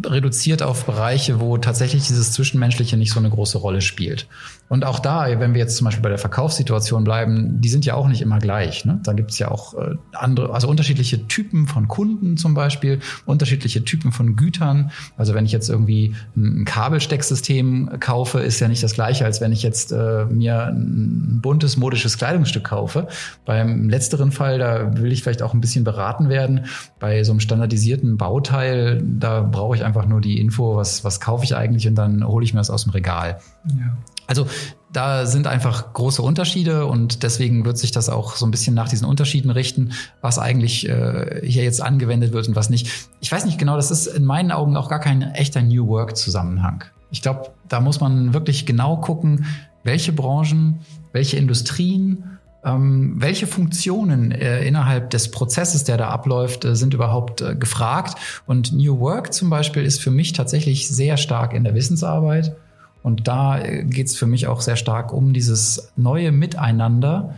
reduziert 0.06 0.62
auf 0.62 0.86
Bereiche, 0.86 1.40
wo 1.40 1.58
tatsächlich 1.58 2.08
dieses 2.08 2.34
Zwischenmenschliche 2.34 2.98
nicht 2.98 3.14
so 3.14 3.20
eine 3.20 3.30
große 3.30 3.58
Rolle 3.58 3.82
spielt. 3.82 4.28
Und 4.70 4.86
auch 4.86 5.00
da, 5.00 5.28
wenn 5.40 5.54
wir 5.54 5.60
jetzt 5.60 5.78
zum 5.78 5.86
Beispiel 5.86 6.02
bei 6.02 6.10
der 6.10 6.18
Verkaufssituation 6.18 7.04
bleiben, 7.04 7.62
die 7.62 7.70
sind 7.70 7.86
ja 7.86 7.94
auch 7.94 8.08
nicht 8.08 8.22
immer 8.22 8.40
gleich. 8.40 8.86
Ne? 8.86 9.00
Da 9.04 9.14
gibt 9.14 9.32
es 9.32 9.40
ja 9.40 9.50
auch 9.52 9.74
äh, 9.76 9.96
andere, 10.14 10.54
also 10.54 10.68
unterschiedliche 10.68 11.28
Typen 11.28 11.68
von 11.68 11.88
Kunden 11.88 12.38
zum 12.38 12.54
Beispiel, 12.54 13.00
unterschiedliche 13.26 13.86
Typen 13.86 14.12
von 14.12 14.36
Gütern. 14.36 14.92
Also 15.16 15.34
wenn 15.34 15.46
ich 15.46 15.52
jetzt 15.52 15.70
irgendwie 15.70 16.16
ein 16.36 16.66
Kabelstecksystem 16.66 18.00
kaufe, 18.00 18.40
ist 18.40 18.60
ja 18.60 18.68
nicht 18.68 18.84
das 18.84 18.94
gleiche, 18.94 19.26
als 19.26 19.42
wenn 19.42 19.52
ich 19.52 19.64
jetzt 19.64 19.92
äh, 19.92 20.26
mir 20.26 20.68
ein 20.68 21.40
buntes 21.42 21.78
modisches 21.78 22.18
Kleidungsstück 22.18 22.64
kaufe. 22.64 23.08
Beim 23.46 23.90
letzteren 23.90 24.32
Fall, 24.32 24.60
da 24.60 24.98
will 24.98 25.12
ich 25.12 25.24
vielleicht 25.24 25.42
auch 25.42 25.54
ein 25.54 25.62
bisschen 25.62 25.84
beraten 25.84 26.30
werden. 26.30 26.66
Bei 27.00 27.24
so 27.24 27.32
einem 27.32 27.42
standardisierten 27.42 28.18
Bauteil, 28.18 29.02
da 29.04 29.53
brauche 29.54 29.78
ich 29.78 29.86
einfach 29.86 30.06
nur 30.06 30.20
die 30.20 30.42
Info, 30.42 30.76
was, 30.76 31.06
was 31.06 31.22
kaufe 31.22 31.46
ich 31.46 31.56
eigentlich 31.56 31.88
und 31.88 31.96
dann 31.96 32.28
hole 32.28 32.44
ich 32.44 32.54
mir 32.54 32.60
das 32.60 32.70
aus 32.70 32.84
dem 32.84 32.92
Regal. 32.92 33.40
Ja. 33.70 33.98
Also 34.28 34.48
da 34.92 35.26
sind 35.26 35.48
einfach 35.48 35.94
große 35.94 36.22
Unterschiede 36.22 36.86
und 36.86 37.24
deswegen 37.24 37.66
wird 37.66 37.78
sich 37.78 37.92
das 37.92 38.10
auch 38.10 38.36
so 38.36 38.46
ein 38.46 38.52
bisschen 38.52 38.76
nach 38.76 38.90
diesen 38.90 39.06
Unterschieden 39.06 39.50
richten, 39.50 39.94
was 40.22 40.40
eigentlich 40.40 40.88
äh, 40.88 41.42
hier 41.44 41.64
jetzt 41.64 41.82
angewendet 41.82 42.34
wird 42.34 42.48
und 42.48 42.56
was 42.56 42.70
nicht. 42.70 42.90
Ich 43.22 43.32
weiß 43.32 43.46
nicht 43.46 43.58
genau, 43.58 43.76
das 43.76 43.92
ist 43.92 44.08
in 44.08 44.26
meinen 44.26 44.52
Augen 44.52 44.78
auch 44.78 44.90
gar 44.90 45.00
kein 45.00 45.22
echter 45.22 45.62
New 45.62 45.88
Work-Zusammenhang. 45.88 46.84
Ich 47.12 47.22
glaube, 47.22 47.52
da 47.68 47.80
muss 47.80 48.00
man 48.00 48.34
wirklich 48.34 48.66
genau 48.66 48.98
gucken, 48.98 49.46
welche 49.84 50.14
Branchen, 50.14 50.80
welche 51.12 51.38
Industrien 51.38 52.33
ähm, 52.66 53.16
welche 53.18 53.48
Funktionen 53.48 54.32
äh, 54.32 54.66
innerhalb 54.66 55.10
des 55.10 55.32
Prozesses, 55.32 55.84
der 55.84 55.98
da 55.98 56.10
abläuft, 56.10 56.66
äh, 56.66 56.76
sind 56.76 56.94
überhaupt 56.94 57.42
äh, 57.42 57.56
gefragt? 57.56 58.16
Und 58.46 58.74
New 58.74 59.00
Work 59.00 59.34
zum 59.34 59.50
Beispiel 59.50 59.84
ist 59.84 60.02
für 60.02 60.12
mich 60.12 60.34
tatsächlich 60.34 60.88
sehr 60.88 61.18
stark 61.18 61.54
in 61.54 61.64
der 61.64 61.76
Wissensarbeit. 61.76 62.56
Und 63.02 63.28
da 63.28 63.60
äh, 63.60 63.84
geht 63.84 64.08
es 64.08 64.16
für 64.16 64.28
mich 64.28 64.48
auch 64.48 64.62
sehr 64.62 64.78
stark 64.78 65.14
um 65.14 65.34
dieses 65.34 65.92
neue 65.96 66.32
Miteinander 66.32 67.36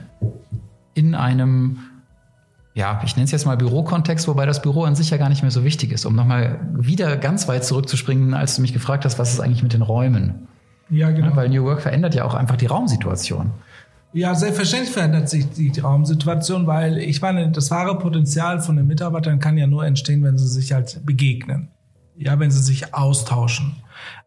in 0.94 1.16
einem 1.16 1.80
ja, 2.76 3.02
ich 3.06 3.16
nenne 3.16 3.24
es 3.24 3.32
jetzt 3.32 3.46
mal 3.46 3.56
Bürokontext, 3.56 4.28
wobei 4.28 4.46
das 4.46 4.62
Büro 4.62 4.84
an 4.84 4.96
sich 4.96 5.10
ja 5.10 5.16
gar 5.16 5.30
nicht 5.30 5.42
mehr 5.42 5.50
so 5.50 5.64
wichtig 5.64 5.94
ist, 5.94 6.06
um 6.06 6.14
nochmal 6.14 6.60
wieder 6.74 7.16
ganz 7.16 7.48
weit 7.48 7.64
zurückzuspringen, 7.64 8.34
als 8.34 8.58
du 8.58 8.62
mich 8.62 8.74
gefragt 8.74 9.06
hast, 9.06 9.18
was 9.18 9.32
ist 9.32 9.40
eigentlich 9.40 9.64
mit 9.64 9.72
den 9.72 9.82
Räumen? 9.82 10.50
Ja, 10.90 11.10
genau. 11.12 11.30
Ja, 11.30 11.36
weil 11.38 11.48
New 11.48 11.64
Work 11.64 11.82
verändert 11.82 12.16
ja 12.16 12.26
auch 12.26 12.36
einfach 12.36 12.58
die 12.58 12.66
Raumsituation. 12.66 13.52
Ja, 14.16 14.34
selbstverständlich 14.34 14.94
verändert 14.94 15.28
sich 15.28 15.46
die 15.50 15.78
Raumsituation, 15.78 16.68
weil 16.68 17.00
ich 17.00 17.22
meine, 17.22 17.52
das 17.52 17.70
wahre 17.70 18.00
Potenzial 18.00 18.62
von 18.62 18.78
den 18.78 18.88
Mitarbeitern 18.88 19.40
kann 19.40 19.58
ja 19.58 19.68
nur 19.68 19.86
entstehen, 19.86 20.24
wenn 20.24 20.38
sie 20.38 20.48
sich 20.48 20.72
halt 20.72 21.06
begegnen. 21.06 21.68
Ja, 22.16 22.40
wenn 22.40 22.50
sie 22.50 22.64
sich 22.64 22.94
austauschen. 22.94 23.76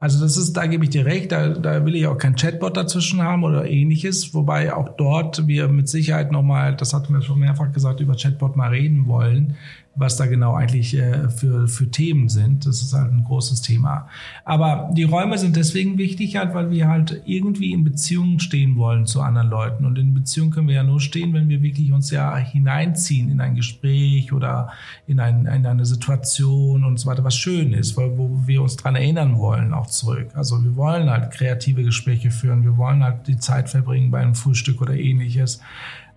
Also 0.01 0.21
das 0.21 0.37
ist, 0.37 0.53
da 0.55 0.67
gebe 0.67 0.85
ich 0.85 0.91
dir 0.91 1.05
recht, 1.05 1.33
da, 1.33 1.49
da 1.49 1.85
will 1.85 1.95
ich 1.95 2.07
auch 2.07 2.19
kein 2.19 2.37
Chatbot 2.37 2.77
dazwischen 2.77 3.23
haben 3.23 3.45
oder 3.45 3.69
ähnliches, 3.69 4.35
wobei 4.35 4.75
auch 4.75 4.89
dort 4.97 5.47
wir 5.47 5.69
mit 5.69 5.89
Sicherheit 5.89 6.33
nochmal, 6.33 6.77
das 6.77 6.95
hatten 6.95 7.13
wir 7.13 7.23
schon 7.23 7.41
mehrfach 7.41 7.73
gesagt, 7.73 8.01
über 8.01 8.15
Chatbot 8.15 8.57
mal 8.57 8.71
reden 8.71 9.07
wollen 9.07 9.57
was 9.99 10.17
da 10.17 10.27
genau 10.27 10.55
eigentlich 10.55 10.95
äh, 10.97 11.29
für, 11.29 11.67
für 11.67 11.91
Themen 11.91 12.29
sind. 12.29 12.67
Das 12.67 12.83
ist 12.83 12.93
halt 12.95 13.13
ein 13.13 13.25
großes 13.25 13.63
Thema. 13.63 14.09
Aber 14.45 14.91
die 14.93 15.03
Räume 15.03 15.39
sind 15.39 15.57
deswegen 15.57 15.99
wichtig, 15.99 16.37
halt, 16.37 16.55
weil 16.55 16.71
wir 16.71 16.87
halt 16.87 17.23
irgendwie 17.27 17.73
in 17.73 17.83
Beziehungen 17.83 18.39
stehen 18.39 18.77
wollen 18.77 19.07
zu 19.07 19.21
anderen 19.21 19.51
Leuten. 19.51 19.85
Und 19.85 19.99
in 19.99 20.15
Beziehungen 20.15 20.53
können 20.53 20.69
wir 20.69 20.77
ja 20.77 20.85
nur 20.85 21.01
stehen, 21.01 21.35
wenn 21.35 21.49
wir 21.49 21.63
wirklich 21.63 21.93
uns 21.93 22.11
ja 22.13 22.37
hineinziehen 22.37 23.29
in 23.29 23.41
ein 23.41 23.57
Gespräch 23.57 24.33
oder 24.33 24.71
in, 25.09 25.19
ein, 25.19 25.47
in 25.47 25.67
eine 25.67 25.85
Situation 25.85 26.85
und 26.85 27.01
so 27.01 27.09
weiter, 27.09 27.25
was 27.25 27.37
schön 27.37 27.73
ist, 27.73 27.97
wo 27.97 28.31
wir 28.47 28.63
uns 28.63 28.77
dran 28.77 28.95
erinnern 28.95 29.39
wollen, 29.39 29.58
auch 29.75 29.87
zurück. 29.87 30.31
Also 30.35 30.63
wir 30.63 30.77
wollen 30.77 31.11
halt 31.11 31.33
kreative 31.33 31.83
Gespräche 31.83 32.31
führen, 32.31 32.65
wir 32.65 32.77
wollen 32.77 33.03
halt 33.03 33.27
die 33.27 33.39
Zeit 33.39 33.69
verbringen 33.69 34.11
bei 34.11 34.21
einem 34.21 34.35
Frühstück 34.35 34.81
oder 34.81 34.95
ähnliches. 34.95 35.61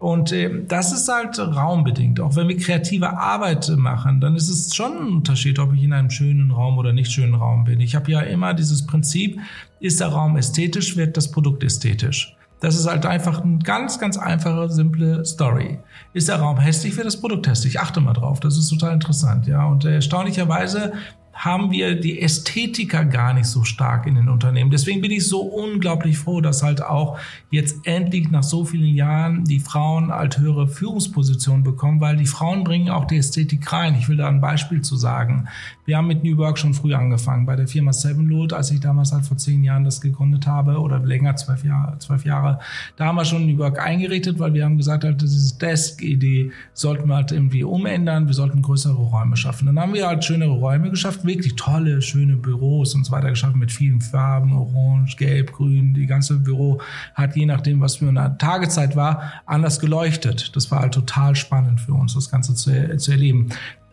Und 0.01 0.31
äh, 0.31 0.63
das 0.67 0.91
ist 0.91 1.07
halt 1.07 1.37
raumbedingt. 1.37 2.19
Auch 2.19 2.35
wenn 2.35 2.47
wir 2.47 2.57
kreative 2.57 3.17
Arbeit 3.17 3.71
machen, 3.77 4.19
dann 4.19 4.35
ist 4.35 4.49
es 4.49 4.75
schon 4.75 4.97
ein 4.97 5.13
Unterschied, 5.17 5.59
ob 5.59 5.73
ich 5.73 5.83
in 5.83 5.93
einem 5.93 6.09
schönen 6.09 6.49
Raum 6.49 6.79
oder 6.79 6.91
nicht 6.91 7.11
schönen 7.11 7.35
Raum 7.35 7.65
bin. 7.65 7.79
Ich 7.79 7.95
habe 7.95 8.11
ja 8.11 8.21
immer 8.21 8.55
dieses 8.55 8.87
Prinzip, 8.87 9.39
ist 9.79 9.99
der 9.99 10.07
Raum 10.07 10.37
ästhetisch, 10.37 10.97
wird 10.97 11.17
das 11.17 11.29
Produkt 11.29 11.63
ästhetisch. 11.63 12.35
Das 12.61 12.75
ist 12.75 12.87
halt 12.87 13.05
einfach 13.05 13.43
eine 13.43 13.57
ganz, 13.59 13.99
ganz 13.99 14.17
einfache, 14.17 14.69
simple 14.69 15.25
Story. 15.25 15.79
Ist 16.13 16.29
der 16.29 16.37
Raum 16.37 16.59
hässlich, 16.59 16.95
wird 16.95 17.07
das 17.07 17.19
Produkt 17.19 17.47
hässlich. 17.47 17.79
Achte 17.79 18.01
mal 18.01 18.13
drauf. 18.13 18.39
Das 18.39 18.57
ist 18.57 18.69
total 18.69 18.93
interessant, 18.93 19.47
ja. 19.47 19.65
Und 19.65 19.85
äh, 19.85 19.95
erstaunlicherweise 19.95 20.93
haben 21.41 21.71
wir 21.71 21.99
die 21.99 22.21
Ästhetiker 22.21 23.03
gar 23.03 23.33
nicht 23.33 23.47
so 23.47 23.63
stark 23.63 24.05
in 24.05 24.13
den 24.13 24.29
Unternehmen. 24.29 24.69
Deswegen 24.69 25.01
bin 25.01 25.09
ich 25.09 25.27
so 25.27 25.41
unglaublich 25.41 26.19
froh, 26.19 26.39
dass 26.39 26.61
halt 26.61 26.83
auch 26.83 27.17
jetzt 27.49 27.79
endlich 27.87 28.29
nach 28.29 28.43
so 28.43 28.63
vielen 28.63 28.93
Jahren 28.93 29.43
die 29.45 29.59
Frauen 29.59 30.11
halt 30.11 30.37
höhere 30.37 30.67
Führungspositionen 30.67 31.63
bekommen, 31.63 31.99
weil 31.99 32.15
die 32.15 32.27
Frauen 32.27 32.63
bringen 32.63 32.91
auch 32.91 33.05
die 33.05 33.17
Ästhetik 33.17 33.73
rein. 33.73 33.95
Ich 33.95 34.07
will 34.07 34.17
da 34.17 34.27
ein 34.27 34.39
Beispiel 34.39 34.83
zu 34.83 34.95
sagen. 34.95 35.47
Wir 35.91 35.97
haben 35.97 36.07
mit 36.07 36.23
New 36.23 36.37
Work 36.37 36.57
schon 36.57 36.73
früh 36.73 36.93
angefangen 36.93 37.45
bei 37.45 37.57
der 37.57 37.67
Firma 37.67 37.91
Sevenload, 37.91 38.55
als 38.55 38.71
ich 38.71 38.79
damals 38.79 39.11
halt 39.11 39.25
vor 39.25 39.35
zehn 39.35 39.61
Jahren 39.61 39.83
das 39.83 39.99
gegründet 39.99 40.47
habe 40.47 40.79
oder 40.79 40.99
länger, 40.99 41.35
zwölf 41.35 41.65
Jahre, 41.65 41.99
zwölf 41.99 42.23
Jahre. 42.23 42.59
Da 42.95 43.07
haben 43.07 43.17
wir 43.17 43.25
schon 43.25 43.45
New 43.45 43.57
Work 43.57 43.77
eingerichtet, 43.77 44.39
weil 44.39 44.53
wir 44.53 44.63
haben 44.63 44.77
gesagt, 44.77 45.03
halt, 45.03 45.21
diese 45.21 45.57
Desk-Idee 45.57 46.53
sollten 46.73 47.09
wir 47.09 47.15
halt 47.15 47.33
irgendwie 47.33 47.65
umändern. 47.65 48.25
Wir 48.27 48.33
sollten 48.33 48.61
größere 48.61 48.93
Räume 48.93 49.35
schaffen. 49.35 49.65
Dann 49.65 49.77
haben 49.77 49.93
wir 49.93 50.07
halt 50.07 50.23
schönere 50.23 50.51
Räume 50.51 50.91
geschafft, 50.91 51.25
wirklich 51.25 51.57
tolle, 51.57 52.01
schöne 52.01 52.37
Büros 52.37 52.95
und 52.95 53.05
so 53.05 53.11
weiter 53.11 53.31
geschaffen 53.31 53.59
mit 53.59 53.73
vielen 53.73 53.99
Farben, 53.99 54.53
orange, 54.53 55.17
gelb, 55.17 55.51
grün. 55.51 55.93
Die 55.93 56.05
ganze 56.05 56.39
Büro 56.39 56.79
hat 57.15 57.35
je 57.35 57.45
nachdem, 57.45 57.81
was 57.81 57.97
für 57.97 58.07
eine 58.07 58.37
Tageszeit 58.37 58.95
war, 58.95 59.41
anders 59.45 59.81
geleuchtet. 59.81 60.55
Das 60.55 60.71
war 60.71 60.79
halt 60.79 60.93
total 60.93 61.35
spannend 61.35 61.81
für 61.81 61.93
uns, 61.93 62.13
das 62.13 62.31
Ganze 62.31 62.55
zu, 62.55 62.95
zu 62.95 63.11
erleben 63.11 63.49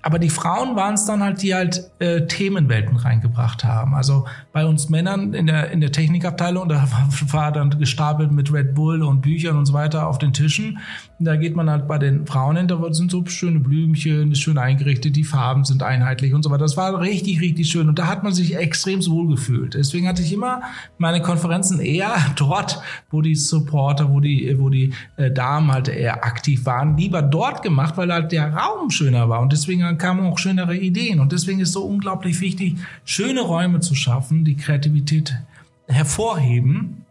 aber 0.08 0.18
die 0.18 0.30
Frauen 0.30 0.74
waren 0.74 0.94
es 0.94 1.04
dann 1.04 1.22
halt, 1.22 1.42
die 1.42 1.54
halt 1.54 1.90
äh, 1.98 2.26
Themenwelten 2.26 2.96
reingebracht 2.96 3.62
haben. 3.62 3.94
Also 3.94 4.24
bei 4.54 4.64
uns 4.64 4.88
Männern 4.88 5.34
in 5.34 5.46
der, 5.46 5.70
in 5.70 5.82
der 5.82 5.92
Technikabteilung, 5.92 6.66
da 6.66 6.88
war, 7.30 7.52
dann 7.52 7.78
gestapelt 7.78 8.32
mit 8.32 8.50
Red 8.50 8.74
Bull 8.74 9.02
und 9.02 9.20
Büchern 9.20 9.58
und 9.58 9.66
so 9.66 9.74
weiter 9.74 10.06
auf 10.06 10.16
den 10.16 10.32
Tischen. 10.32 10.78
Und 11.18 11.26
da 11.26 11.36
geht 11.36 11.54
man 11.54 11.68
halt 11.68 11.86
bei 11.86 11.98
den 11.98 12.26
Frauen 12.26 12.56
hin, 12.56 12.68
da 12.68 12.82
sind 12.90 13.10
so 13.10 13.22
schöne 13.26 13.60
Blümchen, 13.60 14.34
schön 14.34 14.56
eingerichtet, 14.56 15.14
die 15.14 15.24
Farben 15.24 15.66
sind 15.66 15.82
einheitlich 15.82 16.32
und 16.32 16.42
so 16.42 16.48
weiter. 16.48 16.62
Das 16.62 16.78
war 16.78 16.98
richtig, 17.00 17.42
richtig 17.42 17.68
schön. 17.68 17.90
Und 17.90 17.98
da 17.98 18.06
hat 18.06 18.24
man 18.24 18.32
sich 18.32 18.56
extrem 18.56 19.06
wohl 19.08 19.28
gefühlt. 19.28 19.74
Deswegen 19.74 20.08
hatte 20.08 20.22
ich 20.22 20.32
immer 20.32 20.62
meine 20.96 21.20
Konferenzen 21.20 21.80
eher 21.80 22.16
dort, 22.36 22.80
wo 23.10 23.20
die 23.20 23.34
Supporter, 23.34 24.08
wo 24.10 24.20
die, 24.20 24.56
wo 24.58 24.70
die 24.70 24.94
äh, 25.16 25.30
Damen 25.30 25.70
halt 25.70 25.88
eher 25.88 26.24
aktiv 26.24 26.64
waren, 26.64 26.96
lieber 26.96 27.20
dort 27.20 27.62
gemacht, 27.62 27.98
weil 27.98 28.10
halt 28.10 28.32
der 28.32 28.54
Raum 28.54 28.88
schöner 28.88 29.28
war. 29.28 29.42
Und 29.42 29.52
deswegen 29.52 29.97
kamen 29.98 30.26
auch 30.26 30.38
schönere 30.38 30.76
Ideen. 30.76 31.20
Und 31.20 31.32
deswegen 31.32 31.60
ist 31.60 31.68
es 31.68 31.74
so 31.74 31.84
unglaublich 31.84 32.40
wichtig, 32.40 32.76
schöne 33.04 33.40
Räume 33.40 33.80
zu 33.80 33.94
schaffen, 33.94 34.44
die 34.44 34.56
Kreativität 34.56 35.34
hervorheben 35.86 37.04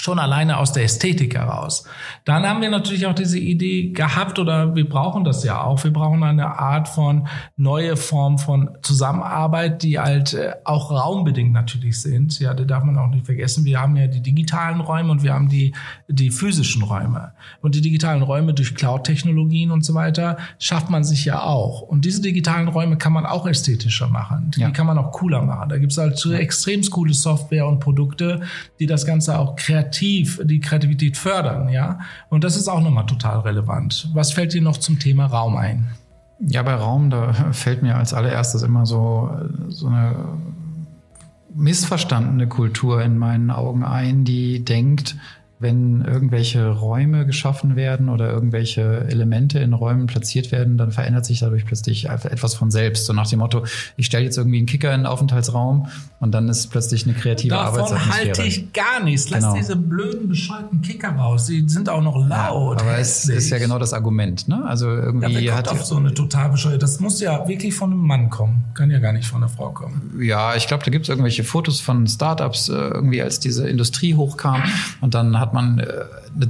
schon 0.00 0.18
alleine 0.18 0.56
aus 0.56 0.72
der 0.72 0.84
Ästhetik 0.84 1.34
heraus. 1.34 1.84
Dann 2.24 2.46
haben 2.46 2.62
wir 2.62 2.70
natürlich 2.70 3.06
auch 3.06 3.14
diese 3.14 3.38
Idee 3.38 3.90
gehabt 3.90 4.38
oder 4.38 4.74
wir 4.74 4.88
brauchen 4.88 5.24
das 5.24 5.44
ja 5.44 5.62
auch. 5.62 5.84
Wir 5.84 5.92
brauchen 5.92 6.22
eine 6.22 6.58
Art 6.58 6.88
von 6.88 7.28
neue 7.56 7.96
Form 7.98 8.38
von 8.38 8.70
Zusammenarbeit, 8.80 9.82
die 9.82 9.98
halt 9.98 10.32
äh, 10.32 10.54
auch 10.64 10.90
raumbedingt 10.90 11.52
natürlich 11.52 12.00
sind. 12.00 12.40
Ja, 12.40 12.54
da 12.54 12.64
darf 12.64 12.82
man 12.82 12.96
auch 12.96 13.08
nicht 13.08 13.26
vergessen. 13.26 13.66
Wir 13.66 13.80
haben 13.80 13.94
ja 13.96 14.06
die 14.06 14.22
digitalen 14.22 14.80
Räume 14.80 15.10
und 15.10 15.22
wir 15.22 15.34
haben 15.34 15.50
die, 15.50 15.74
die 16.08 16.30
physischen 16.30 16.82
Räume. 16.82 17.32
Und 17.60 17.74
die 17.74 17.82
digitalen 17.82 18.22
Räume 18.22 18.54
durch 18.54 18.74
Cloud-Technologien 18.74 19.70
und 19.70 19.84
so 19.84 19.92
weiter 19.92 20.38
schafft 20.58 20.88
man 20.88 21.04
sich 21.04 21.26
ja 21.26 21.42
auch. 21.42 21.82
Und 21.82 22.06
diese 22.06 22.22
digitalen 22.22 22.68
Räume 22.68 22.96
kann 22.96 23.12
man 23.12 23.26
auch 23.26 23.46
ästhetischer 23.46 24.08
machen. 24.08 24.52
Die 24.56 24.60
ja. 24.60 24.70
kann 24.70 24.86
man 24.86 24.96
auch 24.96 25.12
cooler 25.12 25.42
machen. 25.42 25.68
Da 25.68 25.76
gibt 25.76 25.92
es 25.92 25.98
halt 25.98 26.16
so 26.16 26.32
extrem 26.32 26.80
coole 26.88 27.12
Software 27.12 27.66
und 27.66 27.80
Produkte, 27.80 28.40
die 28.78 28.86
das 28.86 29.04
Ganze 29.04 29.38
auch 29.38 29.56
kreativ 29.56 29.89
kreativ, 29.90 30.40
die 30.44 30.60
Kreativität 30.60 31.16
fördern, 31.16 31.68
ja. 31.68 32.00
Und 32.28 32.44
das 32.44 32.56
ist 32.56 32.68
auch 32.68 32.80
nochmal 32.80 33.06
total 33.06 33.40
relevant. 33.40 34.08
Was 34.14 34.32
fällt 34.32 34.52
dir 34.52 34.62
noch 34.62 34.76
zum 34.76 34.98
Thema 34.98 35.26
Raum 35.26 35.56
ein? 35.56 35.88
Ja, 36.40 36.62
bei 36.62 36.74
Raum, 36.74 37.10
da 37.10 37.32
fällt 37.52 37.82
mir 37.82 37.96
als 37.96 38.14
allererstes 38.14 38.62
immer 38.62 38.86
so, 38.86 39.30
so 39.68 39.88
eine 39.88 40.16
missverstandene 41.54 42.46
Kultur 42.46 43.02
in 43.02 43.18
meinen 43.18 43.50
Augen 43.50 43.84
ein, 43.84 44.24
die 44.24 44.64
denkt, 44.64 45.16
wenn 45.60 46.02
irgendwelche 46.02 46.70
Räume 46.70 47.26
geschaffen 47.26 47.76
werden 47.76 48.08
oder 48.08 48.32
irgendwelche 48.32 49.06
Elemente 49.08 49.58
in 49.58 49.74
Räumen 49.74 50.06
platziert 50.06 50.52
werden, 50.52 50.78
dann 50.78 50.90
verändert 50.90 51.26
sich 51.26 51.40
dadurch 51.40 51.66
plötzlich 51.66 52.08
etwas 52.08 52.54
von 52.54 52.70
selbst. 52.70 53.04
So 53.04 53.12
nach 53.12 53.28
dem 53.28 53.40
Motto, 53.40 53.64
ich 53.98 54.06
stelle 54.06 54.24
jetzt 54.24 54.38
irgendwie 54.38 54.56
einen 54.56 54.66
Kicker 54.66 54.94
in 54.94 55.02
den 55.02 55.06
Aufenthaltsraum 55.06 55.88
und 56.18 56.32
dann 56.32 56.48
ist 56.48 56.68
plötzlich 56.68 57.04
eine 57.04 57.12
kreative 57.14 57.50
Davon 57.50 57.80
Arbeitsatmosphäre. 57.80 58.26
halte 58.28 58.42
ich 58.44 58.72
gar 58.72 59.02
nichts. 59.04 59.28
Lass 59.28 59.40
genau. 59.40 59.54
diese 59.54 59.76
blöden, 59.76 60.28
bescheuerten 60.28 60.80
Kicker 60.80 61.10
raus. 61.10 61.46
Die 61.46 61.68
sind 61.68 61.90
auch 61.90 62.02
noch 62.02 62.16
laut. 62.16 62.80
Ja, 62.80 62.86
aber 62.86 62.98
es 62.98 63.28
ist 63.28 63.50
ja 63.50 63.58
genau 63.58 63.78
das 63.78 63.92
Argument. 63.92 64.48
Ne? 64.48 64.64
Also 64.64 64.88
irgendwie 64.88 65.40
ja, 65.40 65.56
hat 65.56 65.68
auf 65.68 65.84
so 65.84 65.96
eine 65.96 66.14
total 66.14 66.48
bescheuerte. 66.48 66.78
Das 66.78 67.00
muss 67.00 67.20
ja 67.20 67.46
wirklich 67.46 67.74
von 67.74 67.92
einem 67.92 68.06
Mann 68.06 68.30
kommen. 68.30 68.64
Kann 68.72 68.90
ja 68.90 68.98
gar 68.98 69.12
nicht 69.12 69.28
von 69.28 69.42
einer 69.42 69.52
Frau 69.52 69.72
kommen. 69.72 70.18
Ja, 70.22 70.54
ich 70.54 70.66
glaube, 70.68 70.84
da 70.84 70.90
gibt 70.90 71.04
es 71.04 71.10
irgendwelche 71.10 71.44
Fotos 71.44 71.80
von 71.80 72.06
Startups, 72.06 72.70
äh, 72.70 72.72
irgendwie 72.72 73.20
als 73.20 73.40
diese 73.40 73.68
Industrie 73.68 74.14
hochkam 74.14 74.62
und 75.02 75.14
dann 75.14 75.38
hat 75.38 75.49
hat 75.50 75.54
man 75.54 75.78
äh, 75.80 76.04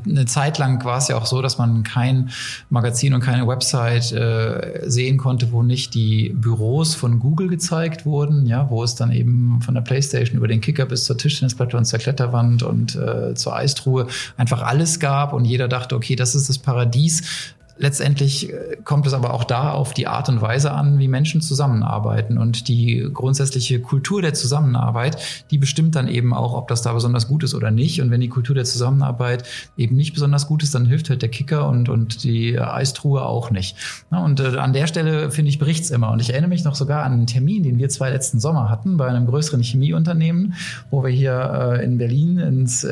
eine 0.06 0.26
Zeit 0.26 0.58
lang 0.58 0.84
war 0.84 0.98
es 0.98 1.08
ja 1.08 1.16
auch 1.16 1.26
so, 1.26 1.40
dass 1.42 1.58
man 1.58 1.82
kein 1.82 2.30
Magazin 2.68 3.14
und 3.14 3.20
keine 3.20 3.46
Website 3.46 4.12
äh, 4.12 4.82
sehen 4.84 5.16
konnte, 5.16 5.52
wo 5.52 5.62
nicht 5.62 5.94
die 5.94 6.30
Büros 6.34 6.94
von 6.94 7.18
Google 7.18 7.48
gezeigt 7.48 8.04
wurden, 8.04 8.46
ja, 8.46 8.68
wo 8.70 8.84
es 8.84 8.94
dann 8.94 9.10
eben 9.10 9.60
von 9.62 9.74
der 9.74 9.80
Playstation 9.80 10.36
über 10.36 10.48
den 10.48 10.60
Kicker 10.60 10.86
bis 10.86 11.04
zur 11.04 11.16
Tischtennisplatte 11.16 11.76
und 11.76 11.86
zur 11.86 11.98
Kletterwand 11.98 12.62
und 12.62 12.94
äh, 12.96 13.34
zur 13.34 13.56
Eistruhe 13.56 14.06
einfach 14.36 14.62
alles 14.62 15.00
gab 15.00 15.32
und 15.32 15.44
jeder 15.44 15.68
dachte, 15.68 15.96
okay, 15.96 16.16
das 16.16 16.34
ist 16.34 16.48
das 16.48 16.58
Paradies 16.58 17.54
Letztendlich 17.80 18.52
äh, 18.52 18.76
kommt 18.84 19.06
es 19.06 19.14
aber 19.14 19.32
auch 19.32 19.42
da 19.42 19.72
auf 19.72 19.94
die 19.94 20.06
Art 20.06 20.28
und 20.28 20.42
Weise 20.42 20.72
an, 20.72 20.98
wie 20.98 21.08
Menschen 21.08 21.40
zusammenarbeiten. 21.40 22.36
Und 22.36 22.68
die 22.68 23.08
grundsätzliche 23.12 23.80
Kultur 23.80 24.20
der 24.20 24.34
Zusammenarbeit, 24.34 25.16
die 25.50 25.56
bestimmt 25.56 25.94
dann 25.94 26.06
eben 26.06 26.34
auch, 26.34 26.52
ob 26.52 26.68
das 26.68 26.82
da 26.82 26.92
besonders 26.92 27.26
gut 27.26 27.42
ist 27.42 27.54
oder 27.54 27.70
nicht. 27.70 28.02
Und 28.02 28.10
wenn 28.10 28.20
die 28.20 28.28
Kultur 28.28 28.54
der 28.54 28.66
Zusammenarbeit 28.66 29.44
eben 29.78 29.96
nicht 29.96 30.12
besonders 30.12 30.46
gut 30.46 30.62
ist, 30.62 30.74
dann 30.74 30.84
hilft 30.84 31.08
halt 31.08 31.22
der 31.22 31.30
Kicker 31.30 31.68
und, 31.68 31.88
und 31.88 32.22
die 32.22 32.60
Eistruhe 32.60 33.24
auch 33.24 33.50
nicht. 33.50 33.76
Und 34.10 34.40
äh, 34.40 34.58
an 34.58 34.74
der 34.74 34.86
Stelle, 34.86 35.30
finde 35.30 35.48
ich, 35.48 35.58
bericht's 35.58 35.88
immer. 35.88 36.10
Und 36.10 36.20
ich 36.20 36.30
erinnere 36.30 36.50
mich 36.50 36.64
noch 36.64 36.74
sogar 36.74 37.04
an 37.04 37.12
einen 37.12 37.26
Termin, 37.26 37.62
den 37.62 37.78
wir 37.78 37.88
zwei 37.88 38.10
letzten 38.10 38.40
Sommer 38.40 38.68
hatten 38.68 38.98
bei 38.98 39.08
einem 39.08 39.26
größeren 39.26 39.62
Chemieunternehmen, 39.62 40.52
wo 40.90 41.02
wir 41.02 41.10
hier 41.10 41.78
äh, 41.78 41.84
in 41.84 41.96
Berlin 41.96 42.38
ins 42.38 42.86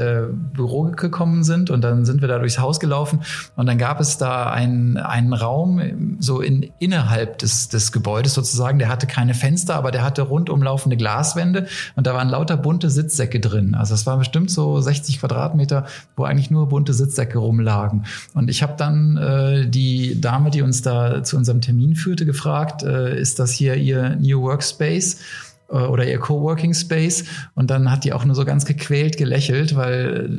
Büro 0.55 0.85
gekommen 0.85 1.45
sind. 1.45 1.69
Und 1.69 1.83
dann 1.83 2.07
sind 2.07 2.23
wir 2.23 2.29
da 2.29 2.39
durchs 2.39 2.59
Haus 2.59 2.81
gelaufen. 2.81 3.21
Und 3.57 3.67
dann 3.67 3.77
gab 3.77 4.01
es 4.01 4.17
da 4.17 4.51
ein 4.51 4.78
einen, 4.97 5.33
Raum 5.33 6.17
so 6.21 6.41
in, 6.41 6.71
innerhalb 6.79 7.39
des, 7.39 7.69
des 7.69 7.93
Gebäudes 7.93 8.35
sozusagen. 8.35 8.79
Der 8.79 8.89
hatte 8.89 9.07
keine 9.07 9.35
Fenster, 9.35 9.75
aber 9.75 9.91
der 9.91 10.03
hatte 10.03 10.23
rundum 10.23 10.63
laufende 10.63 10.97
Glaswände 10.97 11.67
und 11.97 12.07
da 12.07 12.15
waren 12.15 12.29
lauter 12.29 12.57
bunte 12.57 12.91
Sitzsäcke 12.91 13.41
drin. 13.41 13.75
Also 13.75 13.95
es 13.95 14.07
war 14.07 14.17
bestimmt 14.17 14.51
so 14.51 14.81
60 14.81 15.21
Quadratmeter, 15.21 15.87
wo 16.17 16.25
eigentlich 16.25 16.51
nur 16.51 16.69
bunte 16.69 16.95
Sitzsäcke 16.95 17.39
rumlagen. 17.39 18.05
Und 18.35 18.51
ich 18.51 18.63
habe 18.63 18.75
dann 18.77 19.17
äh, 19.17 19.69
die 19.69 20.21
Dame, 20.21 20.51
die 20.51 20.63
uns 20.63 20.83
da 20.83 21.23
zu 21.23 21.37
unserem 21.37 21.61
Termin 21.61 21.97
führte, 21.97 22.27
gefragt, 22.27 22.83
äh, 22.83 23.19
ist 23.19 23.39
das 23.39 23.53
hier 23.53 23.75
ihr 23.77 24.17
New 24.17 24.43
Workspace? 24.43 25.19
Äh, 25.71 25.75
oder 25.75 26.07
ihr 26.07 26.19
Coworking 26.19 26.75
Space 26.75 27.25
und 27.55 27.71
dann 27.71 27.91
hat 27.91 28.05
die 28.05 28.13
auch 28.13 28.25
nur 28.25 28.35
so 28.35 28.45
ganz 28.45 28.65
gequält 28.65 29.17
gelächelt, 29.17 29.77
weil 29.77 30.31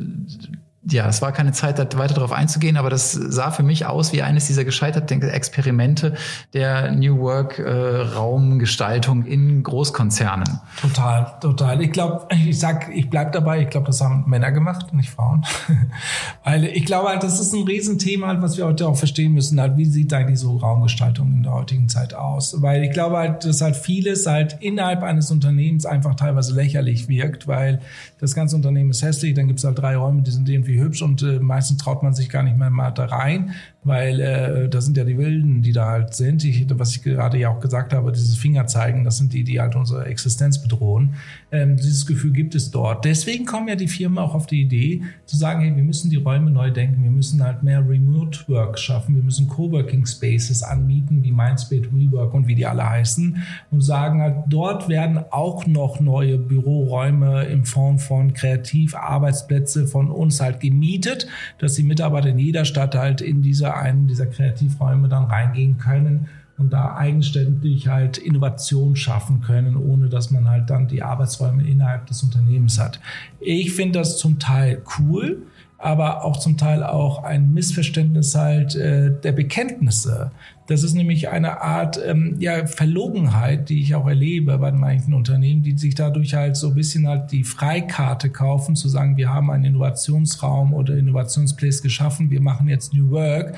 ja, 0.82 1.06
es 1.08 1.20
war 1.20 1.32
keine 1.32 1.52
Zeit, 1.52 1.78
da 1.78 1.86
weiter 1.98 2.14
darauf 2.14 2.32
einzugehen, 2.32 2.78
aber 2.78 2.88
das 2.88 3.12
sah 3.12 3.50
für 3.50 3.62
mich 3.62 3.84
aus 3.84 4.14
wie 4.14 4.22
eines 4.22 4.46
dieser 4.46 4.64
gescheiterten 4.64 5.20
Experimente 5.20 6.14
der 6.54 6.92
New 6.92 7.18
Work 7.18 7.58
äh, 7.58 7.70
Raumgestaltung 7.70 9.26
in 9.26 9.62
Großkonzernen. 9.62 10.60
Total, 10.80 11.34
total. 11.40 11.82
Ich 11.82 11.92
glaube, 11.92 12.26
ich 12.34 12.58
sag, 12.58 12.88
ich 12.94 13.10
bleib 13.10 13.32
dabei. 13.32 13.60
Ich 13.60 13.68
glaube, 13.68 13.88
das 13.88 14.00
haben 14.00 14.24
Männer 14.26 14.52
gemacht, 14.52 14.94
nicht 14.94 15.10
Frauen, 15.10 15.44
weil 16.44 16.64
ich 16.64 16.86
glaube 16.86 17.08
halt, 17.08 17.22
das 17.22 17.40
ist 17.40 17.52
ein 17.52 17.64
Riesenthema, 17.64 18.40
was 18.40 18.56
wir 18.56 18.64
heute 18.64 18.88
auch 18.88 18.96
verstehen 18.96 19.32
müssen. 19.32 19.60
Halt, 19.60 19.76
wie 19.76 19.84
sieht 19.84 20.14
eigentlich 20.14 20.40
so 20.40 20.56
Raumgestaltung 20.56 21.30
in 21.30 21.42
der 21.42 21.52
heutigen 21.52 21.90
Zeit 21.90 22.14
aus? 22.14 22.62
Weil 22.62 22.84
ich 22.84 22.92
glaube 22.92 23.18
halt, 23.18 23.44
dass 23.44 23.60
halt 23.60 23.76
vieles 23.76 24.26
halt 24.26 24.56
innerhalb 24.60 25.02
eines 25.02 25.30
Unternehmens 25.30 25.84
einfach 25.84 26.14
teilweise 26.14 26.54
lächerlich 26.54 27.06
wirkt, 27.08 27.46
weil 27.46 27.80
das 28.18 28.34
ganze 28.34 28.56
Unternehmen 28.56 28.90
ist 28.90 29.02
hässlich, 29.02 29.34
dann 29.34 29.46
gibt 29.46 29.58
es 29.58 29.64
halt 29.64 29.78
drei 29.78 29.96
Räume, 29.96 30.22
die 30.22 30.30
sind 30.30 30.48
irgendwie 30.48 30.69
hübsch 30.78 31.02
und 31.02 31.22
äh, 31.22 31.38
meistens 31.40 31.78
traut 31.78 32.02
man 32.02 32.14
sich 32.14 32.28
gar 32.28 32.42
nicht 32.42 32.56
mehr 32.56 32.70
mal 32.70 32.90
da 32.90 33.06
rein 33.06 33.54
weil 33.82 34.20
äh, 34.20 34.68
das 34.68 34.84
sind 34.84 34.96
ja 34.98 35.04
die 35.04 35.16
Wilden, 35.16 35.62
die 35.62 35.72
da 35.72 35.86
halt 35.86 36.14
sind. 36.14 36.44
Ich, 36.44 36.66
was 36.70 36.94
ich 36.94 37.02
gerade 37.02 37.38
ja 37.38 37.48
auch 37.48 37.60
gesagt 37.60 37.94
habe, 37.94 38.12
dieses 38.12 38.36
Fingerzeigen, 38.36 39.04
das 39.04 39.16
sind 39.16 39.32
die, 39.32 39.42
die 39.42 39.58
halt 39.58 39.74
unsere 39.74 40.04
Existenz 40.04 40.60
bedrohen. 40.60 41.14
Ähm, 41.50 41.76
dieses 41.76 42.04
Gefühl 42.04 42.32
gibt 42.32 42.54
es 42.54 42.70
dort. 42.70 43.06
Deswegen 43.06 43.46
kommen 43.46 43.68
ja 43.68 43.76
die 43.76 43.88
Firmen 43.88 44.18
auch 44.18 44.34
auf 44.34 44.46
die 44.46 44.60
Idee 44.60 45.02
zu 45.24 45.36
sagen, 45.36 45.62
hey, 45.62 45.74
wir 45.74 45.82
müssen 45.82 46.10
die 46.10 46.16
Räume 46.16 46.50
neu 46.50 46.70
denken, 46.70 47.02
wir 47.02 47.10
müssen 47.10 47.42
halt 47.42 47.62
mehr 47.62 47.86
Remote 47.88 48.40
Work 48.48 48.78
schaffen, 48.78 49.16
wir 49.16 49.22
müssen 49.22 49.48
Coworking 49.48 50.04
Spaces 50.04 50.62
anmieten, 50.62 51.22
wie 51.22 51.32
Mindspace, 51.32 51.90
WeWork 51.90 52.34
und 52.34 52.48
wie 52.48 52.54
die 52.54 52.66
alle 52.66 52.88
heißen 52.88 53.42
und 53.70 53.80
sagen 53.80 54.20
halt, 54.20 54.36
dort 54.48 54.90
werden 54.90 55.20
auch 55.30 55.66
noch 55.66 56.00
neue 56.00 56.36
Büroräume 56.36 57.44
in 57.44 57.64
Form 57.64 57.98
von 57.98 58.34
Kreativarbeitsplätze 58.34 59.86
von 59.86 60.10
uns 60.10 60.40
halt 60.40 60.60
gemietet, 60.60 61.26
dass 61.58 61.74
die 61.74 61.82
Mitarbeiter 61.82 62.28
in 62.28 62.38
jeder 62.38 62.66
Stadt 62.66 62.94
halt 62.94 63.22
in 63.22 63.40
dieser 63.40 63.69
einen 63.76 64.06
dieser 64.06 64.26
Kreativräume 64.26 65.08
dann 65.08 65.24
reingehen 65.24 65.78
können 65.78 66.28
und 66.58 66.72
da 66.72 66.94
eigenständig 66.94 67.88
halt 67.88 68.18
Innovation 68.18 68.94
schaffen 68.94 69.40
können, 69.40 69.76
ohne 69.76 70.08
dass 70.08 70.30
man 70.30 70.48
halt 70.48 70.68
dann 70.68 70.88
die 70.88 71.02
Arbeitsräume 71.02 71.66
innerhalb 71.66 72.06
des 72.06 72.22
Unternehmens 72.22 72.78
hat. 72.78 73.00
Ich 73.40 73.72
finde 73.72 74.00
das 74.00 74.18
zum 74.18 74.38
Teil 74.38 74.82
cool, 74.98 75.42
aber 75.80 76.24
auch 76.24 76.36
zum 76.38 76.56
Teil 76.56 76.82
auch 76.82 77.24
ein 77.24 77.52
Missverständnis 77.52 78.34
halt 78.34 78.74
äh, 78.76 79.12
der 79.22 79.32
Bekenntnisse. 79.32 80.30
Das 80.66 80.82
ist 80.84 80.94
nämlich 80.94 81.30
eine 81.30 81.62
Art 81.62 81.98
ähm, 82.04 82.36
ja, 82.38 82.66
Verlogenheit, 82.66 83.68
die 83.70 83.80
ich 83.80 83.94
auch 83.94 84.06
erlebe 84.06 84.56
bei 84.58 84.70
manchen 84.72 85.14
Unternehmen, 85.14 85.62
die 85.62 85.76
sich 85.76 85.94
dadurch 85.94 86.34
halt 86.34 86.56
so 86.56 86.68
ein 86.68 86.74
bisschen 86.74 87.08
halt 87.08 87.32
die 87.32 87.44
Freikarte 87.44 88.30
kaufen, 88.30 88.76
zu 88.76 88.88
sagen, 88.88 89.16
wir 89.16 89.32
haben 89.32 89.50
einen 89.50 89.64
Innovationsraum 89.64 90.74
oder 90.74 90.96
Innovationsplace 90.96 91.82
geschaffen, 91.82 92.30
wir 92.30 92.40
machen 92.40 92.68
jetzt 92.68 92.94
New 92.94 93.10
Work. 93.10 93.56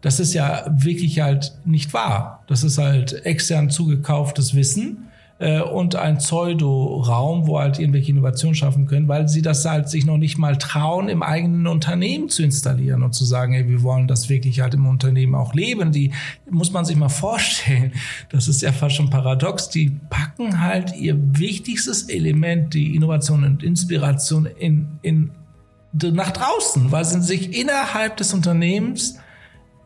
Das 0.00 0.18
ist 0.18 0.34
ja 0.34 0.64
wirklich 0.68 1.20
halt 1.20 1.52
nicht 1.64 1.94
wahr. 1.94 2.42
Das 2.48 2.64
ist 2.64 2.78
halt 2.78 3.24
extern 3.24 3.70
zugekauftes 3.70 4.54
Wissen 4.54 5.11
äh, 5.42 5.60
und 5.60 5.96
ein 5.96 6.18
Pseudo-Raum, 6.18 7.48
wo 7.48 7.58
halt 7.58 7.80
irgendwelche 7.80 8.12
Innovationen 8.12 8.54
schaffen 8.54 8.86
können, 8.86 9.08
weil 9.08 9.28
sie 9.28 9.42
das 9.42 9.64
halt 9.64 9.88
sich 9.88 10.06
noch 10.06 10.16
nicht 10.16 10.38
mal 10.38 10.56
trauen, 10.56 11.08
im 11.08 11.24
eigenen 11.24 11.66
Unternehmen 11.66 12.28
zu 12.28 12.44
installieren 12.44 13.02
und 13.02 13.12
zu 13.12 13.24
sagen, 13.24 13.52
hey, 13.52 13.68
wir 13.68 13.82
wollen 13.82 14.06
das 14.06 14.28
wirklich 14.28 14.60
halt 14.60 14.74
im 14.74 14.86
Unternehmen 14.86 15.34
auch 15.34 15.52
leben. 15.52 15.90
Die 15.90 16.12
muss 16.48 16.72
man 16.72 16.84
sich 16.84 16.96
mal 16.96 17.08
vorstellen. 17.22 17.92
Das 18.30 18.46
ist 18.46 18.62
ja 18.62 18.70
fast 18.70 18.94
schon 18.94 19.10
paradox. 19.10 19.68
Die 19.68 19.90
packen 20.10 20.60
halt 20.60 20.94
ihr 20.96 21.16
wichtigstes 21.36 22.04
Element, 22.04 22.72
die 22.74 22.94
Innovation 22.94 23.42
und 23.42 23.64
Inspiration 23.64 24.46
in, 24.46 24.86
in 25.02 25.32
nach 25.92 26.30
draußen, 26.30 26.92
weil 26.92 27.04
sie 27.04 27.20
sich 27.20 27.58
innerhalb 27.58 28.16
des 28.16 28.32
Unternehmens 28.32 29.18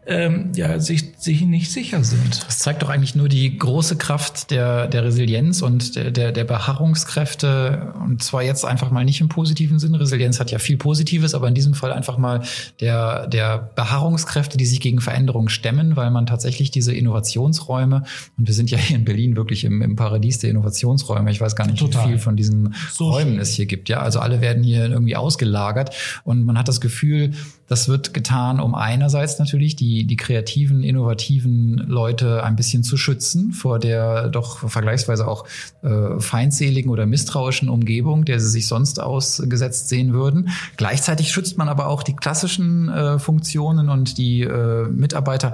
ähm, 0.07 0.53
ja, 0.55 0.79
sich, 0.79 1.15
sich 1.19 1.43
nicht 1.43 1.73
sicher 1.73 2.05
sind. 2.05 2.47
Das 2.47 2.59
zeigt 2.59 2.83
doch 2.83 2.89
eigentlich 2.89 3.17
nur 3.17 3.29
die 3.29 3.59
große 3.59 3.97
Kraft 3.97 4.53
der, 4.53 4.87
der 4.87 5.05
Resilienz 5.05 5.63
und 5.63 5.97
der, 5.97 6.13
der, 6.13 6.31
der 6.31 6.45
Beharrungskräfte. 6.45 7.93
Und 8.01 8.23
zwar 8.23 8.43
jetzt 8.43 8.65
einfach 8.65 8.93
mal 8.93 9.05
nicht 9.05 9.21
im 9.21 9.29
positiven 9.29 9.81
Sinn. 9.81 9.97
Resilienz 9.97 10.39
hat 10.39 10.53
ja 10.53 10.61
viel 10.61 10.77
Positives, 10.77 11.35
aber 11.35 11.49
in 11.49 11.55
diesem 11.55 11.75
Fall 11.75 11.93
einfach 11.93 12.19
mal 12.19 12.43
der, 12.81 13.27
der 13.27 13.71
Beharrungskräfte, 13.75 14.57
die 14.57 14.67
sich 14.67 14.81
gegen 14.81 15.01
Veränderungen 15.01 15.49
stemmen, 15.49 15.97
weil 15.97 16.13
man 16.13 16.27
tatsächlich 16.27 16.71
diese 16.71 16.95
Innovationsräume, 16.95 18.05
und 18.39 18.47
wir 18.47 18.55
sind 18.55 18.71
ja 18.71 18.79
hier 18.79 18.97
in 18.97 19.05
Berlin 19.05 19.35
wirklich 19.35 19.65
im, 19.65 19.83
im 19.83 19.97
Paradies 19.97 20.39
der 20.39 20.51
Innovationsräume. 20.51 21.33
Ich 21.33 21.41
weiß 21.41 21.57
gar 21.57 21.67
nicht, 21.67 21.79
Total. 21.79 22.05
wie 22.05 22.09
viel 22.11 22.19
von 22.19 22.37
diesen 22.37 22.75
so 22.93 23.11
Räumen 23.11 23.33
schön. 23.33 23.41
es 23.41 23.55
hier 23.55 23.67
gibt. 23.67 23.89
Ja, 23.89 24.03
also 24.03 24.21
alle 24.21 24.41
werden 24.41 24.63
hier 24.63 24.89
irgendwie 24.89 25.17
ausgelagert 25.17 25.91
und 26.23 26.45
man 26.45 26.57
hat 26.57 26.69
das 26.69 26.81
Gefühl, 26.81 27.33
das 27.69 27.89
wird 27.89 28.15
getan, 28.15 28.61
um 28.61 28.75
einerseits 28.75 29.39
natürlich 29.39 29.77
die, 29.77 30.05
die 30.05 30.17
kreativen, 30.17 30.83
innovativen 30.83 31.79
Leute 31.89 32.45
ein 32.45 32.57
bisschen 32.57 32.83
zu 32.83 32.97
schützen 32.97 33.53
vor 33.53 33.79
der 33.79 34.29
doch 34.29 34.69
vergleichsweise 34.69 35.27
auch 35.27 35.45
äh, 35.83 36.21
feindseligen 36.21 36.91
oder 36.91 37.07
misstrauischen 37.07 37.69
Umgebung, 37.69 38.25
der 38.25 38.41
sie 38.41 38.49
sich 38.49 38.67
sonst 38.69 39.01
ausgesetzt 39.01 39.89
sehen 39.89 40.13
würden. 40.13 40.51
Gleichzeitig 40.77 41.33
schützt 41.33 41.59
man 41.59 41.69
aber 41.69 41.89
auch 41.89 42.03
die 42.03 42.15
klassischen 42.15 42.89
äh, 42.89 43.19
Funktionen 43.19 43.89
und 43.89 44.19
die 44.19 44.43
äh, 44.43 44.89
Mitarbeiter 44.89 45.53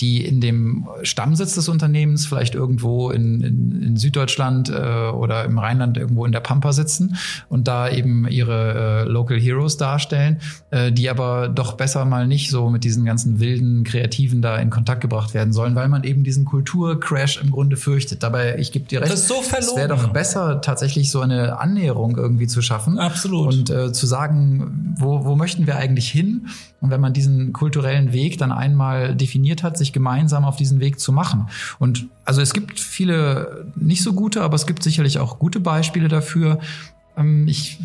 die 0.00 0.24
in 0.24 0.40
dem 0.40 0.86
Stammsitz 1.02 1.54
des 1.54 1.68
Unternehmens 1.68 2.26
vielleicht 2.26 2.54
irgendwo 2.54 3.10
in, 3.10 3.40
in, 3.40 3.82
in 3.82 3.96
Süddeutschland 3.96 4.70
äh, 4.70 5.10
oder 5.10 5.44
im 5.44 5.58
Rheinland 5.58 5.96
irgendwo 5.96 6.24
in 6.24 6.32
der 6.32 6.40
Pampa 6.40 6.72
sitzen 6.72 7.16
und 7.48 7.68
da 7.68 7.88
eben 7.88 8.26
ihre 8.28 9.04
äh, 9.06 9.08
Local 9.08 9.38
Heroes 9.38 9.76
darstellen, 9.76 10.38
äh, 10.70 10.92
die 10.92 11.10
aber 11.10 11.48
doch 11.48 11.74
besser 11.74 12.04
mal 12.04 12.26
nicht 12.26 12.50
so 12.50 12.70
mit 12.70 12.84
diesen 12.84 13.04
ganzen 13.04 13.40
wilden 13.40 13.84
Kreativen 13.84 14.42
da 14.42 14.56
in 14.56 14.70
Kontakt 14.70 15.00
gebracht 15.00 15.34
werden 15.34 15.52
sollen, 15.52 15.74
weil 15.74 15.88
man 15.88 16.04
eben 16.04 16.24
diesen 16.24 16.44
Kulturcrash 16.44 17.40
im 17.42 17.50
Grunde 17.50 17.76
fürchtet. 17.76 18.22
Dabei, 18.22 18.56
ich 18.58 18.72
gebe 18.72 18.86
dir 18.86 19.00
recht, 19.00 19.12
das 19.12 19.20
ist 19.20 19.28
so 19.28 19.42
es 19.58 19.76
wäre 19.76 19.88
doch 19.88 20.08
besser, 20.08 20.60
tatsächlich 20.60 21.10
so 21.10 21.20
eine 21.20 21.58
Annäherung 21.58 22.16
irgendwie 22.16 22.46
zu 22.46 22.62
schaffen. 22.62 22.98
Absolut. 22.98 23.52
Und 23.52 23.70
äh, 23.70 23.92
zu 23.92 24.06
sagen, 24.06 24.94
wo, 24.98 25.24
wo 25.24 25.36
möchten 25.36 25.66
wir 25.66 25.76
eigentlich 25.76 26.08
hin? 26.08 26.48
Und 26.82 26.90
wenn 26.90 27.00
man 27.00 27.14
diesen 27.14 27.52
kulturellen 27.52 28.12
Weg 28.12 28.36
dann 28.38 28.52
einmal 28.52 29.14
definiert 29.14 29.62
hat, 29.62 29.78
sich 29.78 29.92
gemeinsam 29.92 30.44
auf 30.44 30.56
diesen 30.56 30.80
Weg 30.80 31.00
zu 31.00 31.12
machen. 31.12 31.46
Und 31.78 32.06
also 32.24 32.42
es 32.42 32.52
gibt 32.52 32.78
viele 32.78 33.66
nicht 33.76 34.02
so 34.02 34.12
gute, 34.12 34.42
aber 34.42 34.56
es 34.56 34.66
gibt 34.66 34.82
sicherlich 34.82 35.18
auch 35.18 35.38
gute 35.38 35.60
Beispiele 35.60 36.08
dafür. 36.08 36.58
Ähm, 37.16 37.46
ich 37.48 37.78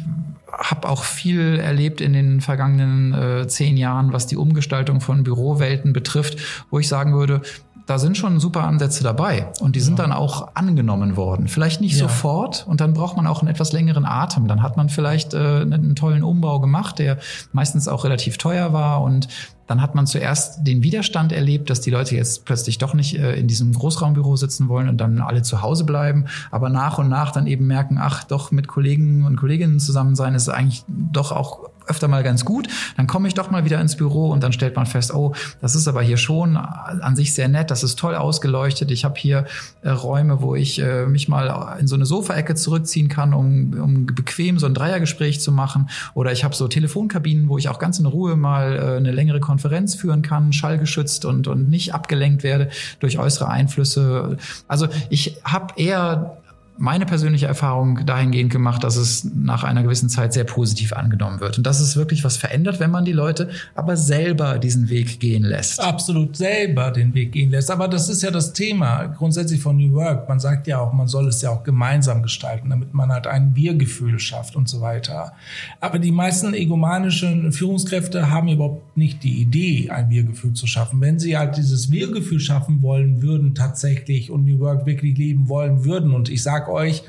habe 0.52 0.90
auch 0.90 1.04
viel 1.04 1.60
erlebt 1.60 2.02
in 2.02 2.14
den 2.14 2.42
vergangenen 2.42 3.14
äh, 3.14 3.48
zehn 3.48 3.78
Jahren, 3.78 4.14
was 4.14 4.28
die 4.28 4.38
Umgestaltung 4.38 5.02
von 5.02 5.24
Bürowelten 5.24 5.94
betrifft, 5.94 6.40
wo 6.72 6.80
ich 6.80 6.88
sagen 6.88 7.14
würde, 7.14 7.42
da 7.88 7.98
sind 8.00 8.18
schon 8.18 8.40
super 8.40 8.66
Ansätze 8.66 9.02
dabei 9.02 9.48
und 9.62 9.78
die 9.78 9.80
sind 9.80 9.98
ja. 9.98 10.04
dann 10.04 10.12
auch 10.12 10.50
angenommen 10.54 11.16
worden. 11.16 11.48
Vielleicht 11.48 11.80
nicht 11.80 11.94
ja. 11.94 12.08
sofort 12.08 12.68
und 12.68 12.82
dann 12.82 12.94
braucht 12.94 13.16
man 13.16 13.26
auch 13.26 13.40
einen 13.40 13.48
etwas 13.48 13.72
längeren 13.72 14.06
Atem. 14.06 14.48
Dann 14.48 14.62
hat 14.62 14.76
man 14.76 14.90
vielleicht 14.90 15.34
äh, 15.34 15.38
einen 15.38 15.96
tollen 15.96 16.22
Umbau 16.22 16.60
gemacht, 16.60 17.00
der 17.00 17.18
meistens 17.54 17.88
auch 17.88 18.04
relativ 18.04 18.38
teuer 18.38 18.74
war 18.74 19.02
und 19.02 19.30
dann 19.68 19.82
hat 19.82 19.96
man 19.96 20.06
zuerst 20.06 20.66
den 20.68 20.84
Widerstand 20.84 21.32
erlebt, 21.32 21.70
dass 21.70 21.82
die 21.82 21.90
Leute 21.90 22.16
jetzt 22.16 22.46
plötzlich 22.46 22.78
doch 22.78 22.94
nicht 22.94 23.18
äh, 23.18 23.36
in 23.36 23.48
diesem 23.48 23.74
Großraumbüro 23.74 24.36
sitzen 24.36 24.68
wollen 24.68 24.90
und 24.90 24.98
dann 24.98 25.22
alle 25.22 25.42
zu 25.42 25.62
Hause 25.62 25.86
bleiben, 25.86 26.26
aber 26.52 26.70
nach 26.70 26.98
und 26.98 27.08
nach 27.08 27.32
dann 27.32 27.48
eben 27.48 27.68
merken, 27.68 27.98
ach 28.00 28.26
doch, 28.26 28.52
mit 28.52 28.68
Kollegen 28.68 29.26
und 29.26 29.38
Kolleginnen 29.38 29.80
zusammen 29.80 30.16
sein 30.16 30.36
ist 30.36 30.50
eigentlich 30.50 30.84
doch 30.88 31.32
auch 31.32 31.70
öfter 31.88 32.08
mal 32.08 32.24
ganz 32.24 32.46
gut. 32.46 32.68
Dann 32.96 33.08
komme 33.08 33.28
ich 33.28 33.34
doch 33.34 33.52
mal 33.52 33.66
wieder 33.66 33.80
ins 33.82 33.96
Büro 33.96 34.30
und 34.30 34.44
dann 34.44 34.54
stellt 34.54 34.76
man 34.76 34.86
fest, 34.86 35.14
oh, 35.14 35.34
das 35.62 35.76
ist 35.76 35.88
aber 35.88 36.02
hier 36.02 36.18
schon 36.18 36.58
an 36.58 37.16
sich 37.16 37.34
sehr 37.34 37.48
nett, 37.48 37.72
das 37.72 37.84
ist 37.84 37.98
toll 37.98 38.16
ausgeleuchtet. 38.16 38.92
Ich 38.92 39.06
habe 39.06 39.16
hier 39.18 39.46
äh, 39.82 39.90
Räume, 39.90 40.42
wo 40.42 40.56
ich 40.56 40.80
äh, 40.80 41.06
mich 41.06 41.28
mal 41.28 41.78
in 41.80 41.88
so 41.88 41.96
eine 41.96 42.06
Sofaecke 42.06 42.56
zurückziehen 42.56 43.10
kann, 43.10 43.34
um, 43.34 43.74
um 43.80 44.06
bequem 44.06 44.60
so 44.60 44.66
ein 44.66 44.74
Dreiergespräch 44.74 45.42
zu 45.42 45.52
machen. 45.52 45.90
Oder 46.14 46.32
ich 46.32 46.44
habe 46.44 46.56
so 46.56 46.68
Telefonkabinen, 46.68 47.50
wo 47.50 47.58
ich 47.58 47.70
auch 47.70 47.80
ganz 47.80 48.00
in 48.00 48.06
Ruhe 48.06 48.36
mal 48.36 48.76
äh, 48.76 48.98
eine 48.98 49.12
längere 49.12 49.40
Konferenz 49.40 49.96
führen 49.96 50.22
kann, 50.22 50.54
schallgeschützt 50.54 51.26
und, 51.26 51.48
und 51.48 51.70
nicht 51.70 51.94
abgelenkt 51.94 52.44
werde 52.44 52.70
durch 53.00 53.20
äußere 53.20 53.48
Einflüsse. 53.48 54.38
Also 54.68 54.88
ich 55.10 55.38
habe 55.44 55.74
eher 55.78 56.38
meine 56.78 57.06
persönliche 57.06 57.48
Erfahrung 57.48 58.06
dahingehend 58.06 58.52
gemacht, 58.52 58.84
dass 58.84 58.96
es 58.96 59.24
nach 59.24 59.64
einer 59.64 59.84
gewissen 59.84 60.10
Zeit 60.10 60.34
sehr 60.34 60.44
positiv 60.44 60.94
angenommen 60.94 61.40
wird. 61.40 61.58
Und 61.58 61.66
dass 61.66 61.80
es 61.80 61.96
wirklich 61.96 62.24
was 62.24 62.38
verändert, 62.38 62.80
wenn 62.80 62.92
man 62.92 63.06
die 63.06 63.12
Leute 63.12 63.50
aber 63.76 63.98
selber 63.98 64.60
diesen 64.60 64.90
Weg 64.90 65.20
gehen 65.20 65.44
lässt. 65.44 65.80
Absolut 65.80 66.36
selber 66.36 66.92
den 66.92 67.14
Weg 67.14 67.32
gehen 67.32 67.52
lässt. 67.52 67.72
Aber 67.72 67.88
das 67.88 68.10
ist 68.10 68.22
ja 68.22 68.32
das 68.32 68.54
Thema 68.54 69.08
grundsätzlich 69.08 69.62
von 69.62 69.78
New 69.78 69.94
Work. 69.94 70.30
Man 70.30 70.40
sagt 70.40 70.68
ja 70.68 70.80
auch, 70.80 70.94
man 70.94 71.08
soll 71.08 71.28
es 71.28 71.42
ja 71.42 71.50
auch 71.50 71.64
gemeinsam 71.64 72.22
gestalten, 72.22 72.70
damit 72.70 72.94
man 72.94 73.12
halt 73.12 73.28
ein 73.28 73.56
Wir-Gefühl 73.56 74.20
schafft 74.20 74.56
und 74.56 74.70
so 74.70 74.82
weiter. 74.82 75.34
Aber 75.80 76.00
die 76.00 76.12
meisten 76.12 76.54
egomanischen 76.54 77.52
Führungskräfte 77.52 78.30
haben 78.30 78.48
überhaupt 78.50 78.98
nicht 78.98 79.24
die 79.24 79.42
Idee, 79.42 79.90
ein 79.90 80.10
Wir-Gefühl 80.10 80.54
zu 80.54 80.68
schaffen. 80.68 81.02
Wenn 81.02 81.20
sie 81.20 81.38
halt 81.38 81.58
dieses 81.58 81.92
Wir-Gefühl 81.92 82.40
schaffen 82.40 82.82
wollen 82.82 83.22
würden 83.22 83.56
tatsächlich 83.56 84.32
und 84.32 84.46
New 84.46 84.60
Work 84.60 84.86
wirklich 84.86 85.18
leben 85.18 85.50
wollen 85.50 85.86
würden 85.86 86.14
und 86.14 86.30
ich 86.30 86.44
sage 86.44 86.67
euch, 86.68 87.04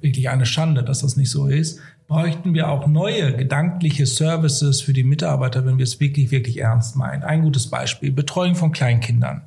wirklich 0.00 0.28
eine 0.28 0.46
Schande, 0.46 0.82
dass 0.82 1.00
das 1.00 1.16
nicht 1.16 1.30
so 1.30 1.46
ist, 1.46 1.80
bräuchten 2.06 2.52
wir 2.52 2.68
auch 2.68 2.86
neue 2.86 3.34
gedankliche 3.34 4.06
Services 4.06 4.82
für 4.82 4.92
die 4.92 5.04
Mitarbeiter, 5.04 5.64
wenn 5.64 5.78
wir 5.78 5.84
es 5.84 6.00
wirklich, 6.00 6.30
wirklich 6.30 6.60
ernst 6.60 6.96
meinen. 6.96 7.22
Ein 7.22 7.42
gutes 7.42 7.68
Beispiel, 7.70 8.12
Betreuung 8.12 8.54
von 8.54 8.72
Kleinkindern. 8.72 9.42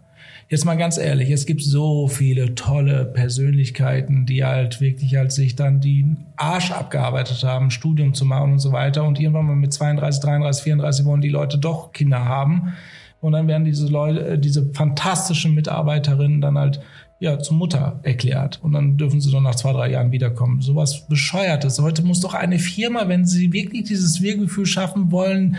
Jetzt 0.49 0.63
mal 0.63 0.77
ganz 0.77 0.97
ehrlich, 0.97 1.29
es 1.29 1.45
gibt 1.45 1.61
so 1.61 2.07
viele 2.07 2.55
tolle 2.55 3.03
Persönlichkeiten, 3.03 4.25
die 4.25 4.45
halt 4.45 4.79
wirklich 4.79 5.17
halt 5.17 5.33
sich 5.33 5.57
dann 5.57 5.81
die 5.81 6.15
Arsch 6.37 6.71
abgearbeitet 6.71 7.43
haben, 7.43 7.69
Studium 7.69 8.13
zu 8.13 8.23
machen 8.23 8.53
und 8.53 8.59
so 8.59 8.71
weiter. 8.71 9.03
Und 9.03 9.19
irgendwann 9.19 9.45
mal 9.45 9.57
mit 9.57 9.73
32, 9.73 10.21
33, 10.21 10.63
34 10.63 11.05
wollen 11.05 11.19
die 11.19 11.27
Leute 11.27 11.57
doch 11.57 11.91
Kinder 11.91 12.23
haben. 12.23 12.73
Und 13.19 13.33
dann 13.33 13.49
werden 13.49 13.65
diese 13.65 13.87
Leute, 13.87 14.25
äh, 14.25 14.39
diese 14.39 14.71
fantastischen 14.73 15.53
Mitarbeiterinnen 15.53 16.39
dann 16.39 16.57
halt 16.57 16.79
ja, 17.19 17.39
zur 17.39 17.57
Mutter 17.57 17.99
erklärt. 18.03 18.59
Und 18.61 18.73
dann 18.73 18.97
dürfen 18.97 19.21
sie 19.21 19.31
doch 19.31 19.41
nach 19.41 19.55
zwei, 19.55 19.73
drei 19.73 19.91
Jahren 19.91 20.11
wiederkommen. 20.11 20.61
Sowas 20.61 21.07
Bescheuertes. 21.07 21.79
Heute 21.79 22.03
muss 22.03 22.19
doch 22.19 22.33
eine 22.33 22.59
Firma, 22.59 23.07
wenn 23.07 23.25
sie 23.25 23.51
wirklich 23.51 23.85
dieses 23.85 24.21
Wir-Gefühl 24.21 24.65
schaffen 24.65 25.11
wollen, 25.11 25.57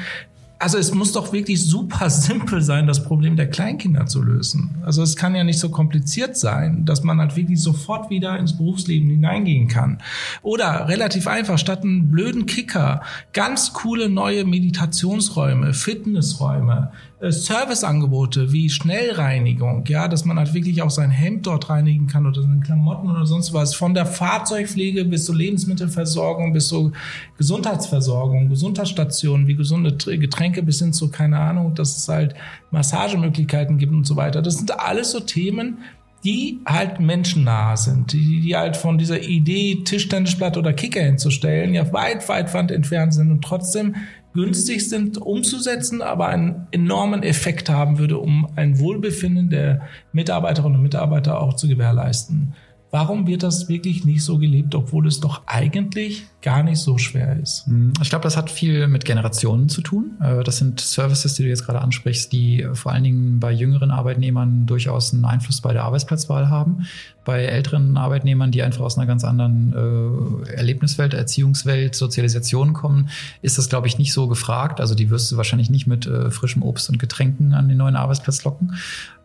also 0.61 0.77
es 0.77 0.93
muss 0.93 1.13
doch 1.13 1.33
wirklich 1.33 1.65
super 1.65 2.11
simpel 2.11 2.63
sein, 2.63 2.87
das 2.87 3.05
Problem 3.05 3.37
der 3.37 3.49
Kleinkinder 3.49 4.07
zu 4.07 4.23
lösen. 4.23 4.75
Also 4.85 5.03
es 5.03 5.15
kann 5.15 5.35
ja 5.35 5.45
nicht 5.45 5.61
so 5.61 5.69
kompliziert 5.69 6.37
sein, 6.37 6.85
dass 6.85 7.05
man 7.05 7.21
halt 7.21 7.37
wirklich 7.37 7.63
sofort 7.63 8.11
wieder 8.11 8.37
ins 8.39 8.57
Berufsleben 8.57 9.09
hineingehen 9.09 9.69
kann. 9.69 9.99
Oder 10.43 10.89
relativ 10.89 11.29
einfach, 11.29 11.59
statt 11.59 11.85
einen 11.85 12.11
blöden 12.11 12.47
Kicker, 12.47 13.03
ganz 13.33 13.73
coole 13.73 14.09
neue 14.09 14.45
Meditationsräume, 14.45 15.75
Fitnessräume, 15.75 16.91
Serviceangebote 17.21 18.53
wie 18.53 18.71
Schnellreinigung, 18.71 19.85
ja, 19.89 20.07
dass 20.07 20.25
man 20.25 20.39
halt 20.39 20.55
wirklich 20.55 20.83
auch 20.83 20.91
sein 20.91 21.11
Hemd 21.11 21.49
dort 21.49 21.69
reinigen 21.69 22.07
kann 22.07 22.27
oder 22.27 22.43
seine 22.43 22.61
Klamotten 22.61 23.11
oder 23.11 23.27
sonst 23.27 23.53
was. 23.53 23.75
Von 23.75 23.95
der 23.95 24.07
Fahrzeugpflege 24.07 25.05
bis 25.05 25.25
zur 25.25 25.35
Lebensmittelversorgung, 25.35 26.53
bis 26.53 26.69
zur 26.69 26.93
Gesundheitsversorgung, 27.37 28.49
Gesundheitsstationen 28.49 29.49
wie 29.49 29.57
gesunde 29.57 29.97
Getränke 29.97 30.63
bis 30.63 30.79
hin 30.79 30.93
zu, 30.93 31.11
keine 31.11 31.39
Ahnung, 31.39 31.75
dass 31.75 31.97
es 31.97 32.09
halt 32.09 32.35
Massagemöglichkeiten 32.71 33.79
gibt 33.79 33.93
und 33.93 34.07
so 34.07 34.15
weiter. 34.15 34.41
Das 34.41 34.59
sind 34.59 34.79
alles 34.79 35.11
so 35.11 35.19
Themen, 35.19 35.79
die 36.25 36.61
halt 36.67 36.99
menschennah 37.01 37.77
sind, 37.77 38.13
die, 38.13 38.41
die 38.41 38.57
halt 38.57 38.77
von 38.77 38.99
dieser 38.99 39.23
Idee, 39.23 39.83
Tischtennisblatt 39.85 40.57
oder 40.57 40.73
Kicker 40.73 41.01
hinzustellen, 41.01 41.75
ja 41.75 41.93
weit, 41.93 42.29
weit, 42.29 42.53
weit 42.55 42.71
entfernt 42.71 43.15
sind 43.15 43.31
und 43.31 43.43
trotzdem 43.43 43.95
günstig 44.35 44.89
sind 44.89 45.19
umzusetzen, 45.19 46.03
aber 46.03 46.29
einen 46.29 46.67
enormen 46.71 47.23
Effekt 47.23 47.71
haben 47.71 47.99
würde, 47.99 48.19
um 48.19 48.49
ein 48.57 48.79
Wohlbefinden 48.79 49.51
der 49.51 49.83
Mitarbeiterinnen 50.13 50.77
und 50.77 50.83
Mitarbeiter 50.83 51.41
auch 51.41 51.55
zu 51.55 51.69
gewährleisten. 51.69 52.55
Warum 52.91 53.27
wird 53.27 53.43
das 53.43 53.69
wirklich 53.69 54.07
nicht 54.07 54.25
so 54.25 54.39
gelebt, 54.39 54.75
obwohl 54.75 55.07
es 55.07 55.21
doch 55.21 55.43
eigentlich 55.45 56.25
gar 56.41 56.63
nicht 56.63 56.79
so 56.79 56.97
schwer 56.97 57.39
ist? 57.39 57.67
Hm, 57.67 57.93
ich 58.01 58.09
glaube, 58.09 58.23
das 58.23 58.37
hat 58.37 58.51
viel 58.51 58.89
mit 58.89 59.05
Generationen 59.05 59.69
zu 59.69 59.83
tun. 59.83 60.13
Äh, 60.23 60.43
das 60.43 60.57
sind 60.57 60.81
Services, 60.81 61.35
die 61.35 61.43
du 61.43 61.49
jetzt 61.51 61.67
gerade 61.67 61.83
ansprichst, 61.83 62.33
die 62.33 62.67
vor 62.73 62.93
allen 62.93 63.05
Dingen 63.05 63.41
bei 63.41 63.53
jüngeren 63.53 63.91
Arbeitnehmern 63.91 64.65
durchaus 64.65 65.13
einen 65.13 65.27
Einfluss 65.27 65.61
bei 65.61 65.75
der 65.75 65.85
Arbeitsplatzwahl 65.85 66.49
haben. 66.49 66.87
Bei 67.27 67.45
älteren 67.45 67.99
Arbeitnehmern, 67.99 68.53
die 68.53 68.63
einfach 68.63 68.81
aus 68.81 68.97
einer 68.97 69.07
ganz 69.07 69.23
anderen 69.23 70.47
äh, 70.47 70.53
Erlebniswelt, 70.53 71.13
Erziehungswelt, 71.13 71.95
Sozialisation 71.95 72.73
kommen, 72.73 73.11
ist 73.43 73.59
das, 73.59 73.69
glaube 73.69 73.87
ich, 73.87 73.99
nicht 73.99 74.15
so 74.15 74.29
gefragt. 74.29 74.81
Also 74.81 74.95
die 74.95 75.11
wirst 75.11 75.31
du 75.31 75.37
wahrscheinlich 75.37 75.69
nicht 75.69 75.87
mit 75.87 76.07
äh, 76.07 76.31
frischem 76.31 76.63
Obst 76.63 76.89
und 76.89 76.99
Getränken 76.99 77.53
an 77.53 77.69
den 77.69 77.77
neuen 77.77 77.97
Arbeitsplatz 77.97 78.45
locken 78.45 78.73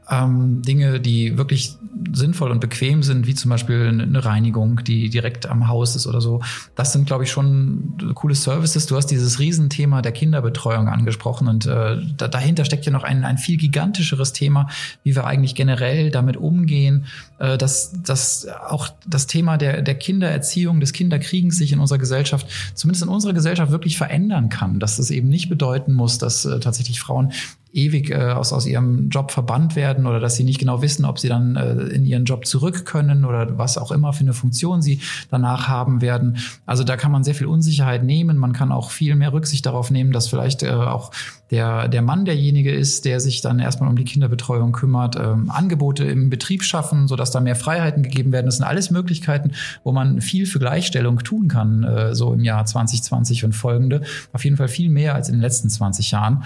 ähm, 0.09 0.61
Dinge, 0.61 0.99
die 0.99 1.37
wirklich 1.37 1.77
sinnvoll 2.11 2.51
und 2.51 2.59
bequem 2.59 3.03
sind, 3.03 3.27
wie 3.27 3.35
zum 3.35 3.49
Beispiel 3.49 3.87
eine 3.87 4.25
Reinigung, 4.25 4.83
die 4.83 5.09
direkt 5.09 5.45
am 5.45 5.67
Haus 5.67 5.95
ist 5.95 6.07
oder 6.07 6.21
so. 6.21 6.41
Das 6.75 6.93
sind, 6.93 7.05
glaube 7.05 7.23
ich, 7.23 7.31
schon 7.31 7.97
coole 8.13 8.35
Services. 8.35 8.85
Du 8.85 8.95
hast 8.95 9.07
dieses 9.07 9.39
Riesenthema 9.39 10.01
der 10.01 10.11
Kinderbetreuung 10.11 10.87
angesprochen 10.87 11.47
und 11.47 11.65
äh, 11.65 11.97
da, 12.17 12.27
dahinter 12.27 12.65
steckt 12.65 12.85
ja 12.85 12.91
noch 12.91 13.03
ein, 13.03 13.23
ein 13.23 13.37
viel 13.37 13.57
gigantischeres 13.57 14.33
Thema, 14.33 14.67
wie 15.03 15.15
wir 15.15 15.25
eigentlich 15.25 15.55
generell 15.55 16.11
damit 16.11 16.37
umgehen, 16.37 17.05
äh, 17.39 17.57
dass, 17.57 17.93
dass 18.03 18.47
auch 18.47 18.89
das 19.07 19.27
Thema 19.27 19.57
der, 19.57 19.81
der 19.81 19.95
Kindererziehung, 19.95 20.79
des 20.79 20.93
Kinderkriegens 20.93 21.57
sich 21.57 21.71
in 21.71 21.79
unserer 21.79 21.99
Gesellschaft, 21.99 22.47
zumindest 22.73 23.03
in 23.03 23.09
unserer 23.09 23.33
Gesellschaft, 23.33 23.71
wirklich 23.71 23.97
verändern 23.97 24.49
kann. 24.49 24.79
Dass 24.79 24.97
das 24.97 25.11
eben 25.11 25.29
nicht 25.29 25.49
bedeuten 25.49 25.93
muss, 25.93 26.17
dass 26.17 26.45
äh, 26.45 26.59
tatsächlich 26.59 26.99
Frauen 26.99 27.31
ewig 27.73 28.11
äh, 28.11 28.31
aus, 28.31 28.53
aus 28.53 28.65
ihrem 28.65 29.09
Job 29.09 29.31
verbannt 29.31 29.75
werden 29.75 30.05
oder 30.05 30.19
dass 30.19 30.35
sie 30.35 30.43
nicht 30.43 30.59
genau 30.59 30.81
wissen, 30.81 31.05
ob 31.05 31.19
sie 31.19 31.27
dann 31.27 31.55
äh, 31.55 31.73
in 31.87 32.05
ihren 32.05 32.25
Job 32.25 32.45
zurück 32.45 32.85
können 32.85 33.25
oder 33.25 33.57
was 33.57 33.77
auch 33.77 33.91
immer 33.91 34.13
für 34.13 34.21
eine 34.21 34.33
Funktion 34.33 34.81
sie 34.81 35.01
danach 35.31 35.67
haben 35.67 36.01
werden. 36.01 36.37
Also 36.65 36.83
da 36.83 36.97
kann 36.97 37.11
man 37.11 37.23
sehr 37.23 37.35
viel 37.35 37.47
Unsicherheit 37.47 38.03
nehmen. 38.03 38.37
Man 38.37 38.53
kann 38.53 38.71
auch 38.71 38.91
viel 38.91 39.15
mehr 39.15 39.33
Rücksicht 39.33 39.65
darauf 39.65 39.89
nehmen, 39.89 40.11
dass 40.11 40.27
vielleicht 40.27 40.63
äh, 40.63 40.69
auch 40.69 41.11
der, 41.49 41.87
der 41.87 42.01
Mann 42.01 42.25
derjenige 42.25 42.71
ist, 42.73 43.05
der 43.05 43.19
sich 43.19 43.41
dann 43.41 43.59
erstmal 43.59 43.89
um 43.89 43.95
die 43.95 44.05
Kinderbetreuung 44.05 44.71
kümmert, 44.71 45.15
ähm, 45.15 45.51
Angebote 45.51 46.03
im 46.03 46.29
Betrieb 46.29 46.63
schaffen, 46.63 47.07
sodass 47.07 47.31
da 47.31 47.39
mehr 47.39 47.55
Freiheiten 47.55 48.03
gegeben 48.03 48.31
werden. 48.31 48.45
Das 48.45 48.57
sind 48.57 48.65
alles 48.65 48.91
Möglichkeiten, 48.91 49.51
wo 49.83 49.91
man 49.91 50.21
viel 50.21 50.45
für 50.45 50.59
Gleichstellung 50.59 51.19
tun 51.19 51.47
kann, 51.47 51.83
äh, 51.83 52.15
so 52.15 52.33
im 52.33 52.43
Jahr 52.43 52.65
2020 52.65 53.45
und 53.45 53.53
folgende. 53.53 54.01
Auf 54.31 54.43
jeden 54.43 54.57
Fall 54.57 54.67
viel 54.67 54.89
mehr 54.89 55.15
als 55.15 55.29
in 55.29 55.35
den 55.35 55.41
letzten 55.41 55.69
20 55.69 56.11
Jahren 56.11 56.43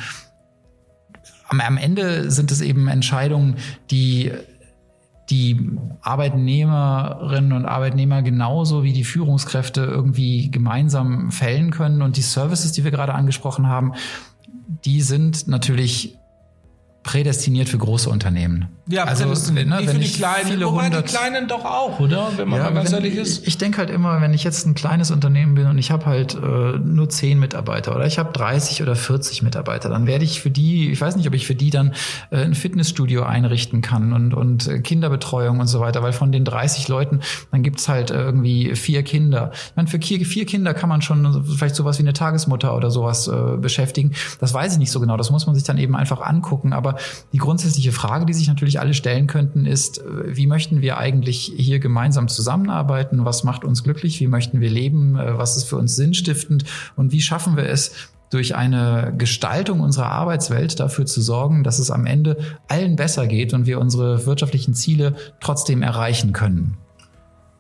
am, 1.47 1.77
Ende 1.77 2.31
sind 2.31 2.51
es 2.51 2.61
eben 2.61 2.87
Entscheidungen, 2.87 3.55
die 3.91 4.31
die 5.29 5.71
Arbeitnehmerinnen 6.01 7.51
und 7.51 7.65
Arbeitnehmer 7.65 8.21
genauso 8.21 8.83
wie 8.83 8.93
die 8.93 9.03
Führungskräfte 9.03 9.81
irgendwie 9.81 10.49
gemeinsam 10.51 11.31
fällen 11.31 11.71
können. 11.71 12.01
Und 12.01 12.15
die 12.15 12.21
Services, 12.21 12.71
die 12.71 12.85
wir 12.85 12.91
gerade 12.91 13.13
angesprochen 13.13 13.67
haben, 13.67 13.93
die 14.85 15.01
sind 15.01 15.47
natürlich 15.47 16.17
prädestiniert 17.07 17.69
für 17.69 17.77
große 17.77 18.09
Unternehmen. 18.09 18.67
Ja, 18.89 19.05
also 19.05 19.25
ne, 19.25 19.79
wie 19.79 19.87
für 19.87 19.97
die 19.97 20.11
Kleinen, 20.11 20.47
viele 20.47 20.65
wobei 20.65 20.85
hundert, 20.85 21.09
die 21.09 21.13
Kleinen 21.13 21.47
doch 21.47 21.63
auch, 21.63 21.99
oder? 22.01 22.31
Wenn 22.35 22.49
man 22.49 22.59
ja, 22.59 22.65
mal 22.65 22.73
ganz 22.73 22.91
ehrlich 22.91 23.15
ist. 23.15 23.41
Ich, 23.41 23.47
ich 23.47 23.57
denke 23.57 23.77
halt 23.77 23.89
immer, 23.89 24.19
wenn 24.21 24.33
ich 24.33 24.43
jetzt 24.43 24.65
ein 24.65 24.75
kleines 24.75 25.09
Unternehmen 25.09 25.55
bin 25.55 25.67
und 25.67 25.77
ich 25.77 25.89
habe 25.89 26.05
halt 26.05 26.35
äh, 26.35 26.77
nur 26.77 27.09
zehn 27.09 27.39
Mitarbeiter 27.39 27.95
oder 27.95 28.05
ich 28.05 28.19
habe 28.19 28.33
30 28.33 28.81
oder 28.81 28.95
40 28.95 29.41
Mitarbeiter, 29.41 29.87
dann 29.87 30.05
werde 30.05 30.25
ich 30.25 30.41
für 30.41 30.49
die, 30.49 30.91
ich 30.91 30.99
weiß 30.99 31.15
nicht, 31.15 31.27
ob 31.27 31.33
ich 31.33 31.47
für 31.47 31.55
die 31.55 31.69
dann 31.69 31.93
äh, 32.29 32.43
ein 32.43 32.55
Fitnessstudio 32.55 33.23
einrichten 33.23 33.81
kann 33.81 34.11
und, 34.11 34.33
und 34.33 34.67
äh, 34.67 34.79
Kinderbetreuung 34.79 35.61
und 35.61 35.67
so 35.67 35.79
weiter, 35.79 36.03
weil 36.03 36.11
von 36.11 36.33
den 36.33 36.43
30 36.43 36.89
Leuten, 36.89 37.21
dann 37.51 37.63
gibt's 37.63 37.87
halt 37.87 38.11
irgendwie 38.11 38.75
vier 38.75 39.03
Kinder. 39.03 39.51
Ich 39.53 39.75
meine, 39.77 39.87
für 39.87 39.99
vier, 39.99 40.25
vier 40.25 40.45
Kinder 40.45 40.73
kann 40.73 40.89
man 40.89 41.01
schon 41.01 41.45
vielleicht 41.45 41.75
sowas 41.75 41.99
wie 41.99 42.03
eine 42.03 42.13
Tagesmutter 42.13 42.75
oder 42.75 42.91
sowas 42.91 43.29
äh, 43.29 43.55
beschäftigen. 43.57 44.11
Das 44.41 44.53
weiß 44.53 44.73
ich 44.73 44.79
nicht 44.79 44.91
so 44.91 44.99
genau, 44.99 45.15
das 45.15 45.31
muss 45.31 45.45
man 45.45 45.55
sich 45.55 45.63
dann 45.63 45.77
eben 45.77 45.95
einfach 45.95 46.19
angucken. 46.19 46.73
Aber 46.73 46.96
die 47.33 47.37
grundsätzliche 47.37 47.91
Frage, 47.91 48.25
die 48.25 48.33
sich 48.33 48.47
natürlich 48.47 48.79
alle 48.79 48.93
stellen 48.93 49.27
könnten, 49.27 49.65
ist, 49.65 50.01
wie 50.25 50.47
möchten 50.47 50.81
wir 50.81 50.97
eigentlich 50.97 51.51
hier 51.55 51.79
gemeinsam 51.79 52.27
zusammenarbeiten? 52.27 53.25
Was 53.25 53.43
macht 53.43 53.63
uns 53.63 53.83
glücklich? 53.83 54.19
Wie 54.19 54.27
möchten 54.27 54.59
wir 54.61 54.69
leben? 54.69 55.15
Was 55.15 55.57
ist 55.57 55.65
für 55.65 55.77
uns 55.77 55.95
sinnstiftend? 55.95 56.65
Und 56.95 57.11
wie 57.11 57.21
schaffen 57.21 57.57
wir 57.57 57.65
es, 57.65 57.91
durch 58.29 58.55
eine 58.55 59.13
Gestaltung 59.17 59.79
unserer 59.79 60.11
Arbeitswelt 60.11 60.79
dafür 60.79 61.05
zu 61.05 61.21
sorgen, 61.21 61.63
dass 61.63 61.79
es 61.79 61.91
am 61.91 62.05
Ende 62.05 62.37
allen 62.67 62.95
besser 62.95 63.27
geht 63.27 63.53
und 63.53 63.65
wir 63.65 63.79
unsere 63.79 64.25
wirtschaftlichen 64.25 64.73
Ziele 64.73 65.15
trotzdem 65.39 65.81
erreichen 65.81 66.33
können. 66.33 66.77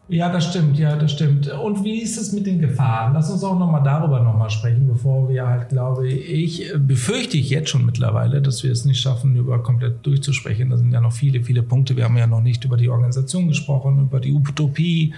Ja, 0.09 0.29
das 0.29 0.45
stimmt, 0.45 0.79
ja, 0.79 0.95
das 0.95 1.11
stimmt. 1.11 1.49
Und 1.49 1.83
wie 1.83 2.01
ist 2.01 2.17
es 2.17 2.31
mit 2.31 2.45
den 2.45 2.59
Gefahren? 2.59 3.13
Lass 3.13 3.29
uns 3.29 3.43
auch 3.43 3.59
nochmal 3.59 3.83
darüber 3.83 4.21
nochmal 4.21 4.49
sprechen, 4.49 4.87
bevor 4.87 5.27
wir 5.27 5.45
halt, 5.45 5.67
glaube 5.67 6.07
ich, 6.07 6.71
befürchte 6.77 7.35
ich 7.37 7.49
jetzt 7.49 7.69
schon 7.69 7.85
mittlerweile, 7.85 8.41
dass 8.41 8.63
wir 8.63 8.71
es 8.71 8.85
nicht 8.85 9.01
schaffen, 9.01 9.35
über 9.35 9.61
komplett 9.61 10.05
durchzusprechen. 10.05 10.69
Da 10.69 10.77
sind 10.77 10.93
ja 10.93 11.01
noch 11.01 11.11
viele, 11.11 11.43
viele 11.43 11.61
Punkte. 11.61 11.97
Wir 11.97 12.05
haben 12.05 12.15
ja 12.15 12.25
noch 12.25 12.41
nicht 12.41 12.63
über 12.63 12.77
die 12.77 12.87
Organisation 12.87 13.49
gesprochen, 13.49 14.03
über 14.03 14.21
die 14.21 14.31
Utopie 14.31 15.13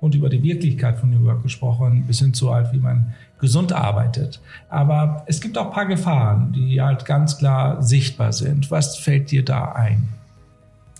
und 0.00 0.14
über 0.14 0.30
die 0.30 0.42
Wirklichkeit 0.42 0.98
von 0.98 1.10
New 1.10 1.22
Work 1.26 1.42
gesprochen, 1.42 2.04
bis 2.06 2.20
hin 2.20 2.32
zu 2.32 2.54
halt, 2.54 2.72
wie 2.72 2.78
man 2.78 3.12
gesund 3.40 3.74
arbeitet. 3.74 4.40
Aber 4.70 5.22
es 5.26 5.42
gibt 5.42 5.58
auch 5.58 5.66
ein 5.66 5.72
paar 5.72 5.86
Gefahren, 5.86 6.52
die 6.52 6.80
halt 6.80 7.04
ganz 7.04 7.36
klar 7.36 7.82
sichtbar 7.82 8.32
sind. 8.32 8.70
Was 8.70 8.96
fällt 8.96 9.30
dir 9.30 9.44
da 9.44 9.72
ein? 9.72 10.19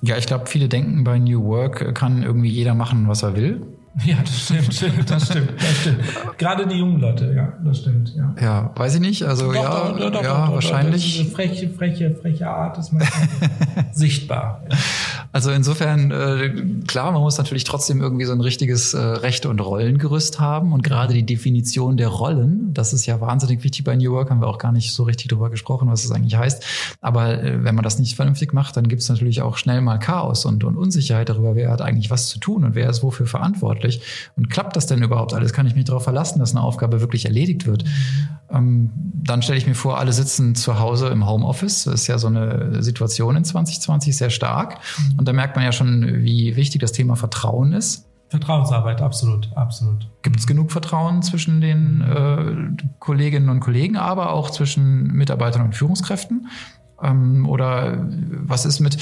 Ja, 0.03 0.17
ich 0.17 0.27
glaube, 0.27 0.47
viele 0.47 0.69
denken, 0.69 1.05
bei 1.05 1.19
New 1.19 1.45
Work 1.45 1.95
kann 1.95 2.23
irgendwie 2.23 2.49
jeder 2.49 2.75
machen, 2.75 3.07
was 3.09 3.23
er 3.23 3.37
will. 3.37 3.80
Ja, 4.05 4.17
das 4.23 4.45
stimmt, 4.45 4.69
das 5.11 5.27
stimmt, 5.27 5.61
das 5.61 5.81
stimmt. 5.81 6.39
Gerade 6.39 6.67
die 6.67 6.77
jungen 6.77 7.01
Leute, 7.01 7.33
ja, 7.35 7.53
das 7.65 7.79
stimmt, 7.79 8.15
ja. 8.15 8.35
Ja, 8.41 8.71
weiß 8.77 8.95
ich 8.95 9.01
nicht, 9.01 9.25
also 9.25 9.53
doch, 9.53 9.55
ja, 9.55 9.93
doch, 9.93 10.11
doch, 10.11 10.23
ja, 10.23 10.53
wahrscheinlich. 10.53 11.19
Diese 11.19 11.31
freche, 11.31 11.69
freche, 11.69 12.15
freche 12.15 12.49
Art 12.49 12.79
ist 12.79 12.93
manchmal 12.93 13.29
sichtbar. 13.93 14.63
Ja. 14.71 14.77
Also 15.33 15.53
insofern, 15.53 16.11
äh, 16.11 16.83
klar, 16.89 17.13
man 17.13 17.21
muss 17.21 17.39
natürlich 17.39 17.63
trotzdem 17.63 18.01
irgendwie 18.01 18.25
so 18.25 18.33
ein 18.33 18.41
richtiges 18.41 18.95
äh, 18.95 18.99
Rechte- 18.99 19.49
und 19.49 19.61
Rollengerüst 19.61 20.41
haben. 20.41 20.73
Und 20.73 20.83
gerade 20.83 21.15
die 21.15 21.25
Definition 21.25 21.97
der 21.97 22.09
Rollen, 22.09 22.75
das 22.75 22.93
ist 22.93 23.07
ja 23.07 23.21
wahnsinnig 23.21 23.63
wichtig 23.63 23.85
bei 23.85 23.95
New 23.95 24.11
Work, 24.13 24.31
haben 24.31 24.41
wir 24.41 24.49
auch 24.49 24.59
gar 24.59 24.73
nicht 24.73 24.93
so 24.93 25.05
richtig 25.05 25.29
drüber 25.29 25.49
gesprochen, 25.49 25.89
was 25.89 26.03
das 26.03 26.11
eigentlich 26.11 26.35
heißt. 26.35 26.65
Aber 27.01 27.43
äh, 27.43 27.63
wenn 27.63 27.77
man 27.77 27.85
das 27.85 28.01
nicht 28.01 28.17
vernünftig 28.17 28.53
macht, 28.53 28.77
dann 28.77 28.89
gibt 28.89 29.03
es 29.03 29.09
natürlich 29.09 29.41
auch 29.41 29.57
schnell 29.57 29.81
mal 29.81 29.99
Chaos 29.99 30.45
und, 30.47 30.65
und 30.65 30.77
Unsicherheit 30.77 31.29
darüber, 31.29 31.55
wer 31.55 31.71
hat 31.71 31.81
eigentlich 31.81 32.11
was 32.11 32.29
zu 32.29 32.41
tun 32.41 32.65
und 32.65 32.75
wer 32.75 32.91
ist 32.91 33.05
wofür 33.05 33.27
verantwortlich. 33.27 33.80
Und 34.37 34.51
klappt 34.51 34.77
das 34.77 34.87
denn 34.87 35.03
überhaupt 35.03 35.35
alles? 35.35 35.53
Kann 35.53 35.67
ich 35.67 35.75
mich 35.75 35.85
darauf 35.85 36.05
verlassen, 36.05 36.39
dass 36.39 36.53
eine 36.53 36.63
Aufgabe 36.63 37.01
wirklich 37.01 37.25
erledigt 37.25 37.67
wird? 37.67 37.85
Ähm, 38.51 38.91
dann 39.23 39.43
stelle 39.43 39.59
ich 39.59 39.67
mir 39.67 39.75
vor, 39.75 39.99
alle 39.99 40.13
sitzen 40.13 40.55
zu 40.55 40.79
Hause 40.79 41.09
im 41.09 41.27
Homeoffice. 41.29 41.85
Das 41.85 41.95
ist 41.95 42.07
ja 42.07 42.19
so 42.19 42.27
eine 42.27 42.83
Situation 42.83 43.37
in 43.37 43.45
2020 43.45 44.17
sehr 44.17 44.31
stark. 44.31 44.79
Und 45.17 45.29
da 45.29 45.33
merkt 45.33 45.57
man 45.57 45.65
ja 45.65 45.73
schon, 45.73 46.23
wie 46.25 46.57
wichtig 46.57 46.81
das 46.81 46.93
Thema 46.93 47.17
Vertrauen 47.17 47.73
ist. 47.73 48.07
Vertrauensarbeit, 48.31 49.03
absolut, 49.03 49.51
absolut. 49.57 50.09
Gibt 50.23 50.39
es 50.39 50.47
genug 50.47 50.71
Vertrauen 50.71 51.21
zwischen 51.23 51.61
den 51.61 52.01
äh, 52.01 52.87
Kolleginnen 53.01 53.49
und 53.49 53.59
Kollegen, 53.59 53.97
aber 53.97 54.33
auch 54.33 54.51
zwischen 54.51 55.09
Mitarbeitern 55.09 55.63
und 55.63 55.75
Führungskräften? 55.75 56.47
Ähm, 57.03 57.49
oder 57.49 58.07
was 58.45 58.67
ist 58.67 58.79
mit 58.79 58.99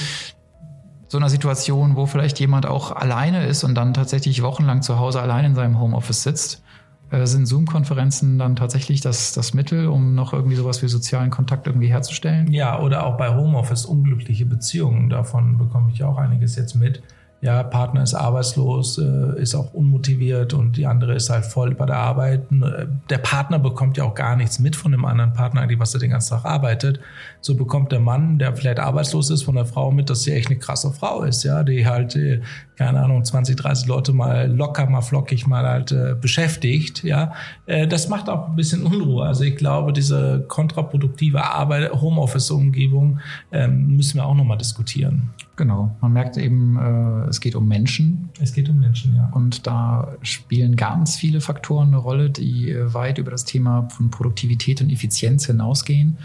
so 1.09 1.17
einer 1.17 1.29
Situation, 1.29 1.95
wo 1.95 2.05
vielleicht 2.05 2.39
jemand 2.39 2.67
auch 2.67 2.91
alleine 2.91 3.45
ist 3.45 3.63
und 3.63 3.75
dann 3.75 3.93
tatsächlich 3.93 4.43
wochenlang 4.43 4.83
zu 4.83 4.99
Hause 4.99 5.21
allein 5.21 5.43
in 5.43 5.55
seinem 5.55 5.79
Homeoffice 5.79 6.23
sitzt? 6.23 6.63
Äh, 7.09 7.25
sind 7.25 7.47
Zoom-Konferenzen 7.47 8.37
dann 8.37 8.55
tatsächlich 8.55 9.01
das, 9.01 9.33
das 9.33 9.55
Mittel, 9.55 9.87
um 9.87 10.13
noch 10.13 10.33
irgendwie 10.33 10.55
sowas 10.55 10.83
wie 10.83 10.87
sozialen 10.87 11.31
Kontakt 11.31 11.65
irgendwie 11.65 11.87
herzustellen? 11.87 12.51
Ja, 12.51 12.79
oder 12.79 13.05
auch 13.07 13.17
bei 13.17 13.35
Homeoffice 13.35 13.85
unglückliche 13.85 14.45
Beziehungen. 14.45 15.09
Davon 15.09 15.57
bekomme 15.57 15.91
ich 15.91 16.03
auch 16.03 16.17
einiges 16.17 16.55
jetzt 16.55 16.75
mit 16.75 17.01
ja, 17.41 17.63
Partner 17.63 18.03
ist 18.03 18.13
arbeitslos, 18.13 18.97
äh, 18.97 19.41
ist 19.41 19.55
auch 19.55 19.73
unmotiviert 19.73 20.53
und 20.53 20.75
die 20.75 20.85
andere 20.85 21.15
ist 21.15 21.29
halt 21.29 21.45
voll 21.45 21.73
bei 21.73 21.85
der 21.85 21.95
Arbeit. 21.95 22.51
Äh, 22.51 22.87
der 23.09 23.17
Partner 23.19 23.59
bekommt 23.59 23.95
ja 23.95 24.03
auch 24.03 24.13
gar 24.13 24.35
nichts 24.35 24.59
mit 24.59 24.75
von 24.75 24.91
dem 24.91 25.05
anderen 25.05 25.31
Partner, 25.31 25.61
eigentlich, 25.61 25.79
was 25.79 25.93
er 25.93 26.01
den 26.01 26.11
ganzen 26.11 26.31
Tag 26.31 26.43
arbeitet. 26.43 26.99
So 27.39 27.55
bekommt 27.55 27.93
der 27.93 28.01
Mann, 28.01 28.39
der 28.39 28.53
vielleicht 28.55 28.79
arbeitslos 28.79 29.29
ist, 29.29 29.43
von 29.43 29.55
der 29.55 29.65
Frau 29.65 29.89
mit, 29.89 30.09
dass 30.09 30.23
sie 30.23 30.33
echt 30.33 30.49
eine 30.49 30.59
krasse 30.59 30.91
Frau 30.91 31.23
ist, 31.23 31.43
ja, 31.43 31.63
die 31.63 31.87
halt, 31.87 32.17
äh, 32.17 32.41
keine 32.79 33.01
Ahnung, 33.01 33.25
20, 33.25 33.57
30 33.57 33.87
Leute 33.87 34.13
mal 34.13 34.49
locker, 34.49 34.85
mal 34.89 35.01
flockig 35.01 35.45
mal 35.45 35.65
halt 35.65 35.91
äh, 35.91 36.15
beschäftigt, 36.19 37.03
ja. 37.03 37.33
Äh, 37.65 37.89
das 37.89 38.07
macht 38.07 38.29
auch 38.29 38.47
ein 38.47 38.55
bisschen 38.55 38.83
Unruhe. 38.83 39.25
Also 39.25 39.43
ich 39.43 39.57
glaube, 39.57 39.91
diese 39.91 40.45
kontraproduktive 40.47 41.43
Arbeit, 41.43 41.91
Homeoffice-Umgebung 41.91 43.19
ähm, 43.51 43.97
müssen 43.97 44.15
wir 44.15 44.25
auch 44.25 44.33
nochmal 44.33 44.57
diskutieren. 44.57 45.31
Genau, 45.57 45.93
man 45.99 46.13
merkt 46.13 46.37
eben, 46.37 46.77
äh, 46.77 47.27
es 47.27 47.41
geht 47.41 47.53
um 47.53 47.67
Menschen. 47.67 48.29
Es 48.39 48.53
geht 48.53 48.69
um 48.69 48.79
Menschen, 48.79 49.13
ja. 49.13 49.29
Und 49.33 49.67
da 49.67 50.15
spielen 50.21 50.77
ganz 50.77 51.17
viele 51.17 51.41
Faktoren 51.41 51.89
eine 51.89 51.97
Rolle, 51.97 52.29
die 52.29 52.71
äh, 52.71 52.93
weit 52.93 53.17
über 53.17 53.31
das 53.31 53.43
Thema 53.43 53.89
von 53.89 54.09
Produktivität 54.09 54.79
und 54.79 54.89
Effizienz 54.89 55.47
hinausgehen. 55.47 56.17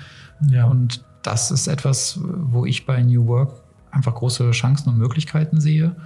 Ja. 0.52 0.66
Und 0.66 1.04
das 1.22 1.50
ist 1.50 1.66
etwas, 1.66 2.20
wo 2.22 2.64
ich 2.64 2.86
bei 2.86 3.02
New 3.02 3.26
Work 3.26 3.64
einfach 3.90 4.14
große 4.14 4.50
Chancen 4.52 4.90
und 4.90 4.98
Möglichkeiten 4.98 5.60
sehe. 5.60 5.96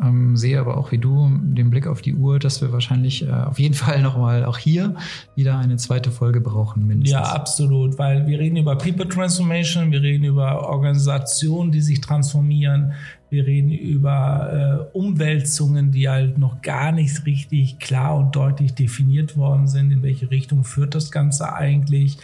Ähm, 0.00 0.36
sehe 0.36 0.60
aber 0.60 0.76
auch 0.76 0.92
wie 0.92 0.98
du 0.98 1.28
den 1.42 1.70
Blick 1.70 1.86
auf 1.86 2.02
die 2.02 2.14
Uhr, 2.14 2.38
dass 2.38 2.60
wir 2.62 2.72
wahrscheinlich 2.72 3.26
äh, 3.26 3.30
auf 3.30 3.58
jeden 3.58 3.74
Fall 3.74 4.00
nochmal 4.02 4.44
auch 4.44 4.58
hier 4.58 4.94
wieder 5.34 5.58
eine 5.58 5.76
zweite 5.76 6.10
Folge 6.10 6.40
brauchen, 6.40 6.86
mindestens. 6.86 7.12
Ja, 7.12 7.34
absolut, 7.34 7.98
weil 7.98 8.26
wir 8.26 8.38
reden 8.38 8.56
über 8.56 8.76
People 8.76 9.08
Transformation, 9.08 9.90
wir 9.90 10.02
reden 10.02 10.24
über 10.24 10.68
Organisationen, 10.68 11.72
die 11.72 11.80
sich 11.80 12.00
transformieren, 12.00 12.92
wir 13.30 13.46
reden 13.46 13.72
über 13.72 14.88
äh, 14.94 14.96
Umwälzungen, 14.96 15.90
die 15.90 16.08
halt 16.08 16.38
noch 16.38 16.62
gar 16.62 16.92
nicht 16.92 17.26
richtig 17.26 17.78
klar 17.78 18.16
und 18.16 18.34
deutlich 18.34 18.74
definiert 18.74 19.36
worden 19.36 19.66
sind. 19.66 19.90
In 19.90 20.02
welche 20.02 20.30
Richtung 20.30 20.64
führt 20.64 20.94
das 20.94 21.10
Ganze 21.10 21.52
eigentlich? 21.52 22.18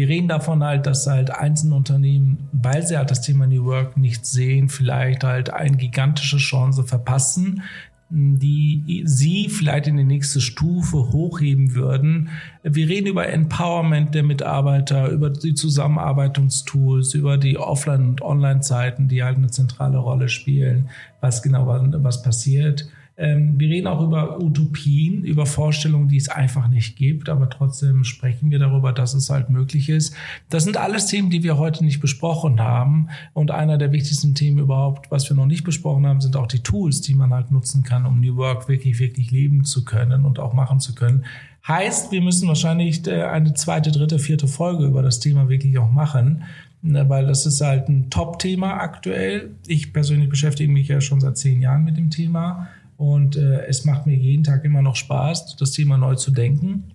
Wir 0.00 0.08
reden 0.08 0.28
davon 0.28 0.64
halt, 0.64 0.86
dass 0.86 1.06
halt 1.06 1.30
einzelne 1.30 1.74
Unternehmen, 1.74 2.48
weil 2.52 2.86
sie 2.86 2.96
halt 2.96 3.10
das 3.10 3.20
Thema 3.20 3.46
New 3.46 3.66
Work 3.66 3.98
nicht 3.98 4.24
sehen, 4.24 4.70
vielleicht 4.70 5.24
halt 5.24 5.52
eine 5.52 5.76
gigantische 5.76 6.38
Chance 6.38 6.84
verpassen, 6.84 7.64
die 8.08 9.02
sie 9.04 9.50
vielleicht 9.50 9.88
in 9.88 9.98
die 9.98 10.04
nächste 10.04 10.40
Stufe 10.40 11.12
hochheben 11.12 11.74
würden. 11.74 12.30
Wir 12.62 12.88
reden 12.88 13.08
über 13.08 13.28
Empowerment 13.28 14.14
der 14.14 14.22
Mitarbeiter, 14.22 15.10
über 15.10 15.28
die 15.28 15.52
Zusammenarbeitungstools, 15.52 17.12
über 17.12 17.36
die 17.36 17.58
Offline- 17.58 18.08
und 18.08 18.22
Online-Zeiten, 18.22 19.06
die 19.06 19.22
halt 19.22 19.36
eine 19.36 19.50
zentrale 19.50 19.98
Rolle 19.98 20.30
spielen, 20.30 20.88
was 21.20 21.42
genau 21.42 21.66
was 21.68 22.22
passiert. 22.22 22.88
Ähm, 23.20 23.60
wir 23.60 23.68
reden 23.68 23.86
auch 23.86 24.02
über 24.02 24.42
Utopien, 24.42 25.24
über 25.24 25.44
Vorstellungen, 25.44 26.08
die 26.08 26.16
es 26.16 26.30
einfach 26.30 26.68
nicht 26.68 26.96
gibt, 26.96 27.28
aber 27.28 27.50
trotzdem 27.50 28.02
sprechen 28.02 28.50
wir 28.50 28.58
darüber, 28.58 28.94
dass 28.94 29.12
es 29.12 29.28
halt 29.28 29.50
möglich 29.50 29.90
ist. 29.90 30.14
Das 30.48 30.64
sind 30.64 30.78
alles 30.78 31.04
Themen, 31.04 31.28
die 31.28 31.42
wir 31.42 31.58
heute 31.58 31.84
nicht 31.84 32.00
besprochen 32.00 32.60
haben. 32.60 33.08
Und 33.34 33.50
einer 33.50 33.76
der 33.76 33.92
wichtigsten 33.92 34.34
Themen 34.34 34.58
überhaupt, 34.58 35.10
was 35.10 35.28
wir 35.28 35.36
noch 35.36 35.44
nicht 35.44 35.64
besprochen 35.64 36.06
haben, 36.06 36.22
sind 36.22 36.34
auch 36.34 36.46
die 36.46 36.60
Tools, 36.60 37.02
die 37.02 37.14
man 37.14 37.34
halt 37.34 37.50
nutzen 37.50 37.82
kann, 37.82 38.06
um 38.06 38.20
New 38.22 38.36
Work 38.36 38.70
wirklich, 38.70 38.98
wirklich 38.98 39.30
leben 39.30 39.64
zu 39.64 39.84
können 39.84 40.24
und 40.24 40.38
auch 40.38 40.54
machen 40.54 40.80
zu 40.80 40.94
können. 40.94 41.26
Heißt, 41.68 42.12
wir 42.12 42.22
müssen 42.22 42.48
wahrscheinlich 42.48 43.06
äh, 43.06 43.24
eine 43.24 43.52
zweite, 43.52 43.92
dritte, 43.92 44.18
vierte 44.18 44.48
Folge 44.48 44.86
über 44.86 45.02
das 45.02 45.20
Thema 45.20 45.50
wirklich 45.50 45.78
auch 45.78 45.92
machen 45.92 46.42
ne, 46.82 47.08
weil 47.08 47.26
das 47.26 47.46
ist 47.46 47.60
halt 47.60 47.88
ein 47.88 48.10
Top-Thema 48.10 48.80
aktuell. 48.80 49.50
Ich 49.66 49.92
persönlich 49.92 50.28
beschäftige 50.28 50.72
mich 50.72 50.88
ja 50.88 51.00
schon 51.00 51.20
seit 51.20 51.36
zehn 51.36 51.60
Jahren 51.60 51.84
mit 51.84 51.96
dem 51.96 52.10
Thema. 52.10 52.68
Und 53.00 53.34
äh, 53.34 53.64
es 53.64 53.86
macht 53.86 54.06
mir 54.06 54.14
jeden 54.14 54.44
Tag 54.44 54.62
immer 54.62 54.82
noch 54.82 54.94
Spaß, 54.94 55.56
das 55.56 55.70
Thema 55.70 55.96
neu 55.96 56.16
zu 56.16 56.32
denken. 56.32 56.92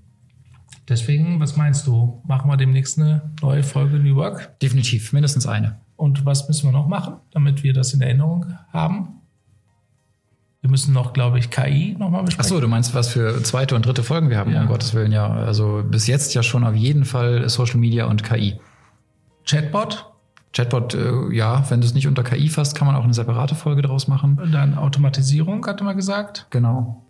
Deswegen, 0.87 1.39
was 1.39 1.57
meinst 1.57 1.87
du? 1.87 2.21
Machen 2.27 2.47
wir 2.47 2.57
demnächst 2.57 2.99
eine 2.99 3.31
neue 3.41 3.63
Folge 3.63 3.97
New 3.97 4.15
Work? 4.15 4.59
Definitiv, 4.59 5.13
mindestens 5.13 5.47
eine. 5.47 5.79
Und 5.95 6.23
was 6.23 6.47
müssen 6.47 6.67
wir 6.67 6.71
noch 6.71 6.87
machen, 6.87 7.15
damit 7.31 7.63
wir 7.63 7.73
das 7.73 7.91
in 7.95 8.01
Erinnerung 8.01 8.45
haben? 8.71 9.19
Wir 10.61 10.69
müssen 10.69 10.93
noch, 10.93 11.11
glaube 11.11 11.39
ich, 11.39 11.49
KI 11.49 11.95
nochmal 11.97 12.23
besprechen. 12.23 12.51
Achso, 12.51 12.61
du 12.61 12.67
meinst, 12.67 12.93
was 12.93 13.09
für 13.09 13.41
zweite 13.41 13.75
und 13.75 13.83
dritte 13.83 14.03
Folgen 14.03 14.29
wir 14.29 14.37
haben, 14.37 14.51
ja. 14.51 14.61
um 14.61 14.67
Gottes 14.67 14.93
Willen, 14.93 15.11
ja. 15.11 15.27
Also 15.27 15.83
bis 15.89 16.05
jetzt 16.05 16.35
ja 16.35 16.43
schon 16.43 16.63
auf 16.63 16.75
jeden 16.75 17.05
Fall 17.05 17.49
Social 17.49 17.79
Media 17.79 18.05
und 18.05 18.23
KI. 18.23 18.59
Chatbot? 19.43 20.05
Chatbot, 20.55 20.95
äh, 20.95 21.33
ja, 21.33 21.69
wenn 21.69 21.81
du 21.81 21.87
es 21.87 21.93
nicht 21.93 22.07
unter 22.07 22.23
KI 22.23 22.47
fasst, 22.47 22.77
kann 22.77 22.87
man 22.87 22.95
auch 22.95 23.03
eine 23.03 23.13
separate 23.13 23.55
Folge 23.55 23.81
daraus 23.81 24.07
machen. 24.07 24.39
Dann 24.51 24.77
Automatisierung, 24.77 25.65
hatte 25.65 25.83
man 25.83 25.97
gesagt. 25.97 26.47
Genau. 26.49 27.03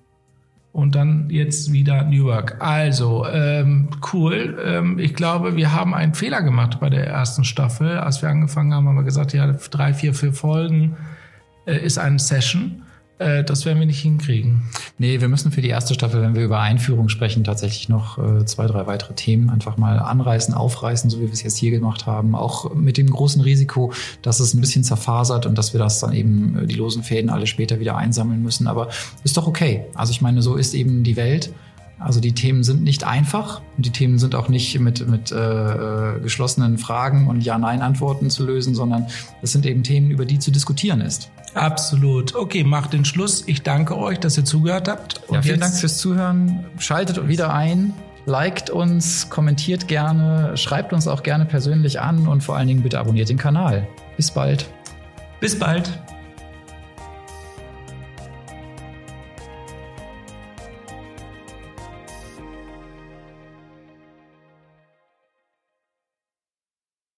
Und 0.71 0.95
dann 0.95 1.29
jetzt 1.29 1.71
wieder 1.71 2.03
New 2.03 2.25
Work. 2.25 2.57
Also, 2.59 3.25
ähm, 3.27 3.89
cool. 4.11 4.57
Ähm, 4.65 4.97
ich 4.99 5.13
glaube, 5.13 5.55
wir 5.55 5.73
haben 5.73 5.93
einen 5.93 6.15
Fehler 6.15 6.41
gemacht 6.41 6.79
bei 6.79 6.89
der 6.89 7.07
ersten 7.07 7.43
Staffel. 7.43 7.99
Als 7.99 8.21
wir 8.21 8.29
angefangen 8.29 8.73
haben, 8.73 8.87
haben 8.87 8.95
wir 8.95 9.03
gesagt, 9.03 9.31
ja, 9.33 9.49
drei, 9.69 9.93
vier, 9.93 10.15
vier 10.15 10.33
Folgen 10.33 10.97
äh, 11.65 11.77
ist 11.77 11.99
eine 11.99 12.17
Session. 12.17 12.81
Äh, 13.18 13.43
das 13.43 13.66
werden 13.66 13.80
wir 13.80 13.86
nicht 13.86 14.01
hinkriegen. 14.01 14.63
Nee, 14.97 15.22
wir 15.22 15.30
müssen 15.30 15.51
für 15.51 15.61
die 15.61 15.70
erste 15.70 15.93
Staffel, 15.93 16.22
wenn 16.22 16.36
wir 16.36 16.43
über 16.43 16.59
Einführung 16.59 17.09
sprechen, 17.09 17.43
tatsächlich 17.43 17.88
noch 17.88 18.18
äh, 18.18 18.45
zwei, 18.45 18.68
drei 18.68 18.88
weitere 18.88 19.13
Themen 19.13 19.49
einfach 19.49 19.78
mal 19.78 19.99
anreißen, 19.99 20.53
aufreißen, 20.53 21.09
so 21.09 21.20
wie 21.20 21.26
wir 21.26 21.34
es 21.34 21.43
jetzt 21.43 21.57
hier 21.57 21.72
gemacht 21.72 22.05
haben. 22.05 22.36
Auch 22.36 22.74
mit 22.74 22.97
dem 22.97 23.09
großen 23.09 23.41
Risiko, 23.41 23.93
dass 24.22 24.39
es 24.39 24.53
ein 24.53 24.61
bisschen 24.61 24.84
zerfasert 24.84 25.45
und 25.45 25.57
dass 25.57 25.74
wir 25.74 25.80
das 25.80 25.99
dann 25.99 26.13
eben, 26.13 26.59
äh, 26.59 26.68
die 26.68 26.76
losen 26.76 27.03
Fäden 27.03 27.30
alle 27.30 27.47
später 27.47 27.80
wieder 27.80 27.95
einsammeln 27.95 28.43
müssen. 28.43 28.68
Aber 28.68 28.89
ist 29.24 29.38
doch 29.38 29.47
okay. 29.47 29.86
Also 29.93 30.11
ich 30.11 30.22
meine, 30.22 30.41
so 30.41 30.55
ist 30.55 30.74
eben 30.74 31.03
die 31.03 31.16
Welt. 31.16 31.53
Also 31.97 32.20
die 32.20 32.34
Themen 32.34 32.63
sind 32.63 32.84
nicht 32.84 33.05
einfach 33.05 33.61
und 33.78 33.86
die 33.86 33.91
Themen 33.91 34.20
sind 34.20 34.36
auch 34.36 34.49
nicht 34.49 34.78
mit, 34.82 35.07
mit 35.07 35.32
äh, 35.32 35.36
äh 35.38 36.20
geschlossenen 36.20 36.78
Fragen 36.78 37.28
und 37.28 37.39
Ja-Nein-Antworten 37.41 38.30
zu 38.30 38.45
lösen, 38.45 38.76
sondern 38.76 39.07
es 39.41 39.53
sind 39.53 39.66
eben 39.66 39.84
Themen, 39.84 40.11
über 40.11 40.26
die 40.26 40.39
zu 40.39 40.51
diskutieren 40.51 40.99
ist. 40.99 41.32
Absolut. 41.55 42.35
Okay, 42.35 42.63
macht 42.63 42.93
den 42.93 43.05
Schluss. 43.05 43.43
Ich 43.47 43.63
danke 43.63 43.97
euch, 43.97 44.19
dass 44.19 44.37
ihr 44.37 44.45
zugehört 44.45 44.87
habt. 44.87 45.21
Und 45.27 45.35
ja, 45.35 45.41
vielen 45.41 45.59
Dank 45.61 45.73
fürs 45.73 45.97
Zuhören. 45.97 46.65
Schaltet 46.77 47.27
wieder 47.27 47.53
ein, 47.53 47.93
liked 48.25 48.69
uns, 48.69 49.29
kommentiert 49.29 49.87
gerne, 49.87 50.57
schreibt 50.57 50.93
uns 50.93 51.07
auch 51.07 51.23
gerne 51.23 51.45
persönlich 51.45 52.01
an 52.01 52.27
und 52.27 52.43
vor 52.43 52.57
allen 52.57 52.67
Dingen 52.67 52.83
bitte 52.83 52.99
abonniert 52.99 53.29
den 53.29 53.37
Kanal. 53.37 53.87
Bis 54.17 54.31
bald. 54.31 54.69
Bis 55.39 55.57
bald. 55.57 55.89